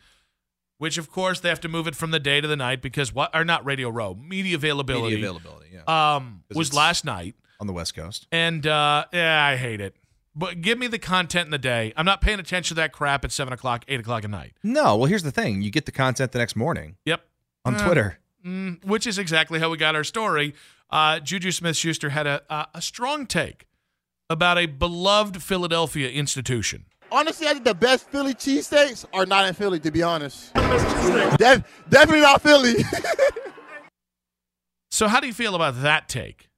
which 0.77 0.97
of 0.97 1.09
course 1.09 1.39
they 1.39 1.49
have 1.49 1.61
to 1.61 1.69
move 1.69 1.87
it 1.87 1.95
from 1.95 2.11
the 2.11 2.19
day 2.19 2.41
to 2.41 2.47
the 2.47 2.57
night 2.57 2.81
because 2.81 3.13
what, 3.13 3.33
are 3.33 3.45
not 3.45 3.65
Radio 3.65 3.89
Row, 3.89 4.13
media 4.15 4.55
availability, 4.55 5.15
Media 5.15 5.29
availability, 5.29 5.67
yeah. 5.73 6.15
um, 6.15 6.43
was 6.53 6.73
last 6.73 7.05
night. 7.05 7.35
on 7.59 7.67
the 7.67 7.73
West 7.73 7.95
Coast. 7.95 8.27
And 8.31 8.67
uh, 8.67 9.05
yeah, 9.13 9.43
I 9.43 9.55
hate 9.55 9.81
it. 9.81 9.95
But 10.35 10.61
give 10.61 10.77
me 10.77 10.87
the 10.87 10.99
content 10.99 11.45
in 11.45 11.51
the 11.51 11.57
day. 11.57 11.93
I'm 11.95 12.05
not 12.05 12.19
paying 12.21 12.39
attention 12.39 12.75
to 12.75 12.81
that 12.81 12.91
crap 12.91 13.23
at 13.23 13.31
7 13.31 13.53
o'clock, 13.53 13.85
8 13.87 14.01
o'clock 14.01 14.23
at 14.25 14.29
night. 14.29 14.53
No, 14.63 14.97
well, 14.97 15.05
here's 15.05 15.23
the 15.23 15.31
thing: 15.31 15.61
you 15.61 15.71
get 15.71 15.85
the 15.85 15.91
content 15.93 16.31
the 16.33 16.39
next 16.39 16.55
morning 16.55 16.97
Yep. 17.05 17.21
on 17.63 17.75
Uh, 17.75 17.85
Twitter. 17.85 18.19
Mm, 18.45 18.83
which 18.85 19.07
is 19.07 19.17
exactly 19.17 19.59
how 19.59 19.69
we 19.69 19.77
got 19.77 19.95
our 19.95 20.03
story. 20.03 20.53
Uh, 20.89 21.19
Juju 21.19 21.51
Smith 21.51 21.75
Schuster 21.77 22.09
had 22.09 22.27
a, 22.27 22.41
a, 22.49 22.67
a 22.75 22.81
strong 22.81 23.25
take 23.25 23.65
about 24.29 24.57
a 24.57 24.65
beloved 24.65 25.41
Philadelphia 25.41 26.09
institution. 26.09 26.85
Honestly, 27.11 27.47
I 27.47 27.53
think 27.53 27.63
the 27.65 27.73
best 27.73 28.09
Philly 28.09 28.33
cheesesteaks 28.33 29.05
are 29.13 29.25
not 29.25 29.47
in 29.47 29.53
Philly, 29.53 29.79
to 29.79 29.89
be 29.91 30.03
honest. 30.03 30.53
Def- 30.53 31.63
definitely 31.89 32.21
not 32.21 32.41
Philly. 32.41 32.73
So, 34.91 35.07
how 35.09 35.19
do 35.19 35.27
you 35.27 35.33
feel 35.33 35.55
about 35.55 35.81
that 35.81 36.07
take? 36.07 36.49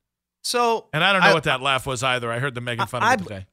So, 0.43 0.87
And 0.93 1.03
I 1.03 1.11
don't 1.11 1.21
know 1.23 1.29
I- 1.29 1.33
what 1.33 1.43
that 1.45 1.61
laugh 1.61 1.85
was 1.87 2.03
either. 2.03 2.31
I 2.31 2.39
heard 2.39 2.53
them 2.55 2.65
making 2.65 2.85
fun 2.85 3.01
of 3.03 3.11
it 3.21 3.23
today. 3.23 3.45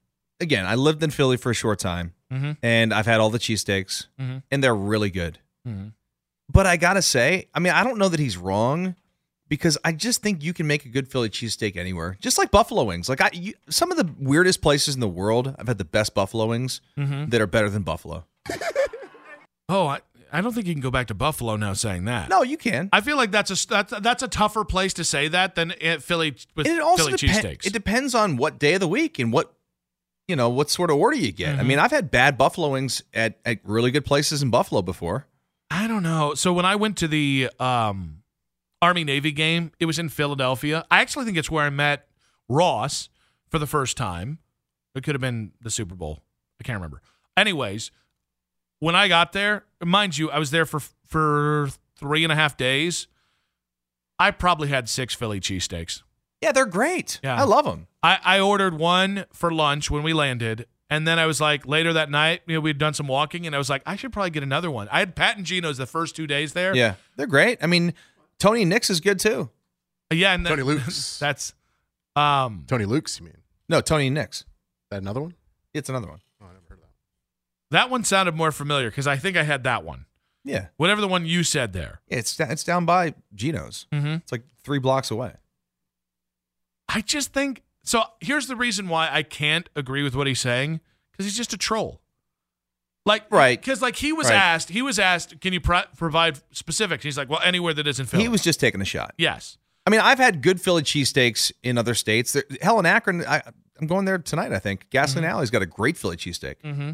Again, 0.45 0.65
I 0.67 0.77
lived 0.77 1.03
in 1.03 1.11
Philly 1.11 1.37
for 1.37 1.51
a 1.51 1.55
short 1.55 1.81
time, 1.81 2.13
Mhm. 2.33 2.57
and 2.63 2.95
I've 2.95 3.07
had 3.07 3.19
all 3.21 3.31
the 3.31 3.39
cheesesteaks, 3.41 4.07
Mhm. 4.21 4.43
and 4.51 4.63
they're 4.63 4.75
really 4.77 5.11
good. 5.11 5.41
Mhm. 5.67 5.93
But 6.49 6.67
I 6.67 6.77
gotta 6.77 7.03
say, 7.03 7.49
I 7.53 7.59
mean, 7.59 7.73
I 7.73 7.83
don't 7.83 7.99
know 7.99 8.09
that 8.09 8.21
he's 8.21 8.37
wrong 8.37 8.95
because 9.49 9.77
I 9.85 9.93
just 9.93 10.23
think 10.23 10.43
you 10.45 10.53
can 10.53 10.67
make 10.67 10.85
a 10.85 10.89
good 10.89 11.09
Philly 11.09 11.29
cheesesteak 11.31 11.77
anywhere, 11.77 12.17
just 12.21 12.39
like 12.39 12.51
buffalo 12.51 12.85
wings. 12.85 13.09
Like 13.09 13.21
I, 13.21 13.31
you, 13.33 13.55
some 13.69 13.91
of 13.91 13.97
the 13.97 14.09
weirdest 14.19 14.61
places 14.63 14.95
in 14.95 15.01
the 15.01 15.09
world, 15.09 15.55
I've 15.59 15.67
had 15.69 15.79
the 15.79 15.85
best 15.85 16.15
buffalo 16.15 16.47
wings 16.47 16.81
Mhm. 16.99 17.31
that 17.31 17.41
are 17.41 17.47
better 17.47 17.69
than 17.71 17.83
buffalo. 17.83 18.27
Oh, 19.69 19.87
I, 19.87 20.01
I 20.31 20.43
don't 20.43 20.53
think 20.53 20.67
you 20.67 20.75
can 20.75 20.83
go 20.83 20.91
back 20.91 21.07
to 21.07 21.15
Buffalo 21.15 21.57
now 21.57 21.73
saying 21.73 22.05
that. 22.05 22.29
No, 22.29 22.43
you 22.43 22.59
can. 22.59 22.91
I 22.93 23.01
feel 23.01 23.17
like 23.17 23.31
that's 23.31 23.51
a 23.51 23.67
that's, 23.69 23.95
that's 24.01 24.23
a 24.23 24.29
tougher 24.29 24.63
place 24.65 24.93
to 24.95 25.05
say 25.05 25.29
that 25.29 25.55
than 25.55 25.73
Philly 26.01 26.35
with 26.55 26.67
it 26.67 26.81
also 26.81 27.05
Philly 27.07 27.15
depen- 27.15 27.41
cheesesteaks. 27.43 27.67
it 27.67 27.73
depends 27.73 28.15
on 28.15 28.37
what 28.37 28.59
day 28.59 28.75
of 28.75 28.81
the 28.81 28.89
week 28.89 29.19
and 29.19 29.33
what 29.33 29.55
you 30.29 30.37
know 30.37 30.49
what 30.49 30.71
sort 30.71 30.91
of 30.91 30.97
order 30.97 31.17
you 31.17 31.33
get. 31.33 31.59
I 31.59 31.63
Mhm. 31.63 31.67
mean, 31.67 31.79
I've 31.79 31.91
had 31.91 32.11
bad 32.11 32.39
buffalo 32.39 32.71
wings 32.71 33.03
at, 33.13 33.39
at 33.45 33.59
really 33.65 33.91
good 33.91 34.05
places 34.05 34.43
in 34.43 34.51
Buffalo 34.51 34.83
before. 34.83 35.27
I 35.71 35.87
don't 35.87 36.03
know. 36.03 36.35
So 36.35 36.53
when 36.53 36.65
I 36.65 36.77
went 36.77 36.97
to 36.99 37.09
the 37.09 37.51
um, 37.59 38.23
Army 38.81 39.05
Navy 39.05 39.33
game, 39.33 39.73
it 39.81 39.87
was 39.87 39.99
in 39.99 40.09
Philadelphia. 40.09 40.85
I 40.91 41.01
actually 41.01 41.25
think 41.25 41.37
it's 41.37 41.51
where 41.51 41.65
I 41.65 41.71
met 41.71 42.09
Ross 42.49 43.09
for 43.49 43.59
the 43.59 43.67
first 43.67 43.97
time. 43.97 44.39
It 44.95 45.03
could 45.03 45.15
have 45.15 45.21
been 45.21 45.53
the 45.61 45.71
Super 45.71 45.95
Bowl. 45.95 46.23
I 46.61 46.65
can't 46.65 46.77
remember. 46.77 47.03
Anyways, 47.37 47.91
when 48.79 48.95
I 48.95 49.09
got 49.09 49.33
there, 49.33 49.65
mind 49.85 50.17
you, 50.19 50.31
I 50.31 50.39
was 50.39 50.51
there 50.51 50.65
for 50.67 50.81
for 51.07 51.69
three 51.99 52.23
and 52.25 52.33
a 52.33 52.37
half 52.37 52.57
days. 52.57 53.09
I 54.19 54.31
probably 54.31 54.69
had 54.69 54.89
six 54.89 55.15
Philly 55.15 55.41
cheesesteaks. 55.41 56.03
Yeah, 56.41 56.53
they're 56.53 56.67
great. 56.67 57.19
Yeah. 57.25 57.37
I 57.41 57.45
love 57.45 57.65
them. 57.65 57.89
I, 58.05 58.19
I 58.37 58.41
ordered 58.41 58.75
one 58.79 59.25
for 59.33 59.51
lunch 59.53 59.91
when 59.91 60.03
we 60.03 60.13
landed. 60.13 60.67
And 60.91 61.09
then 61.09 61.19
I 61.19 61.27
was 61.27 61.41
like, 61.41 61.67
later 61.67 61.93
that 61.95 62.11
night, 62.11 62.43
you 62.47 62.55
know, 62.55 62.61
we'd 62.61 62.79
done 62.79 62.93
some 62.95 63.09
walking, 63.09 63.47
and 63.47 63.55
I 63.55 63.59
was 63.59 63.71
like, 63.71 63.83
I 63.87 63.97
should 63.97 64.13
probably 64.13 64.31
get 64.31 64.43
another 64.43 64.71
one. 64.71 64.87
I 64.93 64.99
had 65.01 65.17
Pat 65.17 65.37
and 65.39 65.45
Geno's 65.47 65.79
the 65.79 65.87
first 65.87 66.15
two 66.15 66.27
days 66.27 66.53
there. 66.53 66.77
Yeah, 66.77 66.95
they're 67.17 67.27
great. 67.27 67.59
I 67.63 67.67
mean, 67.67 67.95
Tony 68.39 68.65
Nix 68.67 68.91
is 68.91 69.01
good 69.01 69.19
too. 69.19 69.49
Yeah, 70.13 70.35
and 70.35 70.45
Tony 70.45 70.57
that- 70.63 70.65
Luke's. 70.67 71.19
That's 71.21 71.55
um 72.15 72.65
Tony 72.69 72.85
Luke's, 72.85 73.19
you 73.19 73.25
mean? 73.27 73.39
No, 73.69 73.81
Tony 73.81 74.11
Nix. 74.11 74.45
That 74.91 75.01
another 75.01 75.23
one? 75.23 75.35
It's 75.73 75.89
another 75.89 76.07
one. 76.07 76.21
Oh, 76.41 76.45
I 76.45 76.49
never 76.53 76.61
heard 76.69 76.79
of 76.79 76.81
that. 76.83 76.91
that 77.71 77.91
one 77.91 78.05
sounded 78.05 78.37
more 78.37 78.53
familiar 78.53 78.91
because 78.91 79.07
I 79.09 79.17
think 79.17 79.37
I 79.39 79.43
had 79.43 79.65
that 79.65 79.83
one. 79.83 80.05
Yeah, 80.45 80.67
Whatever 80.77 81.01
the 81.01 81.09
one 81.09 81.25
you 81.25 81.43
said 81.43 81.73
there. 81.73 82.03
yeah 82.09 82.19
it's 82.19 82.39
it's 82.39 82.63
down 82.63 82.85
by 82.85 83.15
Geno's. 83.35 83.87
Mm-hmm. 83.91 84.07
It's 84.17 84.31
like 84.31 84.43
three 84.63 84.79
blocks 84.79 85.11
away. 85.11 85.33
I 86.89 87.01
just 87.01 87.33
think 87.33 87.63
so. 87.85 88.03
Here's 88.21 88.47
the 88.49 88.57
reason 88.57 88.89
why 88.89 89.09
I 89.13 89.23
can't 89.23 89.69
agree 89.77 90.03
with 90.03 90.17
what 90.17 90.27
he's 90.27 90.41
saying 90.41 90.81
because 91.13 91.27
he's 91.27 91.37
just 91.37 91.53
a 91.53 91.59
troll. 91.59 92.01
Like 93.07 93.25
Right. 93.31 93.61
Because 93.61 93.83
like 93.83 93.97
he 93.97 94.13
was 94.13 94.29
Right. 94.29 94.35
asked, 94.37 94.71
he 94.71 94.81
was 94.83 94.99
asked, 94.99 95.41
can 95.41 95.53
you 95.53 95.61
pro- 95.61 95.83
provide 95.97 96.41
specifics? 96.53 97.05
He's 97.05 97.19
like, 97.19 97.29
well, 97.29 97.41
anywhere 97.45 97.75
that 97.75 97.87
isn't 97.87 98.07
Philly. 98.07 98.23
He 98.25 98.29
was 98.29 98.43
just 98.43 98.59
taking 98.59 98.81
a 98.81 98.85
shot. 98.87 99.15
yes. 99.19 99.59
I 99.87 99.91
mean, 99.91 100.01
I've 100.01 100.19
had 100.19 100.41
good 100.41 100.63
Philly 100.63 100.83
cheesesteaks 100.83 101.53
in 101.63 101.77
other 101.77 101.95
states. 101.95 102.33
There, 102.33 102.45
hell, 102.63 102.79
in 102.79 102.87
Akron, 102.87 103.23
I, 103.27 103.43
I'm 103.79 103.87
going 103.87 104.07
there 104.07 104.17
tonight. 104.17 104.51
I 104.51 104.59
think 104.59 104.89
Gasoline 104.89 105.27
Alley's 105.27 105.51
got 105.51 105.61
a 105.61 105.67
great 105.67 105.99
Philly 105.99 106.17
cheesesteak. 106.17 106.55
Mm-hmm. 106.65 106.93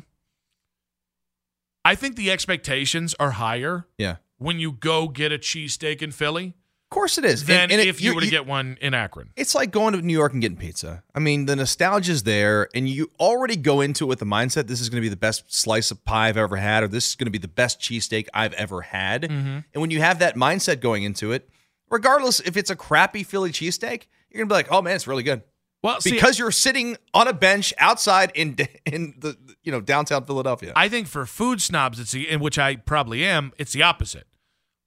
I 1.85 1.94
think 1.94 2.16
the 2.16 2.31
expectations 2.31 3.14
are 3.20 3.31
higher 3.33 3.87
Yeah, 3.96 4.16
when 4.38 4.59
you 4.59 4.72
go 4.72 5.09
get 5.09 5.33
a 5.33 5.38
cheesesteak 5.38 6.03
in 6.03 6.11
Philly 6.11 6.55
course 6.90 7.18
it 7.18 7.24
is. 7.24 7.44
than 7.44 7.61
And- 7.61 7.72
and 7.72 7.81
it- 7.81 7.87
if 7.88 8.00
you 8.00 8.14
were 8.14 8.20
to 8.20 8.26
get 8.29 8.46
one 8.46 8.76
in 8.81 8.94
Akron. 8.94 9.31
It's 9.37 9.55
like 9.55 9.70
going 9.70 9.94
to 9.94 10.03
New 10.03 10.12
York 10.12 10.33
and 10.33 10.42
getting 10.42 10.59
pizza. 10.59 11.03
I 11.14 11.20
mean, 11.20 11.46
the 11.46 11.55
nostalgia's 11.57 12.24
there, 12.24 12.68
and 12.74 12.88
you 12.88 13.11
already 13.20 13.57
go 13.57 13.81
into 13.81 14.05
it 14.05 14.09
with 14.09 14.18
the 14.18 14.24
mindset 14.26 14.66
this 14.66 14.81
is 14.81 14.88
going 14.88 15.00
to 15.00 15.05
be 15.05 15.09
the 15.09 15.16
best 15.16 15.44
slice 15.55 15.90
of 15.90 16.05
pie 16.05 16.29
I've 16.29 16.37
ever 16.37 16.57
had, 16.57 16.83
or 16.83 16.88
this 16.88 17.09
is 17.09 17.14
going 17.16 17.26
to 17.26 17.31
be 17.31 17.38
the 17.38 17.48
best 17.48 17.81
cheesesteak 17.81 18.26
I've 18.35 18.53
ever 18.55 18.83
had. 18.83 19.22
Mm-hmm. 19.22 19.59
And 19.72 19.81
when 19.81 19.90
you 19.90 20.00
have 20.00 20.18
that 20.18 20.37
mindset 20.37 20.81
going 20.81 21.05
into 21.05 21.33
it, 21.33 21.48
regardless 21.90 22.40
if 22.40 22.57
it's 22.57 22.70
a 22.70 22.76
crappy 22.76 23.22
Philly 23.22 23.50
cheesesteak, 23.53 24.07
you're 24.31 24.44
going 24.44 24.48
to 24.48 24.53
be 24.53 24.55
like, 24.55 24.68
oh 24.70 24.83
man, 24.83 24.96
it's 24.96 25.07
really 25.07 25.22
good. 25.22 25.42
Well, 25.83 25.98
see, 26.00 26.11
Because 26.11 26.38
you're 26.38 26.50
sitting 26.50 26.98
on 27.14 27.26
a 27.26 27.33
bench 27.33 27.72
outside 27.79 28.33
in 28.35 28.57
in 28.85 29.14
the 29.18 29.37
you 29.62 29.72
know 29.72 29.81
downtown 29.81 30.24
Philadelphia. 30.26 30.72
I 30.76 30.88
think 30.90 31.07
for 31.07 31.24
food 31.24 31.62
snobs, 31.62 31.98
it's 31.98 32.12
the, 32.12 32.29
in 32.29 32.40
which 32.40 32.59
I 32.59 32.76
probably 32.76 33.24
am, 33.24 33.53
it's 33.59 33.72
the 33.72 33.83
opposite. 33.83 34.26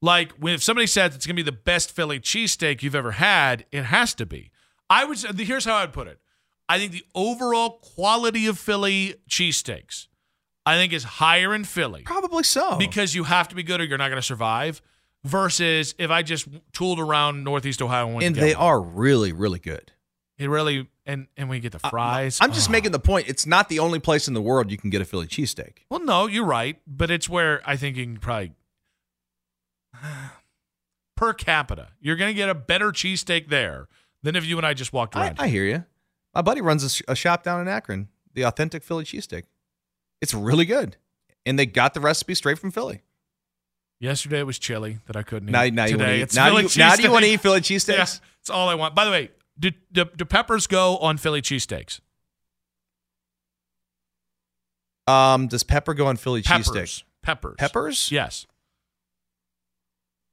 Like 0.04 0.34
when 0.34 0.54
if 0.54 0.62
somebody 0.62 0.86
says 0.86 1.16
it's 1.16 1.26
going 1.26 1.38
to 1.38 1.42
be 1.44 1.50
the 1.50 1.56
best 1.58 1.90
Philly 1.90 2.20
cheesesteak 2.20 2.84
you've 2.84 2.94
ever 2.94 3.12
had, 3.14 3.66
it 3.72 3.84
has 3.86 4.14
to 4.16 4.26
be. 4.26 4.52
I 4.90 5.06
would 5.06 5.18
say, 5.18 5.30
here's 5.46 5.64
how 5.64 5.76
I'd 5.76 5.94
put 5.94 6.08
it. 6.08 6.20
I 6.68 6.78
think 6.78 6.92
the 6.92 7.06
overall 7.16 7.80
quality 7.96 8.46
of 8.48 8.60
Philly 8.60 9.16
cheesesteaks, 9.30 10.08
I 10.66 10.76
think 10.76 10.92
is 10.92 11.06
higher 11.06 11.56
in 11.56 11.64
Philly 11.64 12.02
Probably 12.04 12.44
so. 12.44 12.76
because 12.78 13.16
you 13.16 13.24
have 13.24 13.48
to 13.48 13.56
be 13.56 13.64
good 13.64 13.80
or 13.80 13.86
you're 13.86 13.98
not 13.98 14.10
going 14.10 14.22
to 14.22 14.26
survive. 14.28 14.82
Versus 15.26 15.96
if 15.98 16.12
I 16.12 16.22
just 16.22 16.50
tooled 16.74 17.00
around 17.00 17.46
Northeast 17.46 17.82
Ohio 17.82 18.08
and, 18.08 18.16
went 18.16 18.26
and 18.28 18.36
they 18.36 18.54
are 18.54 18.82
really, 18.82 19.32
really 19.32 19.60
good. 19.60 19.94
It 20.38 20.50
really 20.50 20.90
and 21.06 21.28
and 21.38 21.48
we 21.50 21.62
get 21.62 21.72
the 21.72 21.80
fries. 21.80 22.40
I'm 22.42 22.52
just 22.52 22.68
Oh. 22.68 22.74
making 22.74 22.92
the 22.92 23.00
point. 23.00 23.30
It's 23.30 23.46
not 23.46 23.70
the 23.70 23.80
only 23.80 24.00
place 24.00 24.28
in 24.28 24.34
the 24.34 24.42
world 24.42 24.70
you 24.70 24.76
can 24.78 24.90
get 24.90 25.02
a 25.02 25.06
Philly 25.06 25.28
cheesesteak. 25.28 25.78
Well, 25.90 26.02
no, 26.04 26.28
you're 26.28 26.44
right, 26.46 26.78
but 26.86 27.10
it's 27.10 27.30
where 27.30 27.62
I 27.66 27.78
think 27.78 27.96
you 27.96 28.04
can 28.04 28.18
probably 28.18 28.52
per 31.16 31.34
capita, 31.34 31.90
you're 32.00 32.16
going 32.16 32.30
to 32.30 32.34
get 32.36 32.50
a 32.50 32.56
better 32.56 32.92
cheesesteak 32.92 33.50
there 33.50 33.88
than 34.22 34.36
if 34.36 34.46
you 34.46 34.58
and 34.58 34.66
I 34.66 34.74
just 34.74 34.94
walked 34.94 35.16
around. 35.16 35.36
I 35.40 35.48
hear 35.48 35.66
you. 35.66 35.86
My 36.34 36.42
buddy 36.42 36.62
runs 36.62 36.84
a, 36.84 36.90
sh- 36.90 37.02
a 37.08 37.16
shop 37.16 37.44
down 37.44 37.62
in 37.62 37.68
Akron, 37.68 38.08
the 38.34 38.44
authentic 38.44 38.84
Philly 38.84 39.04
cheesesteak. 39.04 39.44
It's 40.22 40.34
really 40.34 40.66
good, 40.66 40.98
and 41.46 41.60
they 41.60 41.66
got 41.66 41.94
the 41.94 42.00
recipe 42.00 42.34
straight 42.36 42.58
from 42.58 42.72
Philly. 42.72 43.02
Yesterday 44.00 44.40
it 44.40 44.48
was 44.48 44.60
chili 44.60 45.00
that 45.06 45.16
I 45.16 45.24
couldn't 45.24 45.50
Now, 45.52 45.64
eat. 45.64 45.74
now 45.74 45.86
you 45.86 45.92
Today 45.94 46.04
want 46.20 46.22
it's 46.24 46.36
Now, 46.36 46.48
Philly 46.50 46.64
you, 46.64 46.70
now 46.78 46.96
do 46.96 47.04
you 47.04 47.12
want 47.12 47.24
to 47.26 47.32
eat 47.32 47.40
Philly 47.42 47.62
cheesesteaks? 47.62 47.96
Yeah, 47.96 48.28
it's 48.42 48.50
all 48.50 48.68
I 48.68 48.76
want. 48.76 48.96
By 48.96 49.06
the 49.06 49.12
way, 49.12 49.30
do, 49.58 49.72
do, 49.92 50.06
do 50.06 50.26
peppers 50.26 50.68
go 50.68 50.98
on 50.98 51.18
Philly 51.18 51.42
cheesesteaks? 51.42 52.00
Um, 55.08 55.48
does 55.48 55.64
pepper 55.64 55.94
go 55.94 56.08
on 56.08 56.18
Philly 56.18 56.42
Peppers. 56.42 56.68
cheesesteak? 56.68 57.04
Peppers. 57.22 57.56
Peppers? 57.58 58.12
Yes. 58.12 58.46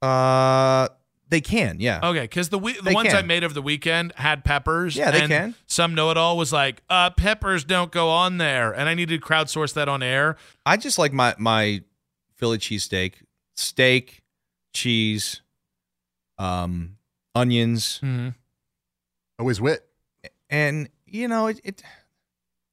Uh, 0.02 0.88
they 1.28 1.40
can, 1.40 1.76
yeah. 1.78 2.00
Okay, 2.02 2.22
because 2.22 2.48
the 2.48 2.58
we- 2.58 2.72
the 2.74 2.82
They 2.82 2.94
ones 2.94 3.08
can. 3.10 3.16
I 3.18 3.22
made 3.22 3.44
over 3.44 3.54
the 3.54 3.62
weekend 3.62 4.12
had 4.16 4.44
peppers. 4.44 4.96
Yeah, 4.96 5.10
they 5.12 5.20
and 5.20 5.28
can. 5.28 5.54
Some 5.66 5.94
know-it-all 5.94 6.36
was 6.36 6.52
like, 6.52 6.82
uh, 6.90 7.10
peppers 7.10 7.62
don't 7.64 7.92
go 7.92 8.08
on 8.08 8.38
there, 8.38 8.72
and 8.72 8.88
I 8.88 8.94
needed 8.94 9.20
to 9.20 9.26
crowdsource 9.26 9.74
that 9.74 9.88
on 9.88 10.02
air. 10.02 10.36
I 10.66 10.76
just 10.76 10.98
like 10.98 11.12
my 11.12 11.34
my 11.38 11.82
Philly 12.36 12.58
cheesesteak, 12.58 13.14
steak, 13.54 14.22
cheese, 14.72 15.42
um, 16.38 16.96
onions, 17.34 18.00
Mm-hmm. 18.02 18.30
Always 19.38 19.60
wit. 19.60 19.86
and 20.50 20.88
you 21.06 21.28
know 21.28 21.46
it. 21.46 21.60
it 21.64 21.82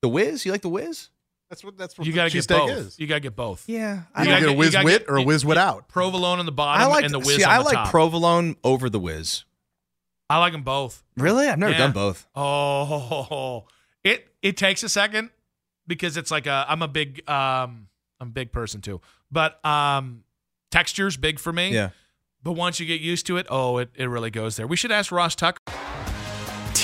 the 0.02 0.10
whiz, 0.10 0.46
you 0.46 0.52
like 0.52 0.62
the 0.62 0.70
whiz? 0.70 1.10
That's 1.50 1.64
what 1.64 1.78
that's 1.78 1.98
what 1.98 2.06
You 2.06 2.14
got 2.14 2.26
to 2.26 2.30
get 2.30 2.44
cheesesteak 2.46 2.68
both. 2.68 2.70
is. 2.72 3.00
You 3.00 3.08
got 3.08 3.16
to 3.16 3.20
get 3.22 3.36
both. 3.36 3.64
Yeah, 3.68 4.02
I 4.14 4.24
You 4.24 4.26
don't 4.30 4.34
gotta 4.36 4.46
get 4.48 4.56
a 4.56 4.58
whiz 4.58 4.78
wit 4.84 5.06
or 5.08 5.18
a 5.18 5.24
whiz 5.24 5.46
without. 5.46 5.88
Provolone 5.88 6.40
on 6.40 6.46
the 6.46 6.52
bottom 6.52 6.82
I 6.82 6.86
like 6.88 7.06
and 7.06 7.14
the 7.14 7.20
whiz 7.20 7.38
see, 7.38 7.44
on 7.44 7.50
I 7.52 7.58
the 7.60 7.64
like 7.64 7.74
top. 7.76 7.90
provolone 7.92 8.56
over 8.64 8.90
the 8.90 9.00
whiz. 9.00 9.46
I 10.30 10.40
like 10.40 10.52
them 10.52 10.64
both. 10.64 11.04
Really, 11.16 11.48
I've 11.48 11.58
never 11.58 11.72
Yeah. 11.72 11.78
done 11.78 11.94
both. 11.94 12.28
Oh, 12.36 13.66
it 14.04 14.28
it 14.42 14.58
takes 14.58 14.84
a 14.84 14.90
second 14.90 15.30
because 15.88 16.18
it's 16.18 16.32
like 16.32 16.48
a 16.48 16.66
I'm 16.68 16.82
a 16.82 16.88
big 16.90 17.28
um 17.30 17.88
I'm 18.20 18.28
a 18.28 18.32
big 18.32 18.52
person 18.52 18.82
too, 18.82 19.00
but 19.32 19.64
um 19.66 20.24
texture's 20.70 21.16
big 21.16 21.40
for 21.40 21.54
me. 21.54 21.70
Yeah. 21.74 21.92
But 22.44 22.54
once 22.54 22.80
you 22.80 22.86
get 22.86 23.00
used 23.02 23.26
to 23.28 23.38
it, 23.38 23.48
oh, 23.50 23.78
it, 23.78 23.90
it 23.96 24.06
really 24.06 24.30
goes 24.32 24.58
there. 24.58 24.68
We 24.68 24.76
should 24.76 24.92
ask 24.92 25.12
Ross 25.12 25.34
Tucker. 25.36 25.60